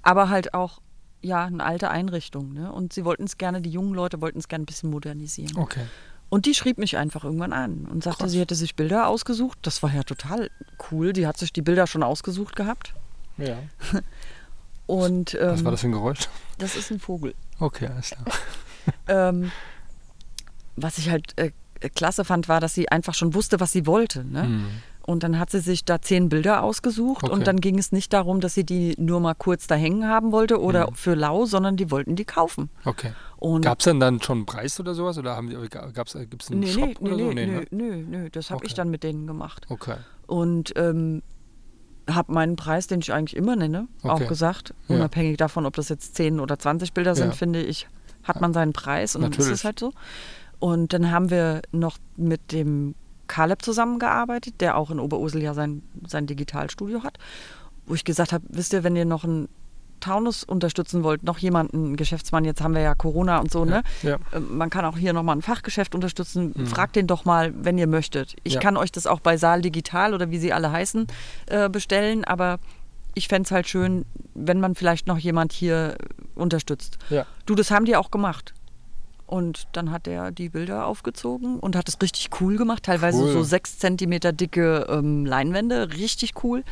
[0.03, 0.81] Aber halt auch,
[1.21, 2.53] ja, eine alte Einrichtung.
[2.55, 2.73] Ne?
[2.73, 5.57] Und sie wollten es gerne, die jungen Leute wollten es gerne ein bisschen modernisieren.
[5.59, 5.85] Okay.
[6.31, 8.33] Und die schrieb mich einfach irgendwann an und sagte, Krass.
[8.33, 9.59] sie hätte sich Bilder ausgesucht.
[9.63, 10.49] Das war ja total
[10.91, 11.13] cool.
[11.13, 12.95] Die hat sich die Bilder schon ausgesucht gehabt.
[13.39, 13.57] Ja.
[14.87, 16.29] Und ähm, Was war das für ein Geräusch?
[16.59, 17.35] das ist ein Vogel.
[17.59, 18.25] Okay, alles klar.
[19.07, 19.53] Ähm,
[20.75, 21.53] was ich halt äh,
[21.95, 24.25] klasse fand, war, dass sie einfach schon wusste, was sie wollte.
[24.25, 24.43] Ne?
[24.43, 24.67] Mhm.
[25.07, 27.33] Und dann hat sie sich da zehn Bilder ausgesucht Okay.
[27.33, 30.33] und dann ging es nicht darum, dass sie die nur mal kurz da hängen haben
[30.33, 30.95] wollte oder Mhm.
[30.97, 32.71] für lau, sondern die wollten die kaufen.
[32.85, 33.13] Okay.
[33.37, 35.17] Und Gab es denn dann schon einen Preis oder sowas?
[35.17, 37.33] Oder haben die, gab's, gibt es einen nee, Shop nee, nee, oder so?
[37.33, 37.67] nee, nö, ne?
[37.71, 38.77] nö, nö, das habe ich Okay.
[38.79, 39.67] dann mit denen gemacht.
[39.69, 39.97] Okay.
[40.27, 41.23] Und ähm,
[42.15, 44.09] habe meinen Preis, den ich eigentlich immer nenne, Okay.
[44.25, 44.75] auch gesagt.
[44.89, 44.97] Ja.
[44.97, 47.33] Unabhängig davon, ob das jetzt 10 oder 20 Bilder sind, Ja.
[47.33, 47.89] finde ich,
[48.23, 49.61] hat man seinen Preis und dann ist Natürlich.
[49.61, 49.93] es halt so.
[50.59, 52.95] Und dann haben wir noch mit dem
[53.27, 57.19] Caleb zusammengearbeitet, der auch in Oberursel ja sein, sein Digitalstudio hat,
[57.87, 59.49] wo ich gesagt habe, wisst ihr, wenn ihr noch einen
[60.03, 63.83] Taunus unterstützen wollt, noch jemanden, Geschäftsmann, jetzt haben wir ja Corona und so, ne?
[64.03, 64.19] Ja.
[64.35, 66.53] Ähm, Man kann auch hier nochmal ein Fachgeschäft unterstützen.
[66.67, 68.35] Fragt den doch mal, wenn ihr möchtet.
[68.45, 68.57] Ich Mhm.
[68.57, 68.61] Ja.
[68.61, 71.07] kann euch das auch bei Saal Digital oder wie sie alle heißen
[71.47, 72.59] äh, bestellen, aber
[73.15, 75.97] ich fände es halt schön, wenn man vielleicht noch jemand hier
[76.35, 76.99] unterstützt.
[77.11, 77.25] Ja.
[77.47, 78.53] Du, das haben die auch gemacht.
[79.27, 82.83] Und dann hat er die Bilder aufgezogen und hat es richtig cool gemacht.
[82.83, 83.33] Teilweise Cool.
[83.33, 86.65] so sechs Zentimeter dicke ähm, Leinwände, richtig cool.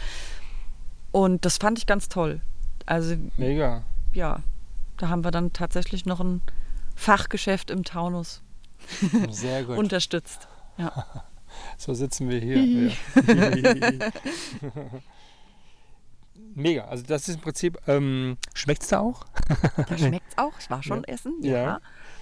[1.11, 2.41] Und das fand ich ganz toll.
[2.87, 3.83] Also Mega.
[4.13, 4.41] ja,
[4.97, 6.43] da haben wir dann tatsächlich noch ein
[6.97, 8.43] Fachgeschäft im Taunus
[9.31, 9.79] Sehr gut.
[9.79, 10.49] unterstützt.
[10.77, 11.05] Ja.
[11.77, 12.93] So sitzen wir hier.
[13.27, 14.11] ja.
[16.55, 16.85] Mega.
[16.85, 19.25] Also das ist im Prinzip, ähm, schmeckt es da auch?
[19.89, 20.53] Da schmeckt es auch.
[20.61, 21.53] Ich war schon essen, ja.
[21.53, 21.81] Ja.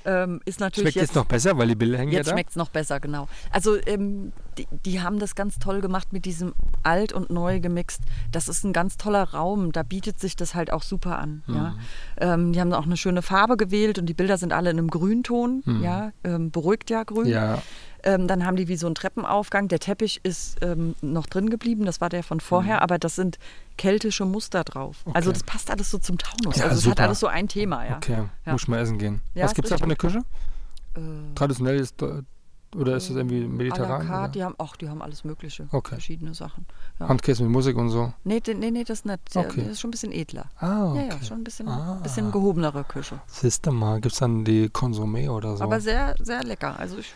[0.09, 2.37] Ähm, ist natürlich Schmeckt jetzt, noch besser, weil die Bilder hängen Jetzt ja da?
[2.37, 3.29] schmeckt es noch besser, genau.
[3.51, 8.01] Also ähm, die, die haben das ganz toll gemacht mit diesem alt und neu gemixt.
[8.33, 9.71] Das ist ein ganz toller Raum.
[9.73, 11.43] Da bietet sich das halt auch super an.
[11.47, 11.55] Ja.
[11.55, 11.79] Mhm.
[12.17, 14.89] Ähm, die haben auch eine schöne Farbe gewählt und die Bilder sind alle in einem
[14.89, 15.63] Grünton.
[15.83, 17.27] Ja, ähm, beruhigt ja grün.
[17.27, 17.33] Mhm.
[17.33, 17.63] Ja,
[18.05, 19.69] Ähm, dann haben die wie so einen Treppenaufgang.
[19.69, 23.39] Der Teppich ist ähm, noch drin geblieben, das war der von vorher, aber das sind
[23.77, 24.99] keltische Muster drauf.
[25.13, 25.33] Also Mhm.
[25.33, 25.33] Okay.
[25.33, 26.57] das passt alles so zum Taunus.
[26.57, 27.97] Ja, also es hat alles so ein Thema, ja.
[27.97, 28.25] okay.
[28.47, 28.53] Ja.
[28.53, 29.21] Muss mal essen gehen.
[29.35, 30.25] Ja, Was gibt es da eine richtig Küche?
[30.97, 32.23] Äh, Traditionell ist äh,
[32.77, 34.07] Oder ist das irgendwie la mediterran?
[34.07, 35.67] carte, die haben, ach, die haben alles Mögliche.
[35.73, 35.91] Okay.
[35.95, 36.67] Verschiedene Sachen.
[37.01, 37.09] Ja.
[37.09, 38.13] Handkäse mit Musik und so.
[38.25, 39.35] Nee, nee, nee, das ist nicht.
[39.35, 39.63] Der- Okay.
[39.63, 40.47] Das ist schon ein bisschen edler.
[40.59, 41.07] Ah, okay.
[41.09, 41.99] Ja, ja, schon ein bisschen, Ah.
[42.03, 43.21] bisschen gehobenere Küche.
[43.27, 45.65] Siehst du mal, gibt es dann die Konsumé oder so?
[45.65, 46.79] Aber sehr, sehr lecker.
[46.79, 47.15] Also ich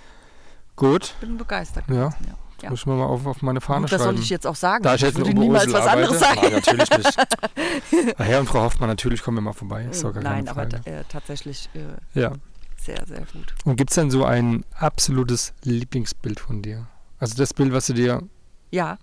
[0.76, 1.84] Gut, bin begeistert.
[1.88, 1.94] Ja.
[1.94, 2.14] ja.
[2.62, 2.70] Ja.
[2.70, 4.16] muss ich mir mal auf, auf meine Fahne Gut, das schreiben.
[4.16, 4.84] soll ich jetzt auch sagen.
[4.84, 6.40] Da ich jetzt würde in niemals was anderes sagen.
[6.42, 8.18] Nein, natürlich nicht.
[8.18, 9.84] Herr und Frau Hoffmann, natürlich kommen wir mal vorbei.
[9.90, 12.34] Ist doch gar Nein, aber äh, tatsächlich äh, ja.
[12.76, 13.52] sehr, sehr gut.
[13.64, 16.86] Und gibt es denn so ein absolutes Lieblingsbild von dir?
[17.18, 18.22] Also das Bild, was du dir.
[18.70, 18.96] Ja,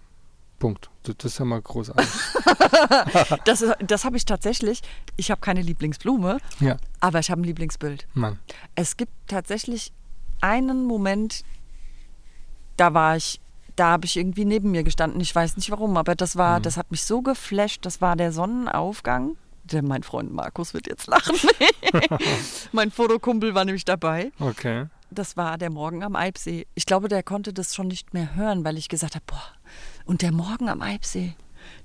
[0.59, 0.89] Punkt.
[1.03, 2.07] Das, das ist ja mal großartig.
[3.45, 4.81] das, das habe ich tatsächlich.
[5.15, 8.07] Ich habe keine Lieblingsblume, ja, aber ich habe ein Lieblingsbild.
[8.13, 8.39] Mann.
[8.75, 9.93] Es gibt tatsächlich
[10.41, 11.43] einen Moment,
[12.79, 13.39] da war ich,
[13.75, 15.19] da habe ich irgendwie neben mir gestanden.
[15.21, 17.85] Ich weiß nicht warum, aber das war, das hat mich so geflasht.
[17.85, 19.35] Das war der Sonnenaufgang.
[19.63, 21.35] Der, mein Freund Markus wird jetzt lachen.
[22.71, 24.31] mein Fotokumpel war nämlich dabei.
[24.39, 24.87] Okay.
[25.11, 26.67] Das war der Morgen am Eibsee.
[26.75, 29.43] Ich glaube, der konnte das schon nicht mehr hören, weil ich gesagt habe, boah,
[30.05, 31.35] und der Morgen am Eibsee,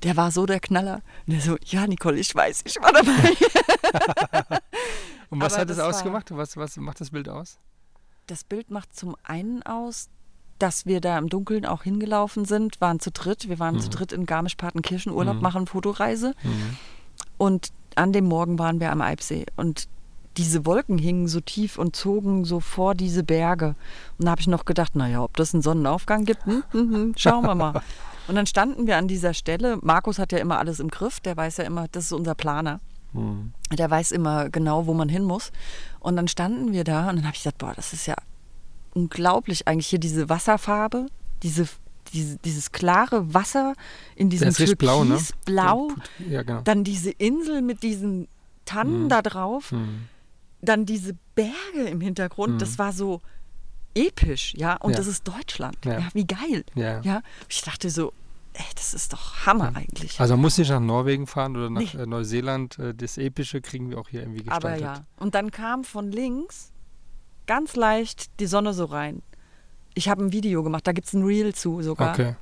[0.03, 1.01] der war so der Knaller.
[1.27, 4.61] Und er so, ja, Nicole, ich weiß, ich war dabei.
[5.31, 6.31] Und was Aber hat das war- ausgemacht?
[6.37, 7.59] Was, was macht das Bild aus?
[8.27, 10.09] Das Bild macht zum einen aus,
[10.59, 13.49] dass wir da im Dunkeln auch hingelaufen sind, waren zu dritt.
[13.49, 16.35] Wir waren zu dritt in Garmisch-Partenkirchen Urlaub machen, Fotoreise.
[17.39, 19.47] Und an dem Morgen waren wir am Eibsee.
[19.57, 19.89] Und
[20.37, 23.77] diese Wolken hingen so tief und zogen so vor diese Berge.
[24.19, 27.15] Und da habe ich noch gedacht, naja, ob das einen Sonnenaufgang gibt, hm, hm, hm,
[27.17, 27.83] schauen wir mal.
[28.27, 29.79] Und dann standen wir an dieser Stelle.
[29.83, 31.21] Markus hat ja immer alles im Griff.
[31.21, 32.81] Der weiß ja immer, das ist unser Planer.
[33.77, 35.53] Der weiß immer genau, wo man hin muss.
[36.01, 38.15] Und dann standen wir da und dann habe ich gesagt, boah, das ist ja
[38.95, 41.07] unglaublich eigentlich hier diese Wasserfarbe,
[41.43, 41.69] diese,
[42.13, 43.75] diese, dieses klare Wasser
[44.17, 45.19] in diesem ist richtig blau, ne?
[45.45, 45.91] Blau.
[46.29, 46.61] Ja, genau.
[46.63, 48.29] Dann diese Insel mit diesen
[48.65, 49.71] Tannen da drauf.
[49.73, 50.07] Hm.
[50.63, 52.63] Dann diese Berge im Hintergrund.
[52.63, 53.21] Das war so
[53.95, 54.77] episch, ja.
[54.77, 54.97] Und Ja.
[54.99, 55.77] das ist Deutschland.
[55.85, 55.99] Ja.
[55.99, 56.09] Ja.
[56.15, 56.65] wie geil.
[56.75, 57.01] Ja.
[57.03, 57.23] ja.
[57.49, 58.13] Ich dachte so,
[58.55, 60.19] ey, das ist doch Hammer eigentlich.
[60.21, 62.01] Also man muss nicht nach Norwegen fahren oder nach Nee.
[62.03, 62.79] äh, Neuseeland.
[62.79, 64.65] Äh, Das Epische kriegen wir auch hier irgendwie gestaltet.
[64.65, 65.05] Aber ja.
[65.19, 66.73] Und dann kam von links
[67.47, 69.23] ganz leicht die Sonne so rein.
[69.95, 72.13] Ich habe ein Video gemacht, da gibt es ein Reel zu sogar.
[72.15, 72.35] Okay.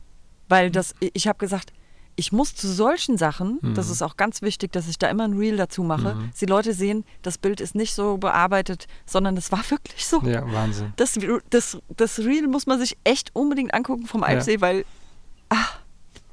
[0.49, 1.73] Weil das, ich habe gesagt,
[2.15, 3.93] ich muss zu solchen Sachen, das Mhm.
[3.93, 6.75] ist auch ganz wichtig, dass ich da immer ein Reel dazu mache, dass die Leute
[6.75, 10.21] sehen, das Bild ist nicht so bearbeitet, sondern es war wirklich so.
[10.23, 10.93] Ja, Wahnsinn.
[10.97, 11.19] Das,
[11.51, 14.85] das, das Reel muss man sich echt unbedingt angucken vom Eibsee, weil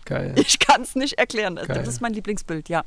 [0.06, 0.34] Geil.
[0.38, 1.56] ich kann es nicht erklären.
[1.56, 1.78] Das, Geil.
[1.78, 2.84] das ist mein Lieblingsbild, ja.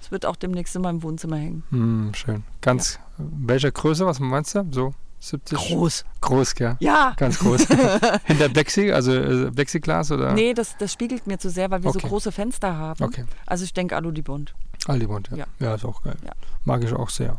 [0.00, 1.62] Es wird auch demnächst in meinem Wohnzimmer hängen.
[1.70, 2.44] Hm, schön.
[2.60, 4.66] Ganz, welcher Größe, was meinst du?
[4.70, 5.56] So 70?
[5.56, 6.04] Groß.
[6.20, 6.76] Groß, gell?
[6.80, 7.14] Ja.
[7.16, 7.66] Ganz groß.
[8.24, 10.32] Hinter Plexi, also äh, Plexiglas oder?
[10.32, 12.00] Nee, das, das spiegelt mir zu sehr, weil wir Okay.
[12.02, 13.02] so große Fenster haben.
[13.04, 13.24] Okay.
[13.46, 14.52] Also ich denke Alu die Bunt.
[14.88, 15.36] Aldimont, ja.
[15.38, 15.46] Ja.
[15.60, 15.74] ja.
[15.76, 16.16] ist auch geil.
[16.24, 16.32] Ja.
[16.64, 17.36] Mag ich auch sehr.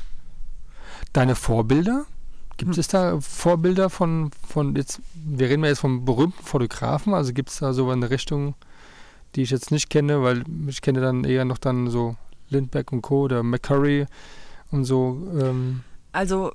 [1.11, 2.05] Deine Vorbilder?
[2.55, 2.79] Gibt Hm.
[2.79, 7.49] es da Vorbilder von, von jetzt, wir reden ja jetzt von berühmten Fotografen, also gibt
[7.49, 8.55] es da so eine Richtung,
[9.36, 12.15] die ich jetzt nicht kenne, weil ich kenne dann eher noch dann so
[12.49, 13.23] Lindbergh und Co.
[13.23, 14.05] oder McCurry
[14.71, 15.27] und so.
[15.38, 15.81] Ähm,
[16.11, 16.53] Also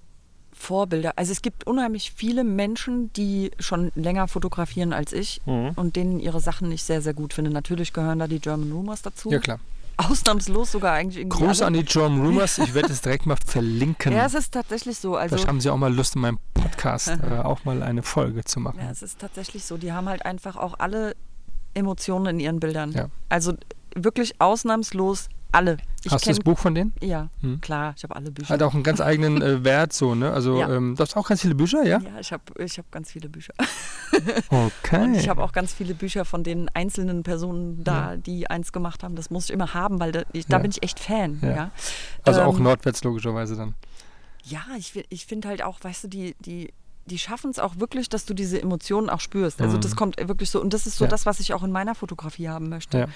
[0.58, 1.12] Vorbilder.
[1.16, 5.72] Also es gibt unheimlich viele Menschen, die schon länger fotografieren als ich Mhm.
[5.76, 7.52] und denen ihre Sachen nicht sehr, sehr gut finden.
[7.52, 9.30] Natürlich gehören da die German Rumors dazu.
[9.30, 9.60] ja klar.
[10.00, 11.66] Ausnahmslos sogar eigentlich irgendwie alle.
[11.66, 14.12] an die John Rumors, ich werde es direkt mal verlinken.
[14.12, 15.16] Ja, es ist tatsächlich so.
[15.16, 18.44] Also Vielleicht haben sie auch mal Lust, in meinem Podcast äh, auch mal eine Folge
[18.44, 18.78] zu machen.
[18.80, 19.76] Ja, es ist tatsächlich so.
[19.76, 21.16] Die haben halt einfach auch alle
[21.74, 22.92] Emotionen in ihren Bildern.
[22.92, 23.08] Ja.
[23.28, 23.54] Also
[23.96, 25.76] wirklich ausnahmslos alle.
[26.04, 26.92] Ich Hast du das Buch von denen?
[27.02, 27.60] Ja, Hm.
[27.60, 27.94] klar.
[27.96, 28.48] Ich habe alle Bücher.
[28.50, 30.30] Hat auch einen ganz eigenen äh, Wert, so, ne?
[30.32, 30.70] Also, Ja.
[30.74, 31.98] ähm, du hast auch ganz viele Bücher, ja?
[31.98, 33.52] ja, ich habe ich hab ganz viele Bücher.
[34.50, 35.02] Okay.
[35.04, 39.02] Und ich habe auch ganz viele Bücher von den einzelnen Personen da, die eins gemacht
[39.02, 39.16] haben.
[39.16, 40.62] Das muss ich immer haben, weil da, ich, da Ja.
[40.62, 41.38] bin ich echt Fan.
[41.42, 41.48] Ja.
[41.48, 41.70] Ja,
[42.24, 43.74] also auch Ähm, nordwärts logischerweise dann.
[44.44, 46.72] ja ich, ich finde halt auch, weißt du, die, die,
[47.08, 49.60] die schaffen es auch wirklich, dass du diese Emotionen auch spürst.
[49.60, 49.80] Also Mhm.
[49.80, 50.60] das kommt wirklich so.
[50.60, 51.10] Und das ist so Ja.
[51.10, 52.98] das, was ich auch in meiner Fotografie haben möchte.
[52.98, 53.06] Ja.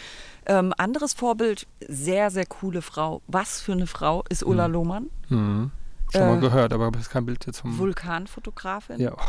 [0.47, 3.22] Ähm, anderes Vorbild, sehr, sehr coole Frau.
[3.28, 5.70] Was für eine Frau ist Ulla Lohmann, Mhm.
[6.10, 7.78] Schon mal Äh, gehört, aber ist kein Bild jetzt vom.
[7.78, 9.01] Vulkanfotografin.
[9.01, 9.20] ja, oh,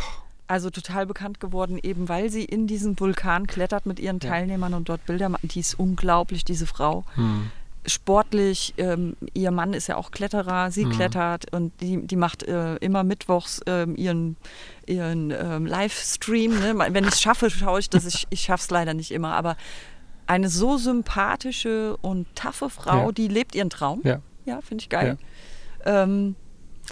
[0.47, 4.29] Also total bekannt geworden, eben weil sie in diesen Vulkan klettert mit ihren Ja.
[4.29, 5.55] Teilnehmern und dort Bilder macht.
[5.55, 7.05] Die ist unglaublich, diese Frau.
[7.15, 7.49] hm.
[7.85, 10.91] Sportlich, ähm, ihr Mann ist ja auch Kletterer, sie Mhm.
[10.91, 14.37] klettert und die, die macht äh, immer mittwochs ähm, ihren,
[14.85, 16.59] ihren ähm, Livestream.
[16.59, 16.73] Ne?
[16.89, 18.05] Wenn ich es schaffe, schaue ich das.
[18.05, 19.57] Ich, ich schaffe es leider nicht immer, aber
[20.27, 23.11] eine so sympathische und taffe Frau, Ja.
[23.11, 24.01] die lebt ihren Traum.
[24.05, 24.19] Ja.
[24.45, 25.17] Ja, finde ich geil.
[25.85, 26.35] Ähm,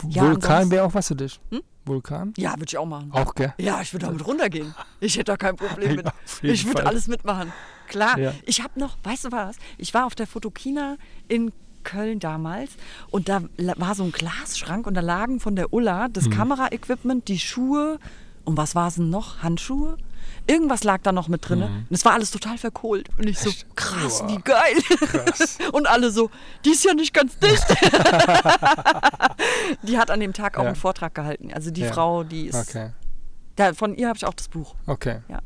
[0.09, 1.39] Ja, Vulkan ansonsten- wäre auch was für dich.
[1.51, 1.61] Hm?
[1.85, 2.33] Vulkan?
[2.37, 3.09] ja, würde ich auch machen.
[3.11, 3.53] Auch, gell?
[3.57, 4.73] Ja, ich würde damit runtergehen.
[4.99, 6.05] Ich hätte da kein Problem mit.
[6.05, 7.51] Ja, ich würde alles mitmachen.
[7.87, 8.17] Klar.
[8.19, 8.33] Ja.
[8.45, 9.57] Ich habe noch, weißt du was?
[9.77, 10.97] Ich war auf der Fotokina
[11.27, 11.51] in
[11.83, 12.71] Köln damals
[13.09, 13.41] und da
[13.77, 16.31] war so ein Glasschrank und da lagen von der Ulla das Mhm.
[16.31, 17.99] Kameraequipment, die Schuhe
[18.43, 19.43] Und was war es denn noch?
[19.43, 19.97] Handschuhe?
[20.51, 21.61] Irgendwas lag da noch mit drin.
[21.63, 23.07] Und es war alles total verkohlt.
[23.17, 23.75] Und ich so, Mhm.
[23.75, 24.27] Krass, Boah.
[24.29, 24.75] wie geil.
[24.99, 25.57] Krass.
[25.71, 26.29] Und alle so,
[26.65, 27.63] die ist ja nicht ganz dicht.
[29.83, 30.67] die hat an dem Tag auch Ja.
[30.69, 31.51] einen Vortrag gehalten.
[31.53, 31.93] Also die Ja.
[31.93, 32.55] Frau, die ist.
[32.69, 32.91] Okay,
[33.55, 34.75] Da, von ihr habe ich auch das Buch.
[34.87, 35.19] okay.
[35.29, 35.39] Ja,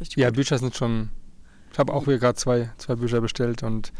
[0.00, 0.36] richtig Ja, gut.
[0.36, 1.10] Bücher sind schon.
[1.72, 3.92] Ich habe auch hier gerade zwei, zwei Bücher bestellt und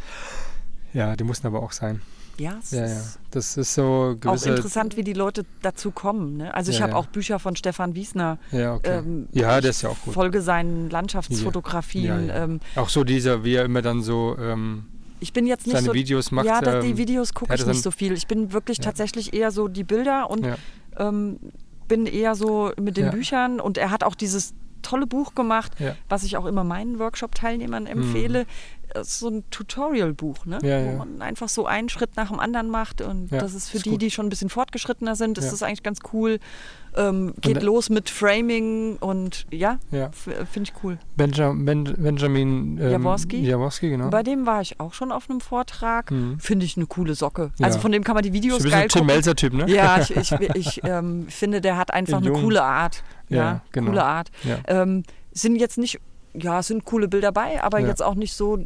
[0.96, 2.00] ja, die mussten aber auch sein.
[2.38, 3.00] Ja, Ja, ja.
[3.30, 4.50] Das ist so auch gewisse.
[4.50, 6.36] interessant, wie die Leute dazu kommen.
[6.36, 6.52] Ne?
[6.52, 6.98] Also ich Ja, habe ja.
[6.98, 8.38] auch Bücher von Stefan Wiesner.
[8.52, 8.98] Ja, okay.
[8.98, 10.12] Ähm, ja, der ist ja auch gut.
[10.14, 12.30] Folge seinen Landschaftsfotografien.
[12.32, 14.84] Ähm, Auch so dieser, wie er immer dann so ähm,
[15.18, 15.94] ich bin jetzt nicht seine so.
[15.94, 16.44] Videos macht.
[16.46, 18.12] ja, das, die ähm, Videos gucke ich nicht so viel.
[18.12, 20.46] Ich bin wirklich tatsächlich eher so die Bilder und
[20.98, 21.38] ähm,
[21.88, 23.10] bin eher so mit den.
[23.10, 23.60] Büchern.
[23.60, 24.52] Und er hat auch dieses
[24.82, 25.72] tolle Buch gemacht.
[25.80, 25.92] Mhm.
[26.08, 28.40] was ich auch immer meinen Workshop-Teilnehmern empfehle.
[28.40, 30.58] Das ist so ein Tutorial-Buch, ne?
[30.62, 33.00] Ja, wo man einfach so einen Schritt nach dem anderen macht.
[33.00, 34.02] Und Ja, das ist für ist die, gut.
[34.02, 36.38] die schon ein bisschen fortgeschrittener sind, ist das eigentlich ganz cool.
[36.98, 40.98] Ähm, geht los mit Framing und ja, finde ich cool.
[41.14, 43.42] Benja, ben, Benjamin ähm, Jaworski?
[43.42, 44.08] Jaworski, genau.
[44.08, 46.10] Bei dem war ich auch schon auf einem Vortrag.
[46.10, 46.40] Mhm.
[46.40, 47.50] Finde ich eine coole Socke.
[47.60, 49.06] Also von dem kann man die Videos ein geil Tim gucken.
[49.14, 49.66] Melzer-Typ, ne?
[49.70, 53.02] Ja, ich, ich, ich ähm, finde, der hat einfach In eine coole Art.
[53.28, 53.88] Ja, genau.
[53.90, 54.30] coole Art.
[54.66, 55.02] Ähm,
[55.32, 56.00] sind jetzt nicht,
[56.32, 57.88] ja, es sind coole Bilder bei, aber Ja.
[57.88, 58.64] jetzt auch nicht so,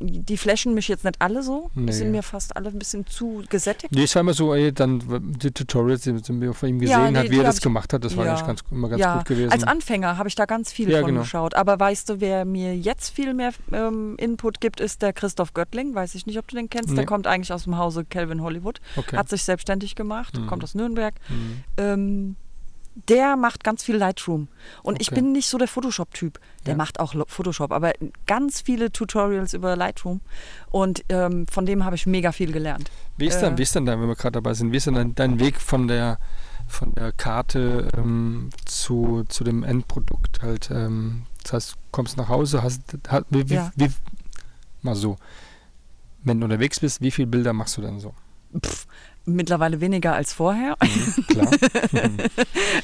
[0.00, 1.70] die flashen mich jetzt nicht alle so.
[1.74, 1.86] Nee.
[1.86, 3.92] Die sind mir fast alle ein bisschen zu gesättigt.
[3.92, 5.02] Nee, es war immer so, ey, dann
[5.38, 7.92] die Tutorials, die wir von ihm gesehen Ja, nee, hat, wie er das ich- gemacht
[7.92, 8.32] hat, das war Ja.
[8.32, 9.50] eigentlich ganz, immer ganz ja, gut gewesen.
[9.50, 11.20] als Anfänger habe ich da ganz viel von genau.
[11.22, 11.54] geschaut.
[11.54, 15.94] Aber weißt du, wer mir jetzt viel mehr ähm, Input gibt, ist der Christoph Göttling.
[15.94, 16.90] Weiß ich nicht, ob du den kennst.
[16.90, 16.96] Nee.
[16.96, 18.80] Der kommt eigentlich aus dem Hause Calvin Hollywood.
[18.96, 19.16] okay.
[19.16, 20.46] Hat sich selbstständig gemacht, Mhm.
[20.46, 21.14] kommt aus Nürnberg.
[21.28, 21.64] Mhm.
[21.78, 22.36] Ähm,
[22.94, 24.48] der macht ganz viel Lightroom.
[24.82, 25.16] Und ich Okay.
[25.20, 26.38] bin nicht so der Photoshop-Typ.
[26.66, 26.76] Der Ja.
[26.76, 27.92] macht auch Photoshop, aber
[28.26, 30.20] ganz viele Tutorials über Lightroom.
[30.70, 32.90] Und ähm, von dem habe ich mega viel gelernt.
[33.16, 34.86] Wie ist, äh, dann, wie ist denn da, wenn wir gerade dabei sind, wie ist
[34.86, 36.18] denn dein, dein Weg von der,
[36.68, 40.70] von der Karte ähm, zu, zu dem Endprodukt halt?
[40.70, 43.72] Ähm, das heißt, du kommst nach Hause, hast, hast wie, wie, Ja.
[43.76, 43.88] wie,
[44.82, 45.16] mal so,
[46.22, 48.14] wenn du unterwegs bist, wie viele Bilder machst du dann so?
[48.64, 48.86] Pff,
[49.24, 50.76] mittlerweile weniger als vorher.
[50.82, 51.50] Mhm, klar.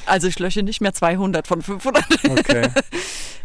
[0.05, 2.03] Also ich lösche nicht mehr 200 von 500.
[2.29, 2.69] okay.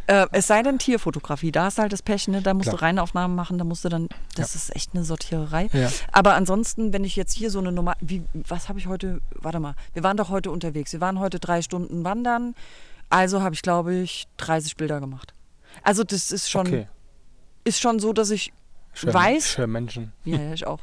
[0.09, 2.41] Äh, es sei denn Tierfotografie, da du halt das Pech, ne?
[2.41, 2.79] da musst Klar.
[2.79, 5.69] du Reinaufnahmen machen, da musst du dann, das ist echt eine Sortiererei.
[5.73, 5.91] Ja.
[6.13, 9.59] Aber ansonsten, wenn ich jetzt hier so eine Nummer, wie, was habe ich heute, warte
[9.59, 12.55] mal, wir waren doch heute unterwegs, wir waren heute drei Stunden wandern,
[13.11, 15.35] also habe ich, glaube ich, 30 Bilder gemacht.
[15.83, 16.89] Also das ist schon, okay.
[17.65, 18.53] ist schon so, dass ich,
[18.97, 20.13] Schön, weiß- Schön Menschen.
[20.25, 20.79] ja, ja, ich auch,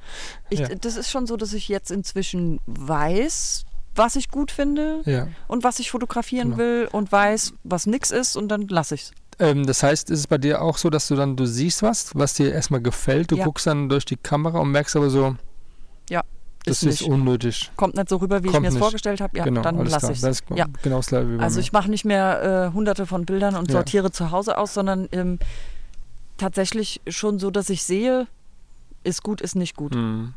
[0.49, 0.69] ich, Ja.
[0.69, 3.65] das ist schon so, dass ich jetzt inzwischen weiß,
[3.95, 5.27] was ich gut finde Ja.
[5.47, 6.57] und was ich fotografieren Genau.
[6.57, 9.11] will und weiß, was nix ist und dann lasse ich's.
[9.39, 12.11] Ähm, das heißt, ist es bei dir auch so, dass du dann, du siehst was,
[12.15, 13.45] was dir erstmal gefällt, du Ja.
[13.45, 15.35] guckst dann durch die Kamera und merkst aber so,
[16.09, 16.21] Ja,
[16.65, 17.71] das ist ist, unnötig.
[17.75, 18.81] Kommt nicht so rüber, wie ich Kommt mir es nicht.
[18.83, 20.07] vorgestellt habe, ja, genau, dann lasse.
[20.09, 20.65] Das ist Ja.
[20.83, 21.61] genau das gleiche wie bei Also mir.
[21.61, 25.39] ich mache nicht mehr äh, hunderte von Bildern und sortiere zu Hause aus, sondern ähm,
[26.37, 28.27] tatsächlich schon so, dass ich sehe,
[29.03, 29.95] ist gut, ist nicht gut.
[29.95, 30.33] Mhm.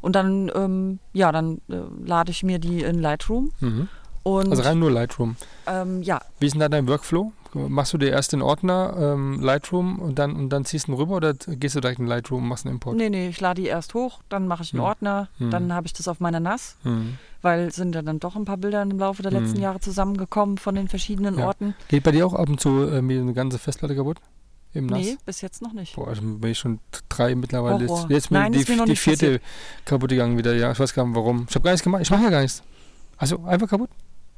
[0.00, 3.88] Und dann, ähm, ja, dann äh, lade ich mir die in Lightroom Mhm.
[4.24, 5.36] Also rein nur Lightroom.
[5.66, 7.32] ähm, ja, Wie ist denn da dein Workflow?
[7.54, 10.94] Machst du dir erst den Ordner ähm, Lightroom und dann, und dann ziehst du ihn
[10.96, 12.96] rüber oder gehst du direkt in Lightroom und machst einen Import?
[12.96, 14.86] nee, nee, ich lade die erst hoch, dann mache ich einen Hm.
[14.88, 15.50] Ordner, Hm.
[15.50, 17.18] dann habe ich das auf meiner NAS, Mhm.
[17.42, 19.62] weil sind ja dann doch ein paar Bilder im Laufe der letzten Hm.
[19.62, 21.46] Jahre zusammengekommen von den verschiedenen Ja.
[21.48, 21.74] Orten.
[21.88, 24.18] Geht bei dir auch ab und zu äh, mir eine ganze Festplatte kaputt?
[24.74, 25.00] Im Nass?
[25.00, 25.94] Nee, bis jetzt noch nicht.
[25.96, 26.78] Boah, also bin ich schon
[27.10, 27.86] drei mittlerweile.
[27.86, 28.06] Horror.
[28.08, 29.40] Jetzt, Nein, die, ist mir noch die vierte
[29.84, 30.54] kaputt gegangen wieder.
[30.54, 31.44] Ja, ich weiß gar nicht warum.
[31.46, 32.00] Ich habe gar nichts gemacht.
[32.00, 32.62] Ich mache ja gar nichts.
[33.18, 33.90] Also einfach kaputt.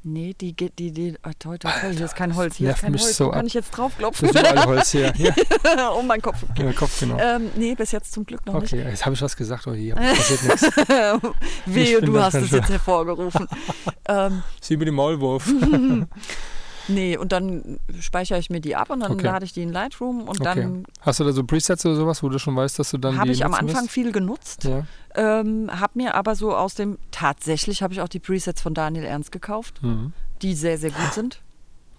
[0.07, 2.81] Nee, die geht, die, die, oh, toi, toi, toi, hier ist kein Holz, hier ist
[2.81, 4.29] kein mich Holz, so kann ich jetzt Das draufklopfen?
[4.29, 5.11] ist überall Holz hier.
[5.17, 6.45] Ja, oh mein Kopf.
[6.59, 7.17] ja Kopf, genau.
[7.19, 9.65] Ähm, nee, bis jetzt zum Glück noch Okay, jetzt habe ich was gesagt.
[9.65, 10.61] Oh, hier passiert nichts.
[10.61, 11.21] nicht.
[11.65, 13.47] Wehe, du hast es jetzt hervorgerufen.
[14.07, 15.51] ähm, Sie mit dem Maulwurf.
[16.87, 19.25] Nee, und dann speichere ich mir die ab und dann Okay.
[19.25, 20.61] lade ich die in Lightroom und Okay.
[20.61, 23.17] dann Hast du da so Presets oder sowas, wo du schon weißt, dass du dann
[23.17, 23.91] habe ich am Anfang wirst?
[23.91, 24.85] viel genutzt, Ja.
[25.15, 29.03] ähm, habe mir aber so aus dem, tatsächlich habe ich auch die Presets von Daniel
[29.05, 30.13] Ernst gekauft, Mhm.
[30.41, 31.41] die sehr, sehr gut sind.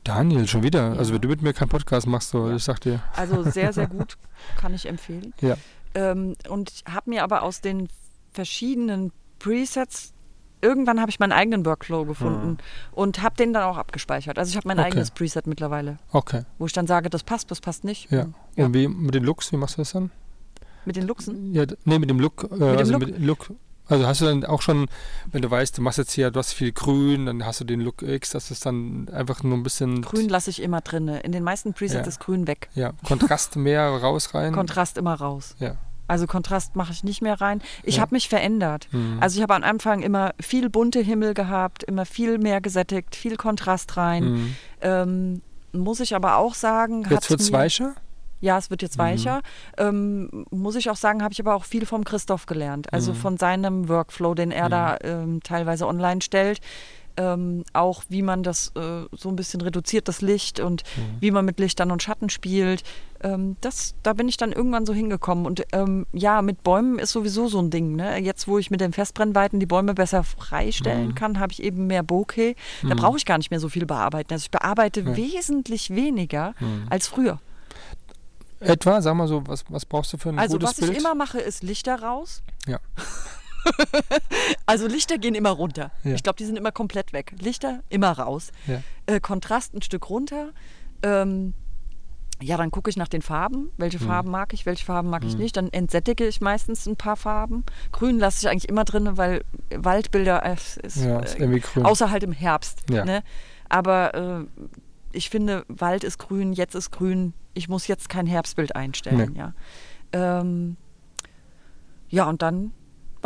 [0.04, 0.92] Daniel, schon wieder.
[0.92, 0.98] Ja.
[0.98, 2.54] Also wenn du mit mir keinen Podcast machst, so, Ja.
[2.56, 3.00] ich sag dir.
[3.16, 4.16] Also sehr, sehr gut,
[4.56, 5.34] kann ich empfehlen.
[5.40, 5.56] Ja.
[5.94, 7.88] Ähm, und habe mir aber aus den
[8.32, 10.12] verschiedenen Presets,
[10.62, 12.58] irgendwann habe ich meinen eigenen Workflow gefunden
[12.92, 14.38] und habe den dann auch abgespeichert.
[14.38, 14.80] Also ich habe mein Mhm.
[14.82, 14.90] Okay.
[14.92, 16.42] eigenes Preset mittlerweile, Okay.
[16.58, 18.10] wo ich dann sage, das passt, das passt nicht.
[18.10, 18.22] Ja.
[18.22, 18.64] Und, ja.
[18.66, 20.10] Und wie mit den Looks, wie machst du das dann?
[20.84, 21.52] Mit den Luchsen?
[21.52, 22.44] Ja, nee, mit dem Look.
[22.44, 23.00] Äh, dem also Look?
[23.06, 23.50] mit Look.
[23.88, 24.86] Also hast du dann auch schon,
[25.30, 27.80] wenn du weißt, du machst jetzt hier, du hast viel Grün, dann hast du den
[27.80, 31.06] Look X, das ist dann einfach nur ein bisschen Grün lasse ich immer drin.
[31.06, 32.08] In den meisten Presets Ja.
[32.08, 32.68] ist Grün weg.
[32.74, 34.52] ja, Kontrast mehr raus rein.
[34.52, 35.54] Kontrast immer raus.
[35.60, 35.76] Ja.
[36.08, 37.60] Also Kontrast mache ich nicht mehr rein.
[37.82, 38.02] Ich Ja.
[38.02, 38.88] habe mich verändert.
[38.92, 39.18] Mhm.
[39.20, 43.36] Also ich habe am Anfang immer viel bunte Himmel gehabt, immer viel mehr gesättigt, viel
[43.36, 44.24] Kontrast rein.
[44.24, 44.56] Mhm.
[44.80, 45.42] Ähm,
[45.72, 47.94] muss ich aber auch sagen, Jetzt wird es weicher?
[48.40, 49.02] Ja, es wird jetzt Mhm.
[49.02, 49.40] weicher.
[49.78, 52.92] Ähm, muss ich auch sagen, habe ich aber auch viel vom Christoph gelernt.
[52.92, 53.16] Also Mhm.
[53.16, 56.60] von seinem Workflow, den er da ähm, teilweise online stellt.
[57.18, 61.16] Ähm, auch wie man das äh, so ein bisschen reduziert, das Licht und Mhm.
[61.20, 62.82] wie man mit Lichtern und Schatten spielt.
[63.22, 65.47] Ähm, das, da bin ich dann irgendwann so hingekommen.
[65.47, 67.97] Und ähm, ja, mit Bäumen ist sowieso so ein Ding.
[67.97, 68.18] Ne?
[68.18, 71.14] Jetzt, wo ich mit den Festbrennweiten die Bäume besser freistellen Mhm.
[71.14, 72.55] kann, habe ich eben mehr Bokeh.
[72.82, 72.98] Da Mhm.
[72.98, 74.32] brauche ich gar nicht mehr so viel bearbeiten.
[74.34, 75.16] Also ich bearbeite Ja.
[75.16, 76.86] wesentlich weniger Mhm.
[76.90, 77.40] als früher.
[78.60, 80.93] Etwa, sag mal so, was, was brauchst du für ein Also gutes was Bild?
[80.93, 82.43] ich immer mache, ist Lichter raus.
[82.66, 82.78] Ja.
[84.66, 85.90] also Lichter gehen immer runter.
[86.05, 86.14] Ja.
[86.14, 87.32] Ich glaube, die sind immer komplett weg.
[87.40, 88.51] Lichter immer raus.
[88.66, 88.82] Ja.
[89.06, 90.51] Äh, Kontrast ein Stück runter.
[91.02, 91.55] Ähm,
[92.43, 93.70] ja, dann gucke ich nach den Farben.
[93.78, 94.06] Welche Mhm.
[94.06, 95.56] Farben mag ich, welche Farben mag ich nicht.
[95.56, 97.64] Dann entsättige ich meistens ein paar Farben.
[97.93, 99.43] Grün lasse ich eigentlich immer drin, weil
[99.74, 101.86] Waldbilder äh, ist, Ja, ist äh, irgendwie grün.
[101.86, 102.80] außer halt im Herbst.
[102.90, 103.05] Ja.
[103.06, 103.22] Ne?
[103.70, 104.66] Aber äh,
[105.12, 107.32] ich finde, Wald ist grün, jetzt ist grün.
[107.55, 109.30] Ich muss jetzt kein Herbstbild einstellen.
[109.32, 109.38] Nee.
[109.38, 109.55] Ja.
[110.12, 110.76] Ähm,
[112.10, 112.72] ja, und dann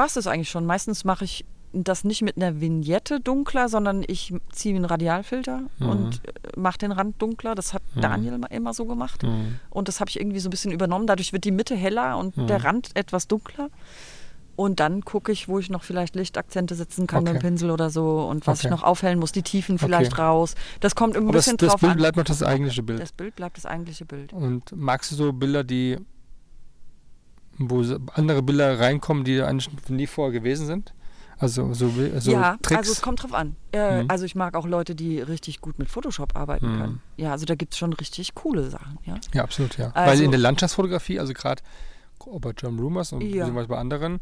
[0.00, 0.64] war es das eigentlich schon.
[0.64, 5.88] Meistens mache ich das nicht mit einer Vignette dunkler, sondern ich ziehe einen Radialfilter Mhm.
[5.88, 6.20] und
[6.56, 7.54] mache den Rand dunkler.
[7.54, 8.00] Das hat Mhm.
[8.00, 9.22] Daniel immer so gemacht.
[9.22, 9.60] Mhm.
[9.68, 11.06] Und das habe ich irgendwie so ein bisschen übernommen.
[11.06, 12.46] Dadurch wird die Mitte heller und Mhm.
[12.48, 13.68] der Rand etwas dunkler.
[14.56, 17.38] Und dann gucke ich, wo ich noch vielleicht Lichtakzente setzen kann mit Okay.
[17.38, 18.74] dem Pinsel oder so und was ich Okay.
[18.74, 20.22] noch aufhellen muss, die Tiefen vielleicht Okay.
[20.22, 20.54] raus.
[20.80, 21.98] Das kommt ein Aber das, bisschen das drauf Bild an.
[21.98, 23.00] bleibt noch das eigentliche Bild.
[23.00, 24.32] das Bild bleibt das eigentliche Bild.
[24.32, 25.98] Und magst du so Bilder, die
[27.68, 27.82] wo
[28.14, 30.94] andere Bilder reinkommen, die eigentlich nie vorher gewesen sind?
[31.38, 31.88] Also so,
[32.18, 32.78] so ja, Tricks?
[32.80, 33.56] also es kommt drauf an.
[33.72, 34.10] Äh, Mhm.
[34.10, 36.78] Also ich mag auch Leute, die richtig gut mit Photoshop arbeiten Mhm.
[36.80, 37.02] können.
[37.16, 38.98] Ja, also da gibt es schon richtig coole Sachen.
[39.06, 39.90] Ja, ja, absolut, ja.
[39.94, 41.62] Weil Also- in der Landschaftsfotografie, also gerade
[42.40, 43.28] bei John Rumors und Ja.
[43.44, 44.20] beziehungsweise bei anderen,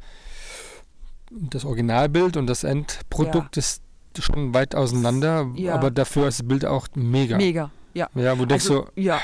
[1.30, 3.82] das Originalbild und das Endprodukt ist
[4.18, 5.74] schon weit auseinander, Ja.
[5.74, 7.36] aber dafür ist das Bild auch mega.
[7.36, 7.70] mega.
[7.94, 8.08] Ja.
[8.14, 9.20] Ja, wo du denkst Also, so, ja.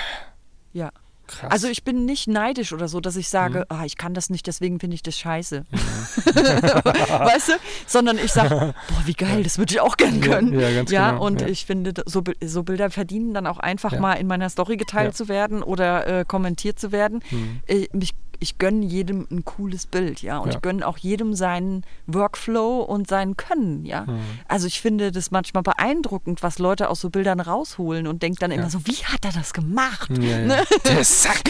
[0.73, 0.91] Ja.
[1.27, 1.51] Krass.
[1.51, 3.65] Also ich bin nicht neidisch oder so, dass ich sage, Mhm.
[3.77, 5.65] ah, ich kann das nicht, deswegen finde ich das scheiße.
[5.73, 7.53] weißt du?
[7.87, 10.59] Sondern ich sage, boah, wie geil, das würde ich auch gern Ja, können.
[10.59, 11.49] ja, ganz ja, genau, und ja.
[11.49, 14.01] ich finde, so, so Bilder verdienen dann auch einfach Ja.
[14.01, 15.13] mal in meiner Story geteilt Ja.
[15.13, 17.21] zu werden oder äh, kommentiert zu werden.
[17.31, 17.61] Mhm.
[17.67, 20.39] Äh, mich, ich gönne jedem ein cooles Bild, ja.
[20.39, 20.57] Und Ja.
[20.57, 24.03] ich gönne auch jedem seinen Workflow und sein Können, ja.
[24.03, 24.21] Mhm.
[24.49, 28.51] Also ich finde das manchmal beeindruckend, was Leute aus so Bildern rausholen und denke dann
[28.51, 28.71] immer Ja.
[28.71, 30.11] so, wie hat er das gemacht?
[30.11, 30.39] Ja.
[30.39, 30.63] Ne?
[30.87, 31.43] Der Sack.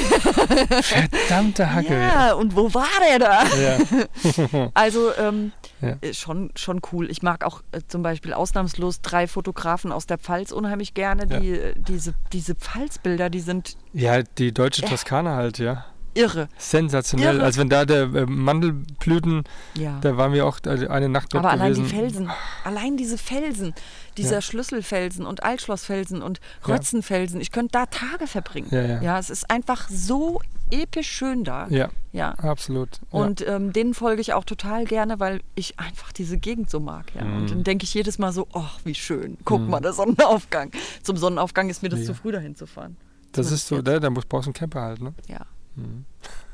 [0.83, 1.99] Verdammte Hacke.
[1.99, 3.45] Ja, und wo war der da?
[4.75, 7.11] Also ähm, äh, schon, schon cool.
[7.11, 11.27] Ich mag auch äh, zum Beispiel ausnahmslos drei Fotografen aus der Pfalz unheimlich gerne.
[11.27, 14.83] Die, äh, diese, diese Pfalzbilder, die sind ja, die deutsche.
[14.83, 15.85] Toskana halt, ja.
[16.15, 16.49] Irre.
[16.59, 17.37] Sensationell.
[17.37, 17.45] Irre.
[17.45, 19.45] Als wenn da der äh, Mandelblüten,
[19.77, 19.99] Ja.
[20.01, 21.85] da waren wir auch eine Nacht dort Aber allein gewesen.
[21.89, 22.31] die Felsen,
[22.65, 23.75] allein diese Felsen,
[24.17, 24.43] dieser Ja.
[24.43, 26.41] Schlüsselfelsen und Altschlossfelsen und.
[26.67, 28.69] Rötzenfelsen, ich könnte da Tage verbringen.
[28.71, 29.19] Ja, ja.
[29.19, 31.67] es ist einfach so episch schön da.
[31.69, 32.31] Ja, Ja.
[32.33, 32.89] absolut.
[33.11, 37.15] Und ähm, denen folge ich auch total gerne, weil ich einfach diese Gegend so mag.
[37.15, 37.25] Ja.
[37.25, 37.37] Mhm.
[37.37, 39.37] Und dann denke ich jedes Mal so, ach, wie schön.
[39.45, 40.71] Guck mal, der Sonnenaufgang.
[41.03, 42.97] Zum Sonnenaufgang ist mir das zu früh dahin zu fahren.
[43.33, 45.13] das ist so, da, brauchst du einen Camper halt, ne?
[45.29, 45.41] Ja.
[45.77, 46.05] Mhm.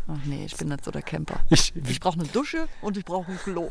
[0.08, 1.40] Ach nee, ich bin nicht so der Camper.
[1.50, 3.68] Ich, Ich brauche eine Dusche und ich brauche ein Klo.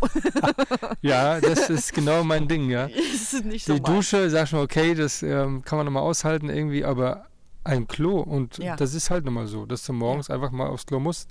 [1.02, 2.88] ja, das ist genau mein Ding, ja.
[3.58, 3.82] so Die.
[3.82, 7.26] Dusche, sag schon, okay, das ähm, kann man nochmal aushalten irgendwie, aber
[7.64, 8.76] ein Klo und Ja.
[8.76, 11.30] das ist halt nochmal so, dass du morgens einfach mal aufs Klo musst.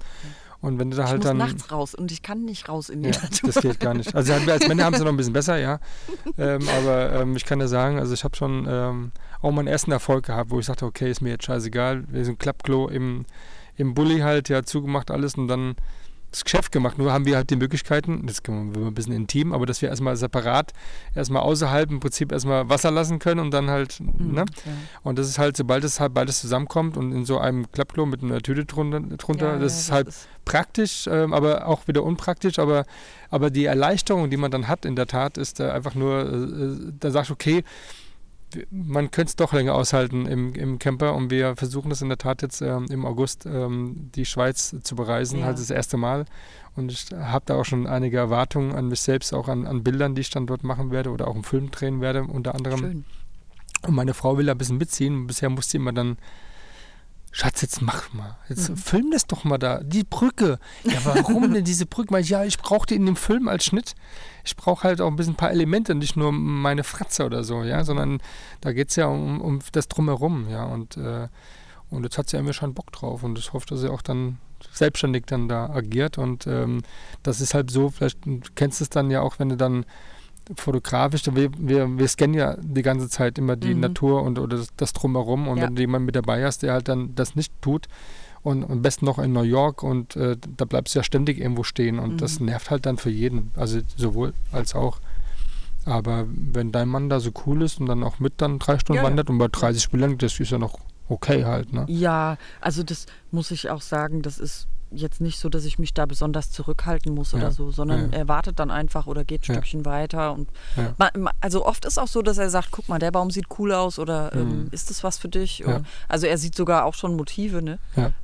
[0.61, 1.37] Und wenn du da Ich halt muss dann.
[1.39, 3.51] nachts raus und ich kann nicht raus in die Ja, Natur.
[3.53, 4.15] das geht gar nicht.
[4.15, 5.79] Also wir als Männer haben es noch ein bisschen besser, ja.
[6.37, 9.93] Ähm, aber ähm, ich kann ja sagen, also ich habe schon ähm, auch meinen ersten
[9.93, 12.05] Erfolg gehabt, wo ich sagte, okay, ist mir jetzt scheißegal.
[12.09, 13.25] Wir sind Klappklo im,
[13.79, 15.75] im Bulli halt, ja, zugemacht alles und dann
[16.31, 16.99] das Geschäft gemacht.
[16.99, 19.89] Nur haben wir halt die Möglichkeiten, das können wir ein bisschen intim, aber dass wir
[19.89, 20.75] erstmal separat,
[21.15, 24.45] erstmal außerhalb im Prinzip erstmal Wasser lassen können und dann halt, Mhm, ne?
[24.67, 24.73] ja.
[25.03, 28.23] Und das ist halt, sobald es halt beides zusammenkommt und in so einem Klappklo mit
[28.23, 30.09] einer Tüte drunter, drunter Ja, das ja, ist halt
[30.45, 32.59] praktisch, ähm, aber auch wieder unpraktisch.
[32.59, 32.85] Aber,
[33.31, 36.35] aber die Erleichterung, die man dann hat in der Tat, ist äh, einfach nur, äh,
[36.35, 37.65] äh, da sagst du, okay,
[38.71, 42.19] man könnte es doch länger aushalten im, im Camper und wir versuchen das in der
[42.19, 45.47] Tat jetzt ähm, im August ähm, die Schweiz zu bereisen, Ja.
[45.47, 46.25] halt das erste Mal.
[46.77, 50.15] Und ich habe da auch schon einige Erwartungen an mich selbst, auch an, an Bildern,
[50.15, 52.79] die ich dann dort machen werde oder auch einen Film drehen werde, unter anderem.
[52.79, 53.05] Schön.
[53.87, 55.27] Und meine Frau will da ein bisschen mitziehen.
[55.27, 56.17] Bisher musste sie immer dann,
[57.31, 58.37] Schatz, jetzt mach mal.
[58.49, 58.77] Jetzt Mhm.
[58.77, 59.81] film das doch mal da.
[59.83, 60.59] Die Brücke.
[60.85, 62.19] Ja, warum denn diese Brücke?
[62.19, 63.95] Ich, Ja, ich brauche die in dem Film als Schnitt.
[64.45, 67.63] Ich brauche halt auch ein bisschen ein paar Elemente, nicht nur meine Fratze oder so,
[67.65, 68.21] ja, sondern
[68.61, 70.65] da geht es ja um, um das Drumherum, ja.
[70.65, 71.29] Und, äh,
[71.91, 74.03] und jetzt hat sie ja immer schon Bock drauf und ich hoffe, dass sie auch
[74.03, 74.39] dann
[74.73, 76.83] selbstständig dann da agiert und ähm,
[77.23, 78.19] das ist halt so, vielleicht
[78.57, 79.87] kennst du es dann ja auch, wenn du dann
[80.57, 83.81] fotografisch, wir, wir, wir scannen ja die ganze Zeit immer die Mhm.
[83.81, 85.65] Natur und oder das, das drumherum und Ja.
[85.65, 87.87] wenn du jemanden mit dabei hast, der halt dann das nicht tut
[88.43, 91.65] und am besten noch in New York und äh, da bleibst du ja ständig irgendwo
[91.65, 92.47] stehen und das Mhm.
[92.47, 95.01] nervt halt dann für jeden, also sowohl als auch.
[95.85, 99.03] Aber wenn dein Mann da so cool ist und dann auch mit dann drei Stunden
[99.03, 101.87] Ja, wandert und bei 30 Bildern, das ist ja noch okay halt, ne?
[101.89, 105.93] Ja, also das muss ich auch sagen, das ist jetzt nicht so, dass ich mich
[105.95, 108.19] da besonders zurückhalten muss Ja, oder so, sondern ja.
[108.19, 109.55] er wartet dann einfach oder geht ein Ja.
[109.55, 110.33] Stückchen weiter.
[110.33, 110.95] Und Ja.
[110.99, 113.47] ma- ma- also oft ist auch so, dass er sagt, guck mal, der Baum sieht
[113.59, 114.69] cool aus oder ähm, Mhm.
[114.71, 115.65] ist das was für dich?
[115.65, 117.79] Und, also er sieht sogar auch schon Motive, ne?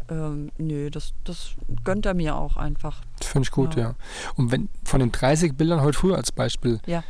[0.09, 1.51] Ähm, nö, das, das
[1.85, 3.03] gönnt er mir auch einfach.
[3.19, 3.95] Das finde ich gut, ja.
[4.37, 7.03] Und wenn von den 30 Bildern heute früh als Beispiel, Ja.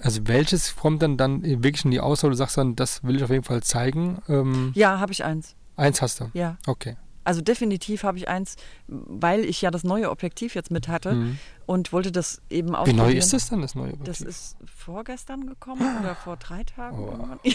[0.00, 3.24] also welches kommt dann dann wirklich in die Auswahl, du sagst dann, das will ich
[3.24, 4.18] auf jeden Fall zeigen?
[4.28, 5.54] Ähm, Ja, habe ich eins.
[5.76, 6.30] Eins hast du.
[6.34, 6.56] Ja.
[6.66, 6.96] Okay.
[7.24, 8.56] Also definitiv habe ich eins,
[8.86, 11.38] weil ich ja das neue Objektiv jetzt mit hatte Mhm.
[11.66, 12.96] und wollte das eben Wie ausprobieren.
[13.06, 14.28] neu ist das dann, das neue Das Objektiv?
[14.28, 16.98] ist vorgestern gekommen oder vor drei Tagen.
[16.98, 17.28] Oh.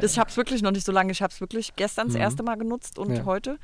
[0.00, 1.12] Das, ich habe es wirklich noch nicht so lange.
[1.12, 2.20] Ich habe es wirklich gestern das Mhm.
[2.22, 3.24] erste Mal genutzt und Ja.
[3.24, 3.58] heute.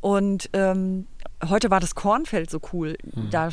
[0.00, 1.06] Und ähm,
[1.48, 2.96] heute war das Kornfeld so cool.
[3.14, 3.30] Mhm.
[3.30, 3.48] Da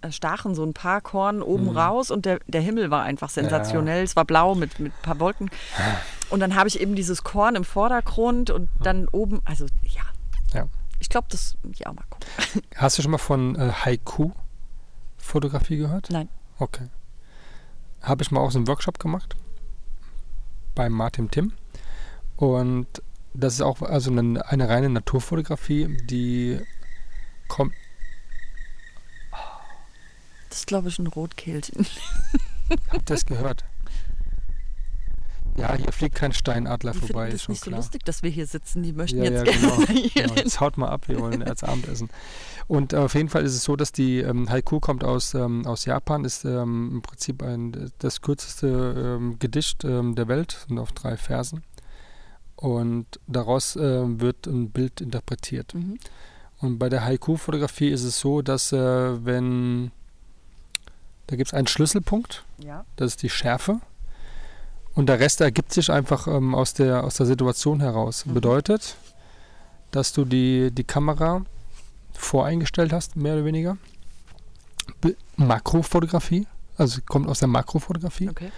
[0.00, 1.76] äh, stachen so ein paar Korn oben Mhm.
[1.76, 4.04] raus und der, der Himmel war einfach sensationell.
[4.04, 5.50] Es war blau mit, mit ein paar Wolken.
[6.30, 10.02] Und dann habe ich eben dieses Korn im Vordergrund und dann oben, also ja.
[10.54, 10.68] Ja.
[11.00, 12.28] Ich glaube, das, ja, mal gucken.
[12.76, 16.10] Hast du schon mal von äh, Haiku-Fotografie gehört?
[16.10, 16.28] Nein.
[16.58, 16.88] Okay.
[18.02, 19.36] Habe ich mal auch so einen Workshop gemacht
[20.74, 21.52] bei Martin Tim.
[22.36, 22.86] Und
[23.34, 26.60] das ist auch also eine, eine reine Naturfotografie, die
[27.48, 27.74] kommt.
[30.48, 31.86] Das ist, glaube ich, ein Rotkehlchen.
[32.70, 33.64] Habt ihr das gehört?
[35.58, 37.80] Ja, hier fliegt kein Steinadler Die vorbei, ist das schon nicht so klar.
[37.80, 38.82] lustig, dass wir hier sitzen.
[38.82, 39.86] Die möchten Ja, jetzt ja, gerne genau.
[39.92, 40.34] hier genau.
[40.34, 42.08] Jetzt haut mal ab, wir wollen als Abendessen.
[42.68, 45.66] Und äh, auf jeden Fall ist es so, dass die ähm, Haiku kommt aus, ähm,
[45.66, 50.78] aus Japan, ist ähm, im Prinzip ein, das kürzeste ähm, Gedicht ähm, der Welt, sind
[50.78, 51.62] auf drei Versen.
[52.56, 55.74] Und daraus ähm, wird ein Bild interpretiert.
[55.74, 55.98] Mhm.
[56.60, 59.92] Und bei der Haiku-Fotografie ist es so, dass äh, wenn,
[61.28, 62.84] da gibt es einen Schlüsselpunkt, Ja.
[62.96, 63.80] das ist die Schärfe.
[64.98, 68.26] Und der Rest ergibt sich einfach ähm, aus, der, aus der Situation heraus.
[68.26, 68.34] Mhm.
[68.34, 68.96] Bedeutet,
[69.92, 71.42] dass du die, die Kamera
[72.14, 73.76] voreingestellt hast, mehr oder weniger.
[75.00, 78.28] Be- Makrofotografie, also kommt aus der Makrofotografie.
[78.28, 78.50] Okay.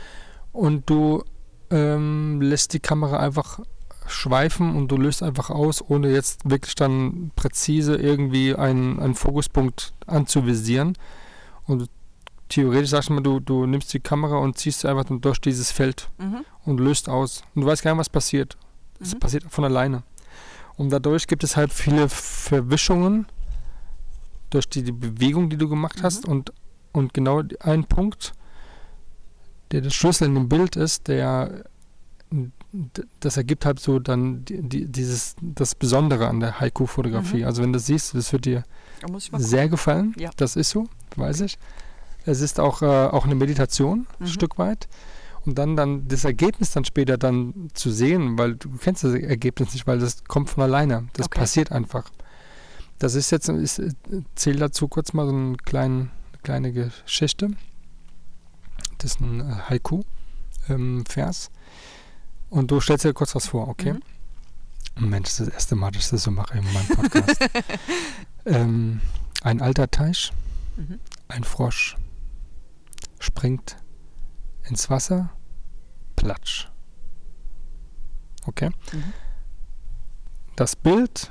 [0.52, 1.24] Und du
[1.68, 3.60] ähm, lässt die Kamera einfach
[4.06, 9.92] schweifen und du löst einfach aus, ohne jetzt wirklich dann präzise irgendwie einen, einen Fokuspunkt
[10.06, 10.96] anzuvisieren.
[11.66, 11.90] Und
[12.50, 16.10] theoretisch sagst du mal, du, du nimmst die Kamera und ziehst einfach durch dieses Feld
[16.18, 16.44] Mhm.
[16.66, 17.42] und löst aus.
[17.54, 18.58] Und du weißt gar nicht, was passiert.
[19.00, 19.20] Es Mhm.
[19.20, 20.02] passiert von alleine.
[20.76, 23.26] Und dadurch gibt es halt viele Verwischungen
[24.50, 26.02] durch die, die Bewegung, die du gemacht Mhm.
[26.02, 26.26] hast.
[26.26, 26.52] Und,
[26.92, 28.32] und genau ein Punkt,
[29.72, 31.64] der der Schlüssel in dem Bild ist, der
[33.18, 37.38] das ergibt halt so dann die, die, dieses das Besondere an der Haiku-Fotografie.
[37.38, 37.44] Mhm.
[37.46, 38.62] Also wenn du das siehst, das wird dir
[39.32, 40.14] sehr gefallen.
[40.16, 40.30] Ja.
[40.36, 40.86] Das ist so,
[41.16, 41.58] weiß ich.
[42.26, 44.28] Es ist auch, äh, auch eine Meditation, ein Mhm.
[44.28, 44.88] Stück weit.
[45.46, 49.72] Und dann, dann das Ergebnis dann später dann zu sehen, weil du kennst das Ergebnis
[49.72, 51.08] nicht, weil das kommt von alleine.
[51.14, 51.38] Das Okay.
[51.40, 52.10] passiert einfach.
[52.98, 53.80] Das ist jetzt, ich
[54.34, 57.48] zähle dazu kurz mal so einen kleinen, eine kleine Geschichte.
[58.98, 59.54] Das ist ein äh,
[60.68, 61.50] Haiku-Vers.
[62.50, 63.94] Und du stellst dir kurz was vor, okay?
[64.98, 65.08] Mhm.
[65.08, 67.38] Mensch, das ist das erste Mal, dass ich das so mache in meinem Podcast.
[68.44, 69.00] ähm,
[69.42, 70.32] ein alter Teich,
[70.76, 70.98] Mhm.
[71.28, 71.96] ein Frosch
[73.20, 73.76] springt
[74.64, 75.30] ins Wasser,
[76.16, 76.68] platsch.
[78.46, 78.70] Okay?
[78.92, 79.12] Mhm.
[80.56, 81.30] Das Bild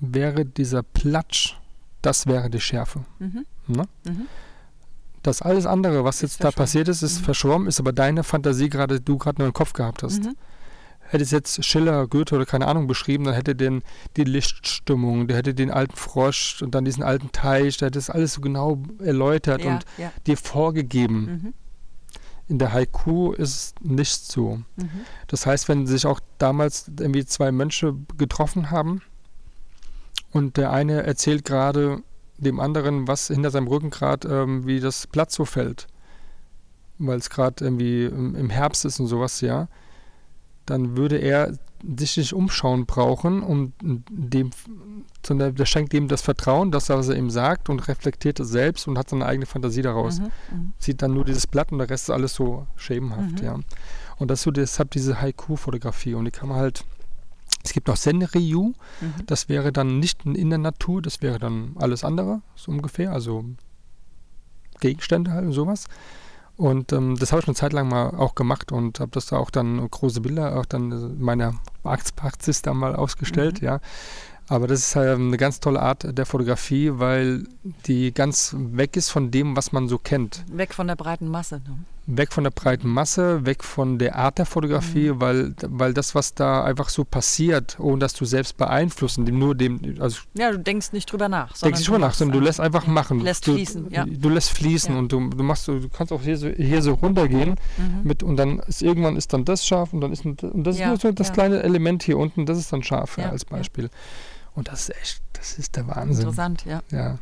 [0.00, 1.56] wäre dieser Platsch,
[2.02, 3.04] das wäre die Schärfe.
[3.18, 3.46] Mhm.
[3.66, 3.84] Ne?
[4.04, 4.26] Mhm.
[5.22, 7.24] Das alles andere, was Ist jetzt da passiert ist, ist Mhm.
[7.24, 10.22] verschwommen, ist aber deine Fantasie gerade, du gerade nur im Kopf gehabt hast.
[11.12, 13.82] Hätte es jetzt Schiller, Goethe oder keine Ahnung beschrieben, dann hätte den
[14.16, 18.08] die Lichtstimmung, der hätte den alten Frosch und dann diesen alten Teich, der hätte das
[18.08, 20.10] alles so genau erläutert Ja, und ja.
[20.26, 21.20] dir vorgegeben.
[21.20, 21.54] Mhm.
[22.48, 24.62] In der Haiku ist es nicht so.
[24.76, 24.88] Mhm.
[25.26, 29.02] Das heißt, wenn sich auch damals irgendwie zwei Mönche getroffen haben
[30.30, 32.02] und der eine erzählt gerade
[32.38, 35.88] dem anderen, was hinter seinem Rücken gerade, ähm, wie das Blatt so fällt,
[36.96, 39.68] weil es gerade irgendwie im, im Herbst ist und sowas, ja,
[40.66, 41.52] dann würde er
[41.96, 44.50] sich nicht umschauen brauchen, um dem,
[45.26, 48.86] sondern der schenkt ihm das Vertrauen, das, was er ihm sagt und reflektiert es selbst
[48.86, 50.24] und hat seine eigene Fantasie daraus Mhm.
[50.52, 50.72] Mhm.
[50.78, 53.44] sieht dann nur dieses Blatt und der Rest ist alles so schemenhaft, Mhm.
[53.44, 53.58] ja.
[54.18, 56.84] Und das so deshalb diese Haiku-Fotografie und die kann man halt
[57.64, 58.74] Es gibt noch Senryu, Mhm.
[59.26, 63.44] das wäre dann nicht in der Natur, das wäre dann alles andere, so ungefähr, also
[64.80, 65.86] Gegenstände halt und sowas.
[66.62, 69.36] Und ähm, das habe ich eine Zeit lang mal auch gemacht und habe das da
[69.36, 73.66] auch dann große Bilder auch dann in meiner Praxis da mal ausgestellt, Mhm.
[73.66, 73.80] ja.
[74.48, 77.44] Aber das ist halt eine ganz tolle Art der Fotografie, weil
[77.86, 80.44] die ganz weg ist von dem, was man so kennt.
[80.52, 81.62] Weg von der breiten Masse.
[81.66, 81.78] Ne?
[82.06, 85.20] Weg von der breiten Masse, weg von der Art der Fotografie, Mhm.
[85.20, 89.80] weil, weil das, was da einfach so passiert, ohne dass du selbst beeinflussen, nur dem,
[90.00, 91.56] also Ja, du denkst nicht drüber nach.
[91.58, 93.20] denkst du schon nach, sondern du lässt einfach machen.
[93.20, 94.04] Lässt du, fließen, ja.
[94.04, 94.98] Du lässt fließen Ja.
[94.98, 98.00] und du, du machst du kannst auch hier so, hier so runtergehen Mhm.
[98.02, 100.92] mit und dann ist irgendwann ist dann das scharf und dann ist und das Ja,
[100.92, 101.34] ist nur so das ja.
[101.34, 103.56] kleine Element hier unten, das ist dann scharf ja, Ja, als ja.
[103.56, 103.90] Beispiel.
[104.54, 106.22] Und das ist echt, das ist der Wahnsinn.
[106.24, 106.82] Interessant, ja.
[106.90, 107.18] Ja.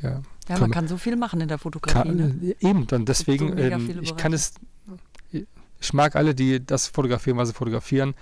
[0.00, 0.20] ja.
[0.48, 2.08] Ja, man kann so viel machen in der Fotografie.
[2.08, 2.56] Kann, ne?
[2.60, 4.54] Eben, dann deswegen, so ähm, ich kann es,
[5.80, 8.14] ich mag alle, die das fotografieren, was sie fotografieren.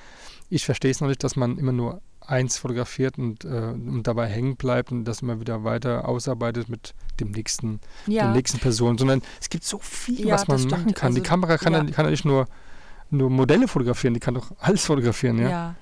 [0.48, 4.26] Ich verstehe es noch nicht, dass man immer nur eins fotografiert und, äh, und dabei
[4.26, 8.98] hängen bleibt und das immer wieder weiter ausarbeitet mit dem nächsten, der Ja, nächsten Person,
[8.98, 11.12] sondern es gibt so viel, Ja, was man machen kann.
[11.14, 11.90] die Also, Kamera kann ja, ja.
[11.90, 12.46] kann ja nicht nur,
[13.10, 15.74] nur Modelle fotografieren, die kann doch alles fotografieren, ja.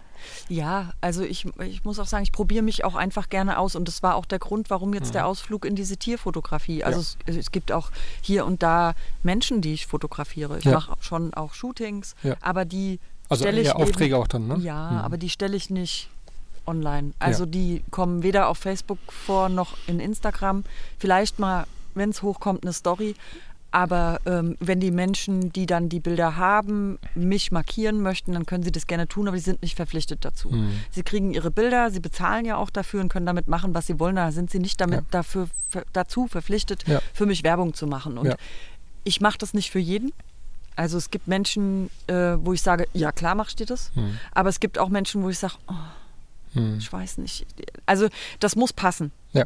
[0.48, 0.92] Ja.
[1.00, 4.02] Also ich, ich muss auch sagen, ich probiere mich auch einfach gerne aus und das
[4.02, 6.84] war auch der Grund, warum jetzt der Ausflug in diese Tierfotografie.
[6.84, 7.04] Also Mhm.
[7.26, 7.32] Ja.
[7.32, 7.90] es, es gibt auch
[8.22, 10.58] hier und da Menschen, die ich fotografiere.
[10.58, 10.72] Ich Ja.
[10.72, 12.36] mache schon auch Shootings, Ja.
[12.40, 12.98] aber die
[13.28, 14.56] Also stelle ich Aufträge eben, auch dann, ne?
[14.58, 14.98] Ja, Mhm.
[14.98, 16.08] aber die stelle ich nicht
[16.66, 17.12] online.
[17.18, 20.64] Also die kommen weder auf Facebook vor noch in Instagram.
[20.98, 23.14] Vielleicht mal, wenn es hochkommt, eine Story.
[23.70, 28.62] Aber ähm, wenn die Menschen, die dann die Bilder haben, mich markieren möchten, dann können
[28.64, 30.48] sie das gerne tun, aber sie sind nicht verpflichtet dazu.
[30.48, 30.72] Mhm.
[30.90, 34.00] Sie kriegen ihre Bilder, sie bezahlen ja auch dafür und können damit machen, was sie
[34.00, 34.16] wollen.
[34.16, 35.06] Da sind sie nicht damit Ja.
[35.10, 35.48] dafür,
[35.92, 37.00] dazu verpflichtet, Ja.
[37.12, 38.16] für mich Werbung zu machen.
[38.16, 38.36] Und Ja.
[39.04, 40.12] ich mache das nicht für jeden.
[40.74, 43.90] Also es gibt Menschen, äh, wo ich sage, ja klar machst du das.
[43.94, 44.18] Mhm.
[44.32, 45.74] Aber es gibt auch Menschen, wo ich sage, oh,
[46.54, 46.76] Mhm.
[46.78, 47.44] ich weiß nicht.
[47.84, 48.08] Also
[48.40, 49.12] das muss passen.
[49.34, 49.44] Ja.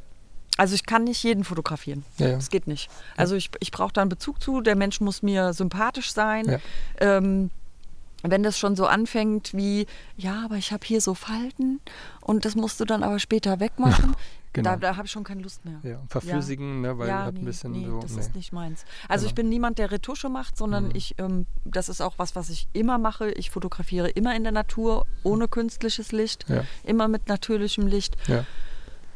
[0.59, 2.05] Also ich kann nicht jeden fotografieren.
[2.19, 2.35] Ja, ja.
[2.37, 2.91] Das geht nicht.
[3.17, 4.61] Also ich, ich brauche da einen Bezug zu.
[4.61, 6.45] Der Mensch muss mir sympathisch sein.
[6.47, 6.59] Ja.
[7.01, 7.51] Ähm,
[8.25, 11.81] wenn das schon so anfängt wie, ja, aber ich habe hier so Falten
[12.21, 14.15] und das musst du dann aber später wegmachen,
[14.55, 14.71] Genau.
[14.73, 15.81] da, da habe ich schon keine Lust mehr.
[15.83, 18.01] Ja, verflüssigen, ne, weil ja, hat nee, ein bisschen nee, so.
[18.01, 18.21] das nee.
[18.21, 18.85] ist nicht meins.
[19.09, 19.29] Also Genau.
[19.31, 20.95] ich bin niemand, der Retusche macht, sondern Mhm.
[20.95, 23.31] ich, ähm, das ist auch was, was ich immer mache.
[23.33, 26.65] Ich fotografiere immer in der Natur, ohne künstliches Licht, Ja.
[26.85, 28.17] immer mit natürlichem Licht.
[28.29, 28.45] Ja.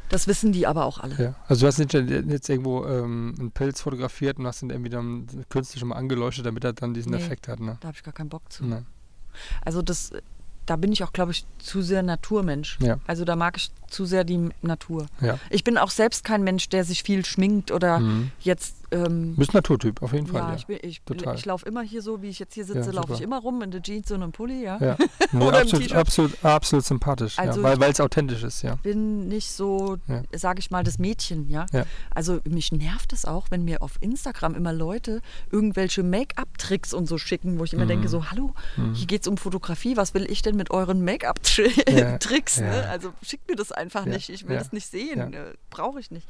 [0.09, 1.15] Das wissen die aber auch alle.
[1.21, 4.89] Ja, also du hast nicht jetzt irgendwo ähm, einen Pilz fotografiert und hast ihn irgendwie
[4.89, 7.17] dann künstlich mal angeleuchtet, damit er dann diesen Nee.
[7.17, 7.77] Effekt hat, ne?
[7.81, 8.65] Da habe ich gar keinen Bock zu.
[8.65, 8.85] Nein.
[9.65, 10.11] Also das,
[10.65, 12.77] da bin ich auch, glaube ich, zu sehr Naturmensch.
[12.81, 12.97] Ja.
[13.05, 15.07] Also da mag ich zu sehr die Natur.
[15.21, 15.37] Ja.
[15.49, 18.31] Ich bin auch selbst kein Mensch, der sich viel schminkt oder Mhm.
[18.39, 18.76] jetzt.
[18.91, 20.41] Ähm, Du bist Naturtyp, auf jeden Fall.
[20.41, 21.35] ja, Ja, ich, bin- ich, total.
[21.35, 23.61] ich laufe immer hier so, wie ich jetzt hier Ja, sitze, laufe ich immer rum
[23.61, 24.77] in der Jeans und einem Pulli, ja.
[24.79, 24.95] ja.
[25.33, 28.75] Nee, Oder absolut, absolut, absolut sympathisch, Also ja, weil es authentisch ist, ja.
[28.75, 30.21] bin nicht so, Ja.
[30.35, 31.65] sage ich mal, das Mädchen, ja?
[31.73, 31.85] Ja.
[32.15, 37.17] Also mich nervt es auch, wenn mir auf Instagram immer Leute irgendwelche Make-up-Tricks und so
[37.17, 37.89] schicken, wo ich immer Mhm.
[37.89, 38.53] denke, so, hallo,
[38.93, 42.57] hier geht es um Fotografie, was will ich denn mit euren Make-up-Tricks?
[42.57, 42.67] Ja.
[42.67, 42.87] Ne?
[42.89, 44.13] Also schickt mir das einfach Ja.
[44.13, 44.59] nicht, ich will Ja.
[44.59, 45.27] das nicht sehen, Ja.
[45.27, 46.27] äh, brauche ich nicht.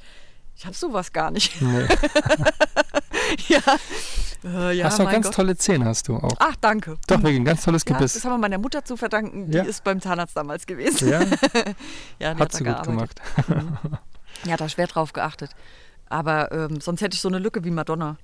[0.57, 1.61] Ich habe sowas gar nicht.
[1.61, 1.85] Nee.
[3.47, 3.59] ja.
[4.43, 5.35] Äh, ja, hast du auch ganz Gott.
[5.35, 6.33] tolle Zähne, hast du auch.
[6.39, 6.97] Ach, danke.
[7.07, 8.13] Doch, wirklich ein ganz tolles Ja, Gebiss.
[8.13, 9.51] das haben wir meiner Mutter zu verdanken.
[9.51, 9.63] Die Ja.
[9.63, 11.09] ist beim Zahnarzt damals gewesen.
[11.09, 11.19] Ja,
[12.19, 13.21] Ja, die hat da sie gut gearbeitet.
[13.47, 13.79] gemacht.
[14.45, 15.51] Ja, da schwer drauf geachtet.
[16.09, 18.17] Aber ähm, sonst hätte ich so eine Lücke wie Madonna.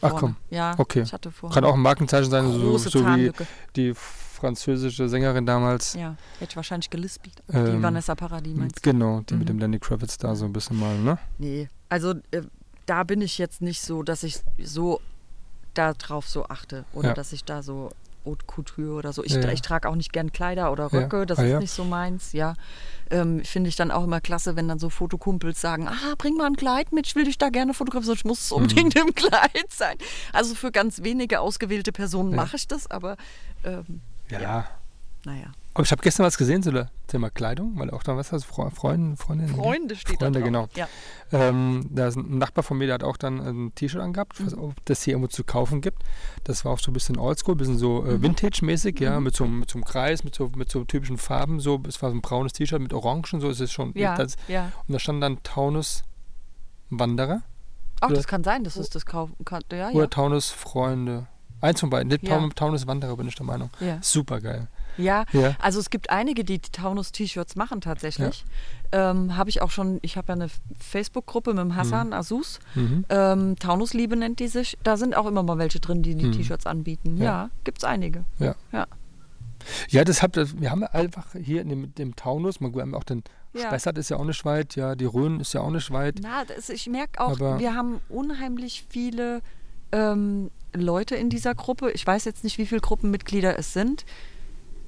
[0.00, 0.18] Ach vorne.
[0.20, 1.02] komm, Ja, okay.
[1.02, 1.54] ich hatte vorher.
[1.54, 3.32] kann auch ein Markenzeichen sein, so, so wie
[3.76, 5.94] die französische Sängerin damals.
[5.94, 7.42] Ja, hätte ich wahrscheinlich gelispelt.
[7.52, 8.90] Ähm, die Vanessa Paradis meinst du?
[8.92, 9.46] Genau, die mit Mhm.
[9.46, 11.18] dem Lenny Kravitz da so ein bisschen mal, ne?
[11.38, 12.42] Nee, also äh,
[12.86, 15.00] da bin ich jetzt nicht so, dass ich so
[15.74, 16.84] darauf so achte.
[16.92, 17.14] Oder Ja.
[17.14, 17.90] dass ich da so
[18.24, 19.24] Haute Couture oder so.
[19.24, 19.52] Ich, Ja, ja.
[19.52, 20.98] ich trage auch nicht gern Kleider oder Ja.
[21.00, 21.60] Röcke, das Ah, ist ja.
[21.60, 22.54] nicht so meins, ja.
[23.10, 26.46] Ähm, Finde ich dann auch immer klasse, wenn dann so Fotokumpels sagen, ah, bring mal
[26.46, 29.70] ein Kleid mit, ich will dich da gerne fotografieren, ich muss es unbedingt im Kleid
[29.70, 29.96] sein.
[30.32, 32.36] Also für ganz wenige ausgewählte Personen Ja.
[32.36, 33.16] mache ich das, aber
[33.64, 34.66] ähm, Ja.
[35.24, 35.52] naja.
[35.78, 38.44] Aber ich habe gestern was gesehen zu dem Thema Kleidung, weil auch da, was heißt
[38.44, 39.54] Fre Freunde, Freundinnen?
[39.54, 40.68] Freunde steht Freunde, da drauf.
[40.68, 40.68] genau.
[40.74, 40.88] Ja.
[41.30, 44.48] Ähm, da ist ein Nachbar von mir, der hat auch dann ein T-Shirt angehabt, Mhm.
[44.58, 46.02] auch, ob das hier irgendwo zu kaufen gibt.
[46.42, 48.10] Das war auch so ein bisschen oldschool, ein bisschen so Mhm.
[48.10, 51.16] äh, Vintage-mäßig, ja, mit so, einem- mit so einem Kreis, mit so, mit so typischen
[51.16, 51.60] Farben.
[51.60, 53.92] So, es war so ein braunes T-Shirt mit Orangen, so ist es schon.
[53.94, 54.72] Ja, Das, ja.
[54.88, 56.02] und da stand dann Taunus
[56.90, 57.42] Wanderer
[58.00, 59.62] Ach, das kann sein, dass es das kaufen kann.
[59.72, 60.06] Ja, oder ja.
[60.06, 61.26] Taunus Freunde.
[61.60, 62.10] Eins von beiden.
[62.10, 62.18] Ja.
[62.18, 63.70] Taunus, Taunus Wanderer bin ich der Meinung.
[63.80, 63.98] ja.
[64.02, 64.68] Super geil.
[64.98, 65.56] Ja, Ja.
[65.60, 68.44] also es gibt einige, die Taunus-T-Shirts machen tatsächlich.
[68.92, 70.48] Ähm, habe ich auch schon, ich habe ja eine
[70.78, 72.58] Facebook-Gruppe mit dem Hassan Asus.
[72.74, 73.04] Mhm.
[73.08, 74.76] Ähm, Taunusliebe nennt die sich.
[74.82, 76.32] Da sind auch immer mal welche drin, die die Mhm.
[76.32, 77.16] T-Shirts anbieten.
[77.16, 77.24] Ja.
[77.24, 78.24] Ja, gibt es einige.
[78.38, 78.54] Ja.
[78.72, 78.86] Ja.
[79.90, 82.94] Ja, das habt ihr, wir haben einfach hier in dem, dem Taunus, man, wir haben
[82.94, 83.22] auch den
[83.54, 83.66] Ja.
[83.66, 86.20] Spessart ist ja auch nicht weit, ja, die Rhön ist ja auch nicht weit.
[86.22, 89.42] Na, das, ich merke auch, Aber- wir haben unheimlich viele
[89.90, 91.90] ähm, Leute in dieser Gruppe.
[91.92, 94.04] Ich weiß jetzt nicht, wie viele Gruppenmitglieder es sind,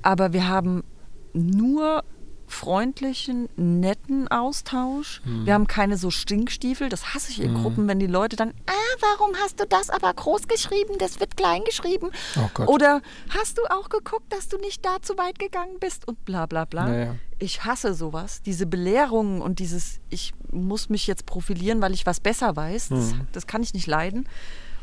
[0.02, 0.84] aber wir haben
[1.32, 2.02] nur
[2.46, 5.22] freundlichen, netten Austausch.
[5.24, 5.46] Mhm.
[5.46, 6.88] Wir haben keine so Stinkstiefel.
[6.88, 10.12] Das hasse ich in Gruppen, wenn die Leute dann, ah, warum hast du das aber
[10.12, 10.94] groß geschrieben?
[10.98, 12.10] Das wird klein geschrieben.
[12.58, 12.64] Oh.
[12.66, 16.08] Oder hast du auch geguckt, dass du nicht da zu weit gegangen bist?
[16.08, 16.86] Und bla bla bla.
[16.88, 17.14] Naja.
[17.38, 18.42] Ich hasse sowas.
[18.42, 23.12] Diese Belehrungen und dieses, ich muss mich jetzt profilieren, weil ich was besser weiß, das,
[23.14, 23.26] Mhm.
[23.32, 24.28] das kann ich nicht leiden.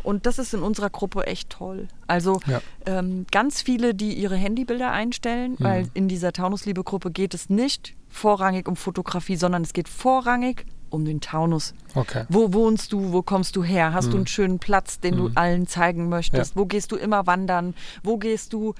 [0.08, 1.90] Und das ist in unserer Gruppe echt toll.
[2.08, 2.62] Also Ja.
[2.86, 5.64] ähm, ganz viele, die ihre Handybilder einstellen, Mhm.
[5.64, 11.04] weil in dieser Taunusliebe-Gruppe geht es nicht vorrangig um Fotografie, sondern es geht vorrangig um
[11.04, 11.74] den Taunus.
[11.94, 12.24] Okay.
[12.30, 13.12] Wo wohnst du?
[13.12, 13.92] Wo kommst du her?
[13.92, 14.12] Hast Mhm.
[14.12, 16.52] du einen schönen Platz, den du allen zeigen möchtest?
[16.56, 16.62] Ja.
[16.62, 17.76] Wo gehst du immer wandern?
[18.02, 18.76] Wo gehst du,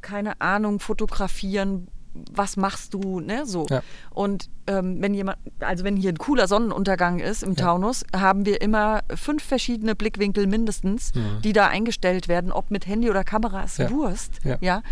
[0.00, 1.86] keine Ahnung, fotografieren?
[2.32, 3.20] Was machst du?
[3.20, 3.46] Ne?
[3.46, 3.66] So.
[3.70, 3.82] Ja.
[4.10, 8.60] Und ähm, wenn jemand, also wenn hier ein cooler Sonnenuntergang ist im Taunus, haben wir
[8.60, 11.12] immer fünf verschiedene Blickwinkel mindestens,
[11.42, 13.84] die da eingestellt werden, ob mit Handy oder Kamera, ist Mhm.
[13.84, 13.90] Ja.
[13.90, 14.32] Wurst.
[14.44, 14.58] Ja.
[14.60, 14.82] ja.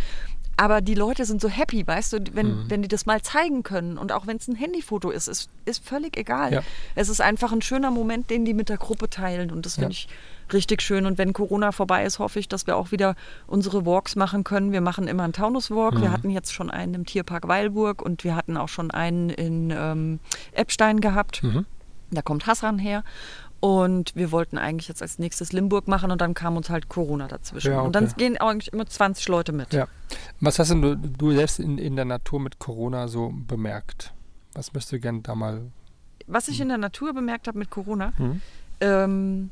[0.57, 3.97] Aber die Leute sind so happy, weißt du, wenn, wenn die das mal zeigen können.
[3.97, 6.53] Und auch wenn es ein Handyfoto ist, ist, ist völlig egal.
[6.53, 6.63] Ja.
[6.95, 9.51] Es ist einfach ein schöner Moment, den die mit der Gruppe teilen.
[9.53, 9.91] Und das finde Ja.
[9.93, 10.09] ich
[10.53, 11.07] richtig schön.
[11.07, 13.15] Und wenn Corona vorbei ist, hoffe ich, dass wir auch wieder
[13.47, 14.73] unsere Walks machen können.
[14.73, 15.95] Wir machen immer einen Taunus-Walk.
[15.95, 16.03] Mhm.
[16.03, 19.71] Wir hatten jetzt schon einen im Tierpark Weilburg und wir hatten auch schon einen in
[19.77, 20.21] ähm,
[20.53, 21.43] Eppstein gehabt.
[21.43, 21.67] Mhm.
[22.11, 23.05] Da kommt Hassan her.
[23.61, 27.29] Und wir wollten eigentlich jetzt als nächstes Limburg machen und dann kam uns halt Corona
[27.29, 27.73] dazwischen.
[27.73, 28.15] Ja, Und dann okay.
[28.17, 29.75] gehen eigentlich immer 20 Leute mit.
[29.75, 29.87] Ja.
[30.41, 34.15] Was hast denn du, du selbst in, in der Natur mit Corona so bemerkt?
[34.55, 35.61] Was möchtest du gerne da mal.
[36.27, 38.41] Was ich in der Natur bemerkt habe mit Corona, Mhm.
[38.81, 39.51] ähm,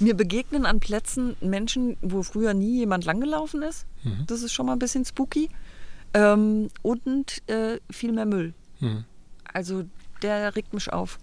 [0.00, 3.86] mir begegnen an Plätzen Menschen, wo früher nie jemand langgelaufen ist.
[4.04, 4.24] Mhm.
[4.26, 5.48] Das ist schon mal ein bisschen spooky.
[6.14, 8.54] Ähm, und äh, viel mehr Müll.
[8.80, 9.04] Mhm.
[9.52, 9.84] Also
[10.22, 11.18] der regt mich auf.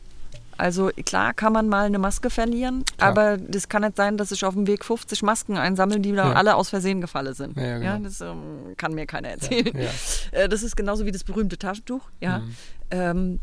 [0.57, 3.09] Also klar kann man mal eine Maske verlieren, Klar.
[3.09, 6.29] aber das kann nicht sein, dass ich auf dem Weg 50 Masken einsammeln, die da
[6.29, 6.33] Ja.
[6.33, 7.57] alle aus Versehen gefallen sind.
[7.57, 8.05] Ja, ja, genau.
[8.07, 9.75] das ähm, kann mir keiner erzählen.
[9.77, 9.89] Ja.
[10.31, 12.09] Äh, Das ist genauso wie das berühmte Taschentuch.
[12.21, 12.39] Ja.
[12.39, 12.55] Mhm.
[12.91, 13.39] Ähm,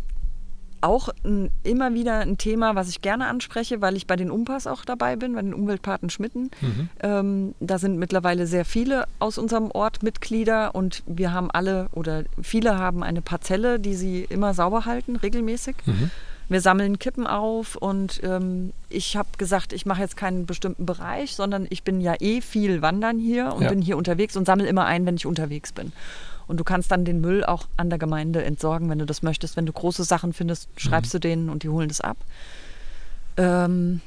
[0.82, 4.66] auch ein, immer wieder ein Thema, was ich gerne anspreche, weil ich bei den Umpass
[4.66, 6.50] auch dabei bin, bei den Umweltpaten Schmitten.
[6.60, 6.88] Mhm.
[7.02, 12.24] Ähm, da sind mittlerweile sehr viele aus unserem Ort Mitglieder und wir haben alle oder
[12.42, 15.76] viele haben eine Parzelle, die sie immer sauber halten, regelmäßig.
[15.86, 16.10] Mhm.
[16.52, 21.34] Wir sammeln Kippen auf und ähm, ich habe gesagt, ich mache jetzt keinen bestimmten Bereich,
[21.34, 23.68] sondern ich bin ja eh viel wandern hier und Ja.
[23.70, 25.92] bin hier unterwegs und sammle immer ein, wenn ich unterwegs bin.
[26.46, 29.56] Und du kannst dann den Müll auch an der Gemeinde entsorgen, wenn du das möchtest.
[29.56, 32.16] Wenn du große Sachen findest, schreibst du denen und die holen das ab.
[33.36, 34.00] Ähm,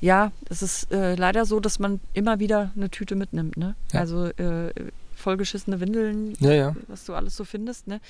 [0.00, 3.56] ja, es ist äh, leider so, dass man immer wieder eine Tüte mitnimmt.
[3.56, 3.74] Ne?
[3.92, 4.00] Ja.
[4.00, 4.72] Also äh,
[5.16, 6.76] vollgeschissene Windeln, Ja, ja.
[6.86, 8.00] was du alles so findest, ne?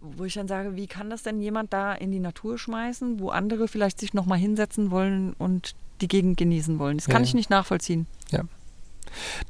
[0.00, 3.30] Wo ich dann sage, wie kann das denn jemand da in die Natur schmeißen, wo
[3.30, 6.98] andere vielleicht sich nochmal hinsetzen wollen und die Gegend genießen wollen?
[6.98, 7.36] Das kann Ja, ich ja.
[7.36, 8.06] nicht nachvollziehen.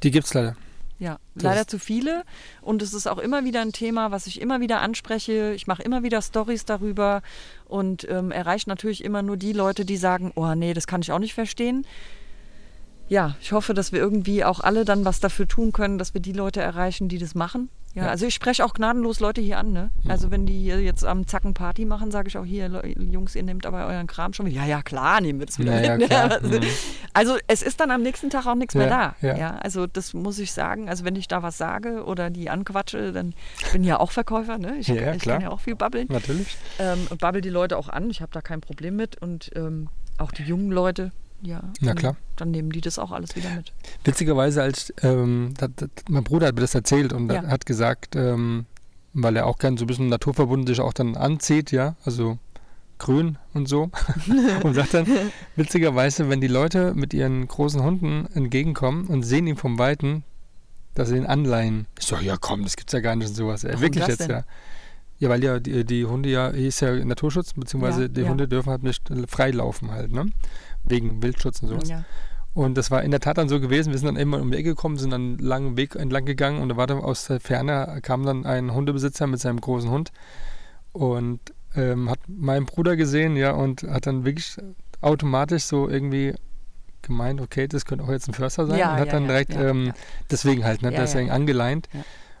[0.03, 0.55] Die gibt's leider.
[0.99, 2.23] Ja, Das leider zu viele.
[2.61, 5.53] Und es ist auch immer wieder ein Thema, was ich immer wieder anspreche.
[5.53, 7.21] Ich mache immer wieder Stories darüber
[7.67, 11.11] und ähm, erreiche natürlich immer nur die Leute, die sagen, oh nee, das kann ich
[11.11, 11.85] auch nicht verstehen.
[13.09, 16.21] Ja, ich hoffe, dass wir irgendwie auch alle dann was dafür tun können, dass wir
[16.21, 17.69] die Leute erreichen, die das machen.
[17.97, 18.09] Ja, Ja.
[18.11, 19.71] also ich spreche auch gnadenlos Leute hier an.
[19.73, 19.89] Ne?
[20.07, 23.41] Also wenn die hier jetzt am Zacken Party machen, sage ich auch hier, Jungs, ihr
[23.43, 24.61] nehmt aber euren Kram schon wieder.
[24.61, 26.07] Ja, ja, klar, nehmen wir das wieder Ja, ja, mit.
[26.09, 26.29] klar.
[26.41, 26.63] Also, Mhm.
[27.13, 29.27] also es ist dann am nächsten Tag auch nichts mehr Ja, da.
[29.27, 29.37] ja.
[29.37, 30.87] Ja, also das muss ich sagen.
[30.89, 33.33] Also wenn ich da was sage oder die anquatsche, dann
[33.65, 34.75] ich bin ja auch Verkäufer, ne?
[34.77, 35.37] Ich, Ja, ich klar.
[35.37, 36.55] kann ja auch viel babbeln Natürlich.
[36.79, 38.09] ähm, babbel die Leute auch an.
[38.11, 41.11] Ich habe da kein Problem mit und ähm, auch die jungen Leute,
[41.41, 41.61] ja.
[41.81, 42.15] Na dann- klar.
[42.35, 43.71] Dann nehmen die das auch alles wieder mit.
[44.03, 47.43] Witzigerweise, als ähm, dat, dat, mein Bruder hat mir das erzählt und Ja.
[47.47, 48.65] hat gesagt, ähm,
[49.13, 52.37] weil er auch gern so ein bisschen naturverbunden sich auch dann anzieht, ja, also
[52.99, 53.89] grün und so.
[54.63, 55.07] und sagt dann,
[55.55, 60.23] witzigerweise, wenn die Leute mit ihren großen Hunden entgegenkommen und sehen ihn vom Weiten,
[60.93, 61.85] dass sie ihn anleihen.
[61.99, 63.61] Ich so, ja komm, das gibt's ja gar nicht und sowas.
[63.63, 64.37] Ja, Warum wirklich das jetzt, denn?
[64.37, 64.43] ja.
[65.19, 68.29] Ja, weil ja die, die Hunde ja, hier ist ja Naturschutz, beziehungsweise Ja, die ja.
[68.29, 70.27] Hunde dürfen halt nicht freilaufen halt, ne?
[70.89, 71.89] Wegen Wildschutz und sowas.
[71.89, 72.03] Ja.
[72.53, 73.91] Und das war in der Tat dann so gewesen.
[73.91, 76.59] Wir sind dann immer um die Ecke gekommen, sind dann einen langen Weg entlang gegangen
[76.61, 80.11] und da war dann aus der Ferne kam dann ein Hundebesitzer mit seinem großen Hund
[80.91, 81.39] und
[81.75, 84.57] ähm, hat meinen Bruder gesehen, ja, und hat dann wirklich
[85.01, 86.33] automatisch so irgendwie
[87.03, 89.27] gemeint, okay, das könnte auch jetzt ein Förster sein Ja, und hat ja, dann ja,
[89.27, 89.93] direkt ähm,
[90.31, 91.87] deswegen halt, ne, deswegen angeleint.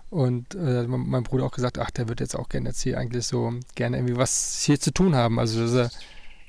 [0.09, 2.97] Und äh, mein mein Bruder auch gesagt, ach, der wird jetzt auch gerne jetzt hier
[2.97, 5.37] eigentlich so gerne irgendwie was hier zu tun haben.
[5.37, 5.99] Also dass er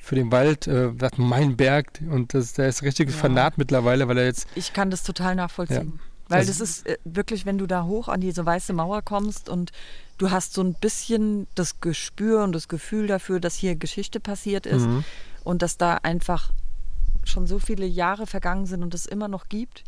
[0.08, 3.14] für den Wald, äh, mein Berg und das, der ist richtig Ja.
[3.16, 6.00] fanat mittlerweile, weil er jetzt Ich kann das total nachvollziehen.
[6.30, 9.48] Weil Das- das, ist äh, wirklich, wenn du da hoch an diese weiße Mauer kommst
[9.50, 9.70] und
[10.16, 14.64] du hast so ein bisschen das Gespür und das Gefühl dafür, dass hier Geschichte passiert
[14.64, 15.04] ist Mhm.
[15.44, 16.52] und dass da einfach
[17.24, 19.84] schon so viele Jahre vergangen sind und es immer noch gibt.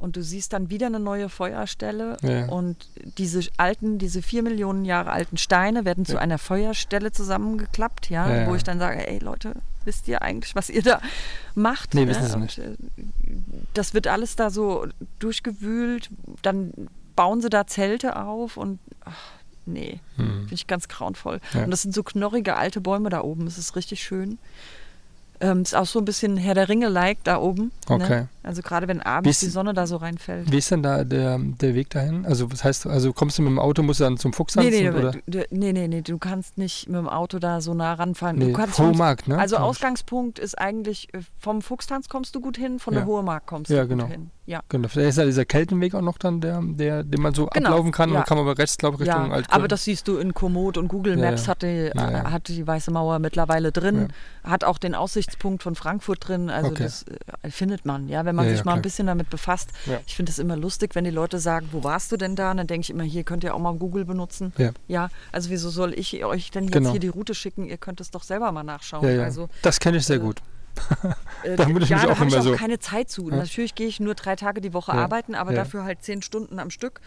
[0.00, 2.46] Und du siehst dann wieder eine neue Feuerstelle Ja.
[2.46, 6.18] und diese alten, diese vier Millionen Jahre alten Steine werden zu Ja.
[6.20, 9.52] einer Feuerstelle zusammengeklappt, ja, Ja, wo ich dann sage, ey Leute,
[9.84, 11.00] wisst ihr eigentlich, was ihr da
[11.54, 11.94] macht?
[11.94, 12.10] Nee, ne?
[12.10, 12.58] wissen sie nicht.
[12.58, 12.76] äh,
[13.74, 14.86] Das wird alles da so
[15.18, 16.08] durchgewühlt,
[16.42, 16.72] dann
[17.14, 19.32] bauen sie da Zelte auf und ach,
[19.66, 20.40] nee, Mhm.
[20.40, 21.40] finde ich ganz grauenvoll.
[21.54, 24.38] Und das sind so knorrige alte Bäume da oben, das ist richtig schön.
[25.42, 27.72] Ähm, ist auch so ein bisschen Herr der Ringe-like da oben.
[27.88, 28.08] Okay.
[28.22, 28.28] Ne?
[28.42, 30.52] Also gerade wenn abends ist- die Sonne da so reinfällt.
[30.52, 32.26] Wie ist denn da der, der Weg dahin?
[32.26, 34.70] Also was heißt, also kommst du mit dem Auto, musst du dann zum Nee Fuchstanzen
[34.70, 35.12] nee, oder?
[35.26, 38.36] du, nee, nee, nee, du kannst nicht mit dem Auto da so nah ranfahren.
[38.36, 39.38] Nee, du kannst Hohe Markt, ne?
[39.38, 39.56] Also.
[39.56, 43.00] Ausgangspunkt ist eigentlich, äh, vom Fuchstanz kommst du gut hin, von Ja.
[43.00, 44.04] der Hohe Mark kommst Ja, du genau.
[44.04, 44.30] gut hin.
[44.50, 44.62] Ja.
[44.68, 44.88] Genau.
[44.92, 47.92] Da ist ja dieser Keltenweg auch noch dann, der, der, den man so Genau, ablaufen
[47.92, 48.08] kann.
[48.10, 48.20] Und ja.
[48.20, 49.54] dann kann man aber rechts, glaube ich, Richtung Ja, Altkirchen.
[49.54, 51.52] aber das siehst du in Komoot und Google Maps ja.
[51.52, 54.08] Hat, die, hat die Weiße Mauer mittlerweile drin,
[54.42, 56.82] hat auch den Aussichtspunkt von Frankfurt drin, also Okay.
[56.82, 57.04] das
[57.42, 58.82] äh, findet man, ja, wenn man sich mal ein klar.
[58.82, 59.70] bisschen damit befasst.
[60.06, 62.50] Ich finde es immer lustig, wenn die Leute sagen, wo warst du denn da?
[62.50, 64.52] Und dann denke ich immer, hier könnt ihr auch mal Google benutzen.
[64.88, 65.10] Ja.
[65.30, 66.90] Also wieso soll ich euch denn jetzt Genau.
[66.90, 67.66] hier die Route schicken?
[67.66, 69.20] Ihr könnt es doch selber mal nachschauen.
[69.20, 70.40] Also das kenne ich sehr äh, gut.
[71.44, 73.10] Äh, Da würde ich ja, mich da auch habe ich immer auch so- keine Zeit
[73.10, 73.28] zu.
[73.30, 73.36] Ja.
[73.36, 74.98] Natürlich gehe ich nur drei Tage die Woche Ja.
[74.98, 77.00] arbeiten, aber dafür halt zehn Stunden am Stück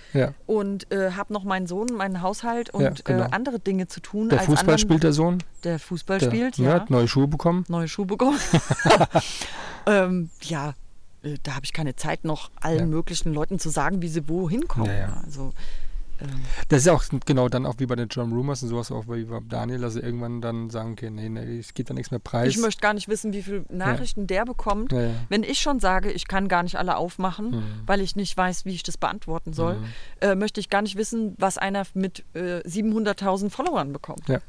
[0.45, 3.23] und äh, habe noch meinen Sohn, meinen Haushalt und Ja, genau.
[3.25, 4.29] äh, andere Dinge zu tun.
[4.29, 5.37] Der als Fußball anderen, spielt der Sohn.
[5.63, 6.73] Der Fußball Der, spielt, ne, ja.
[6.73, 7.63] Hat neue Schuhe bekommen.
[7.67, 8.39] Neue Schuhe bekommen.
[9.85, 10.73] ähm, ja,
[11.23, 14.67] äh, da habe ich keine Zeit, noch allen möglichen Leuten zu sagen, wie sie wohin
[14.67, 14.89] kommen.
[15.25, 15.53] Also,
[16.23, 18.91] ähm, Das ist ja auch genau dann auch wie bei den John Rumors und sowas
[18.91, 21.93] auch wie bei Daniel, dass sie irgendwann dann sagen, okay, nee, nee, es geht da
[21.93, 22.49] nichts mehr preis.
[22.49, 24.91] ich möchte gar nicht wissen, wie viele Nachrichten der bekommt.
[24.91, 25.11] ja, ja.
[25.29, 27.63] Wenn ich schon sage, ich kann gar nicht alle aufmachen, Mhm.
[27.85, 29.85] weil ich nicht weiß, wie ich das beantworten soll, Mhm.
[30.21, 34.27] äh, möchte ich gar nicht wissen, was einer mit äh, 700.000 Followern bekommt.
[34.29, 34.39] Ja.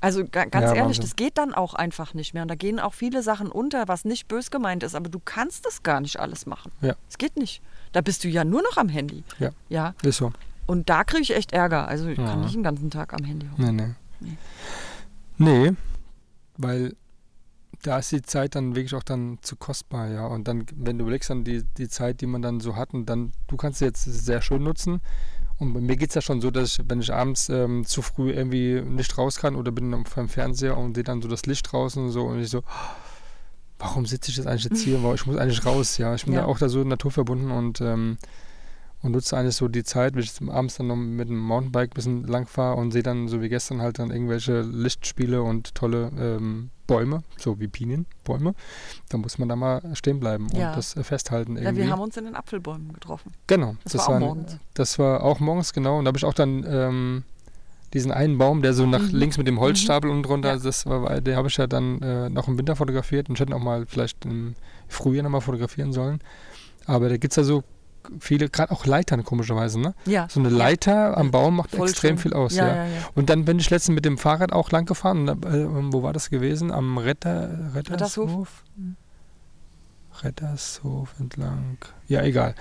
[0.00, 1.02] Also ga, ganz Ja, ehrlich, Wahnsinn.
[1.02, 2.42] das geht dann auch einfach nicht mehr.
[2.42, 5.64] Und da gehen auch viele Sachen unter, was nicht bös gemeint ist, aber du kannst
[5.64, 6.72] das gar nicht alles machen.
[6.82, 6.94] Ja.
[7.08, 7.62] Es geht nicht.
[7.92, 9.24] Da bist du ja nur noch am Handy.
[9.38, 9.50] Ja.
[9.70, 9.94] Ja.
[10.02, 10.30] Ist so.
[10.66, 11.86] Und da kriege ich echt Ärger.
[11.88, 12.26] Also ich Ja.
[12.26, 13.76] kann nicht den ganzen Tag am Handy hocken.
[13.76, 13.94] Nee, nee.
[14.20, 14.36] Nee.
[15.36, 15.72] Nee,
[16.56, 16.94] weil
[17.82, 20.26] da ist die Zeit dann wirklich auch dann zu kostbar, ja.
[20.26, 23.06] Und dann, wenn du überlegst, dann die, die Zeit, die man dann so hat, und
[23.06, 25.00] dann, du kannst sie jetzt sehr schön nutzen.
[25.58, 28.00] Und bei mir geht es ja schon so, dass ich, wenn ich abends ähm, zu
[28.00, 31.70] früh irgendwie nicht raus kann oder bin vom Fernseher und sehe dann so das Licht
[31.70, 32.62] draußen und so und ich so,
[33.78, 34.96] warum sitze ich jetzt eigentlich jetzt hier?
[35.14, 36.14] Ich muss eigentlich raus, ja.
[36.14, 36.40] Ich bin Ja.
[36.42, 38.18] da auch da so naturverbunden und ähm,
[39.04, 41.94] und nutze eigentlich so die Zeit, wenn ich abends dann noch mit dem Mountainbike ein
[41.94, 46.10] bisschen lang fahre und sehe dann so wie gestern halt dann irgendwelche Lichtspiele und tolle
[46.18, 48.54] ähm, Bäume, so wie Pinienbäume.
[49.10, 50.74] Da muss man da mal stehen bleiben und Ja.
[50.74, 51.82] das äh, festhalten Ja, irgendwie.
[51.84, 53.32] wir haben uns in den Apfelbäumen getroffen.
[53.46, 53.76] genau.
[53.84, 54.56] Das war auch war, morgens.
[54.74, 55.98] Das war auch morgens, genau.
[55.98, 57.22] Und da habe ich auch dann ähm,
[57.92, 59.14] diesen einen Baum, der so nach Mhm.
[59.18, 60.58] links mit dem Holzstapel unten drunter, Ja.
[60.58, 63.54] das war, den habe ich ja dann äh, noch im Winter fotografiert und ich hätte
[63.54, 64.54] auch mal vielleicht im
[64.88, 66.20] Frühjahr nochmal fotografieren sollen.
[66.86, 67.62] Aber da gibt es ja so
[68.20, 69.94] viele, gerade auch Leitern komischerweise, ne?
[70.06, 70.26] Ja.
[70.30, 72.18] So eine Leiter am Baum macht Voll extrem schön.
[72.18, 72.86] viel aus, ja.
[73.14, 75.28] Und dann bin ich letztens mit dem Fahrrad auch lang gefahren.
[75.28, 76.70] Und, äh, wo war das gewesen?
[76.70, 78.28] Am Retter, Rettershof.
[78.30, 78.64] Rettershof?
[78.76, 78.96] Mhm.
[80.22, 81.78] Rettershof entlang.
[82.08, 82.54] Ja, egal.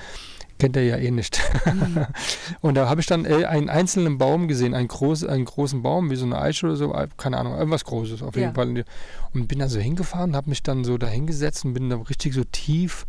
[0.60, 1.42] Kennt er ja eh nicht.
[1.66, 2.06] Mhm.
[2.62, 6.10] und da habe ich dann äh, einen einzelnen Baum gesehen, einen, groß, einen großen Baum,
[6.10, 8.54] wie so eine Eiche oder so, äh, keine Ahnung, irgendwas Großes auf jeden Ja.
[8.54, 8.86] Fall.
[9.34, 12.34] Und bin da so hingefahren, habe mich dann so da hingesetzt und bin da richtig
[12.34, 13.06] so tief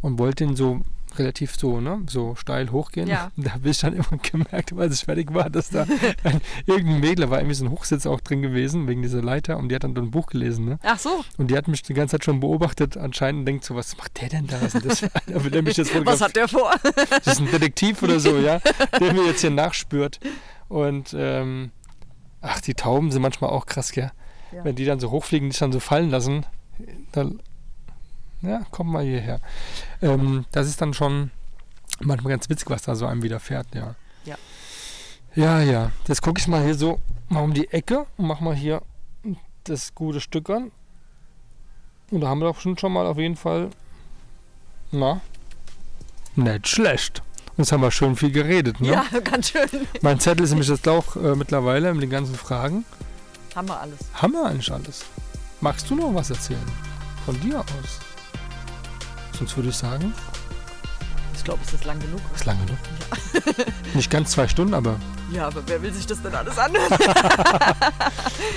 [0.00, 0.80] und wollte den so
[1.18, 3.08] relativ so, ne, so steil hochgehen.
[3.08, 3.30] Ja.
[3.36, 5.86] Da habe ich dann immer gemerkt, als ich fertig war, dass da
[6.24, 9.68] ein, irgendein Mädler war, irgendwie so ein Hochsitz auch drin gewesen, wegen dieser Leiter und
[9.68, 10.78] die hat dann so ein Buch gelesen, ne?
[10.82, 13.96] Ach so, Und die hat mich die ganze Zeit schon beobachtet anscheinend denkt so, was
[13.96, 14.60] macht der denn da?
[14.60, 15.02] Was das?
[15.26, 16.72] Will der mich jetzt was hat der vor?
[17.24, 18.60] das ist ein Detektiv oder so, ja,
[19.00, 20.20] der mir jetzt hier nachspürt.
[20.68, 21.70] Und ähm,
[22.40, 24.10] ach, die Tauben sind manchmal auch krass, gell?
[24.52, 24.64] Ja.
[24.64, 26.46] Wenn die dann so hochfliegen, dich dann so fallen lassen,
[27.12, 27.40] dann
[28.44, 29.40] ja, komm mal hierher.
[30.02, 31.30] Ähm, das ist dann schon
[32.00, 33.94] manchmal ganz witzig, was da so einem widerfährt, ja.
[34.24, 34.36] Ja.
[35.34, 35.90] Ja, ja.
[36.06, 38.82] Jetzt gucke ich mal hier so mal um die Ecke und mach mal hier
[39.64, 40.70] das gute Stück an.
[42.10, 43.70] Und da haben wir doch schon, schon mal auf jeden Fall,
[44.92, 45.20] na,
[46.36, 47.22] nicht schlecht.
[47.56, 48.88] Jetzt haben wir schön viel geredet, ne?
[48.88, 49.68] Ja, ganz schön.
[50.02, 52.84] Mein Zettel ist nämlich jetzt auch äh, mittlerweile mit den ganzen Fragen.
[53.54, 53.98] Haben wir alles.
[54.14, 55.04] Haben wir eigentlich alles.
[55.60, 56.60] Magst du noch was erzählen?
[57.24, 58.00] Von dir aus?
[59.36, 60.12] Sonst würde ich sagen,
[61.36, 62.20] Ich glaube, es ist lang genug.
[62.34, 62.78] ist lange genug.
[63.94, 64.96] Nicht ganz zwei Stunden, aber
[65.32, 66.86] Ja, aber wer will sich das denn alles anhören?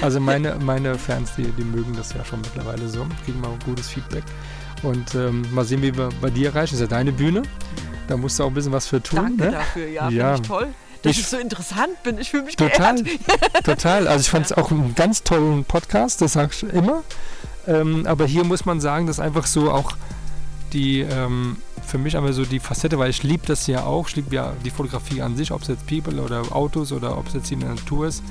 [0.01, 3.89] also meine, meine Fans, die, die mögen das ja schon mittlerweile so, kriegen mal gutes
[3.89, 4.23] Feedback.
[4.83, 6.73] Und ähm, mal sehen, wie wir bei dir erreichen.
[6.75, 7.41] Das ist ja deine Bühne.
[8.07, 9.17] Da musst du auch ein bisschen was für tun.
[9.37, 9.51] Danke ne?
[9.51, 10.33] dafür, ja, Ja.
[10.35, 10.67] finde ich toll.
[11.01, 12.17] Dass Ich- ich, so interessant bin.
[12.19, 13.19] Ich fühle mich Total, geehrt.
[13.65, 14.07] total.
[14.07, 17.03] Also ich fand es auch einen ganz tollen Podcast, das sag ich immer.
[17.67, 19.93] Ähm, aber hier muss man sagen, dass einfach so auch
[20.73, 24.15] die, ähm, für mich einfach so die Facette, weil ich liebe das ja auch, ich
[24.17, 27.33] liebe ja die Fotografie an sich, ob es jetzt People oder Autos oder ob es
[27.33, 28.23] jetzt in der Natur ist.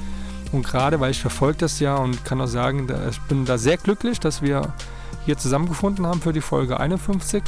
[0.53, 3.59] Und gerade, weil ich verfolge das ja und kann auch sagen, da, ich bin da
[3.59, 4.73] sehr glücklich, dass wir
[5.25, 7.43] hier zusammengefunden haben für die Folge 51.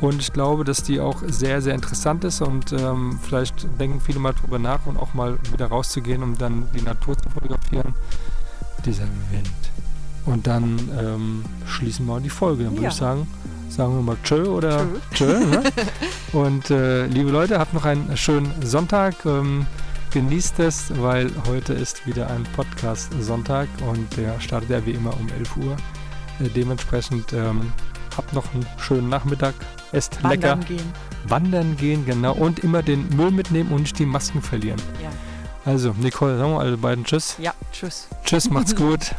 [0.00, 4.20] Und ich glaube, dass die auch sehr, sehr interessant ist und ähm, vielleicht denken viele
[4.20, 7.94] mal drüber nach und auch mal wieder rauszugehen, um dann die Natur zu fotografieren.
[8.84, 9.50] Dieser Wind.
[10.24, 12.64] Und dann ähm, schließen wir die Folge.
[12.64, 12.88] Dann würde Ja.
[12.90, 13.26] ich sagen,
[13.68, 15.38] sagen wir mal Tschö oder Tschö.
[15.38, 15.46] Tschö.
[15.46, 15.62] ne?
[16.32, 19.14] Und äh, liebe Leute, habt noch einen schönen Sonntag.
[19.24, 19.66] Ähm,
[20.12, 25.28] genießt es, weil heute ist wieder ein Podcast-Sonntag und der startet ja wie immer um
[25.28, 25.76] 11 Uhr.
[26.40, 27.72] Äh, dementsprechend ähm,
[28.16, 29.54] habt noch einen schönen Nachmittag.
[29.92, 30.50] Esst lecker.
[30.52, 30.92] Wandern gehen.
[31.26, 32.32] Wandern gehen, genau.
[32.34, 34.80] Und immer den Müll mitnehmen und nicht die Masken verlieren.
[35.02, 35.10] Ja.
[35.64, 37.36] Also, Nicole, sagen wir alle beiden Tschüss.
[37.38, 38.08] ja, tschüss.
[38.24, 39.14] Tschüss, macht's gut.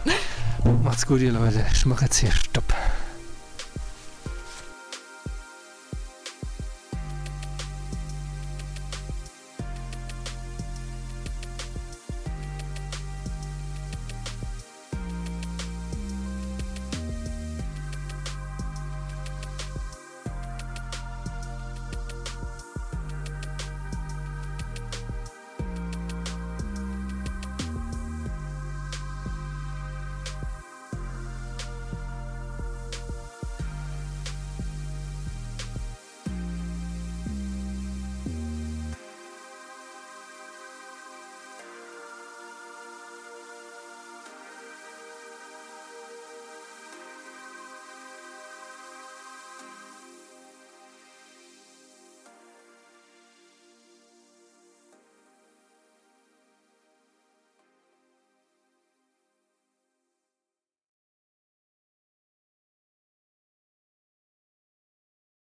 [0.83, 1.63] macht's gut, ihr Leute.
[1.71, 2.73] Ich mache jetzt hier Stopp.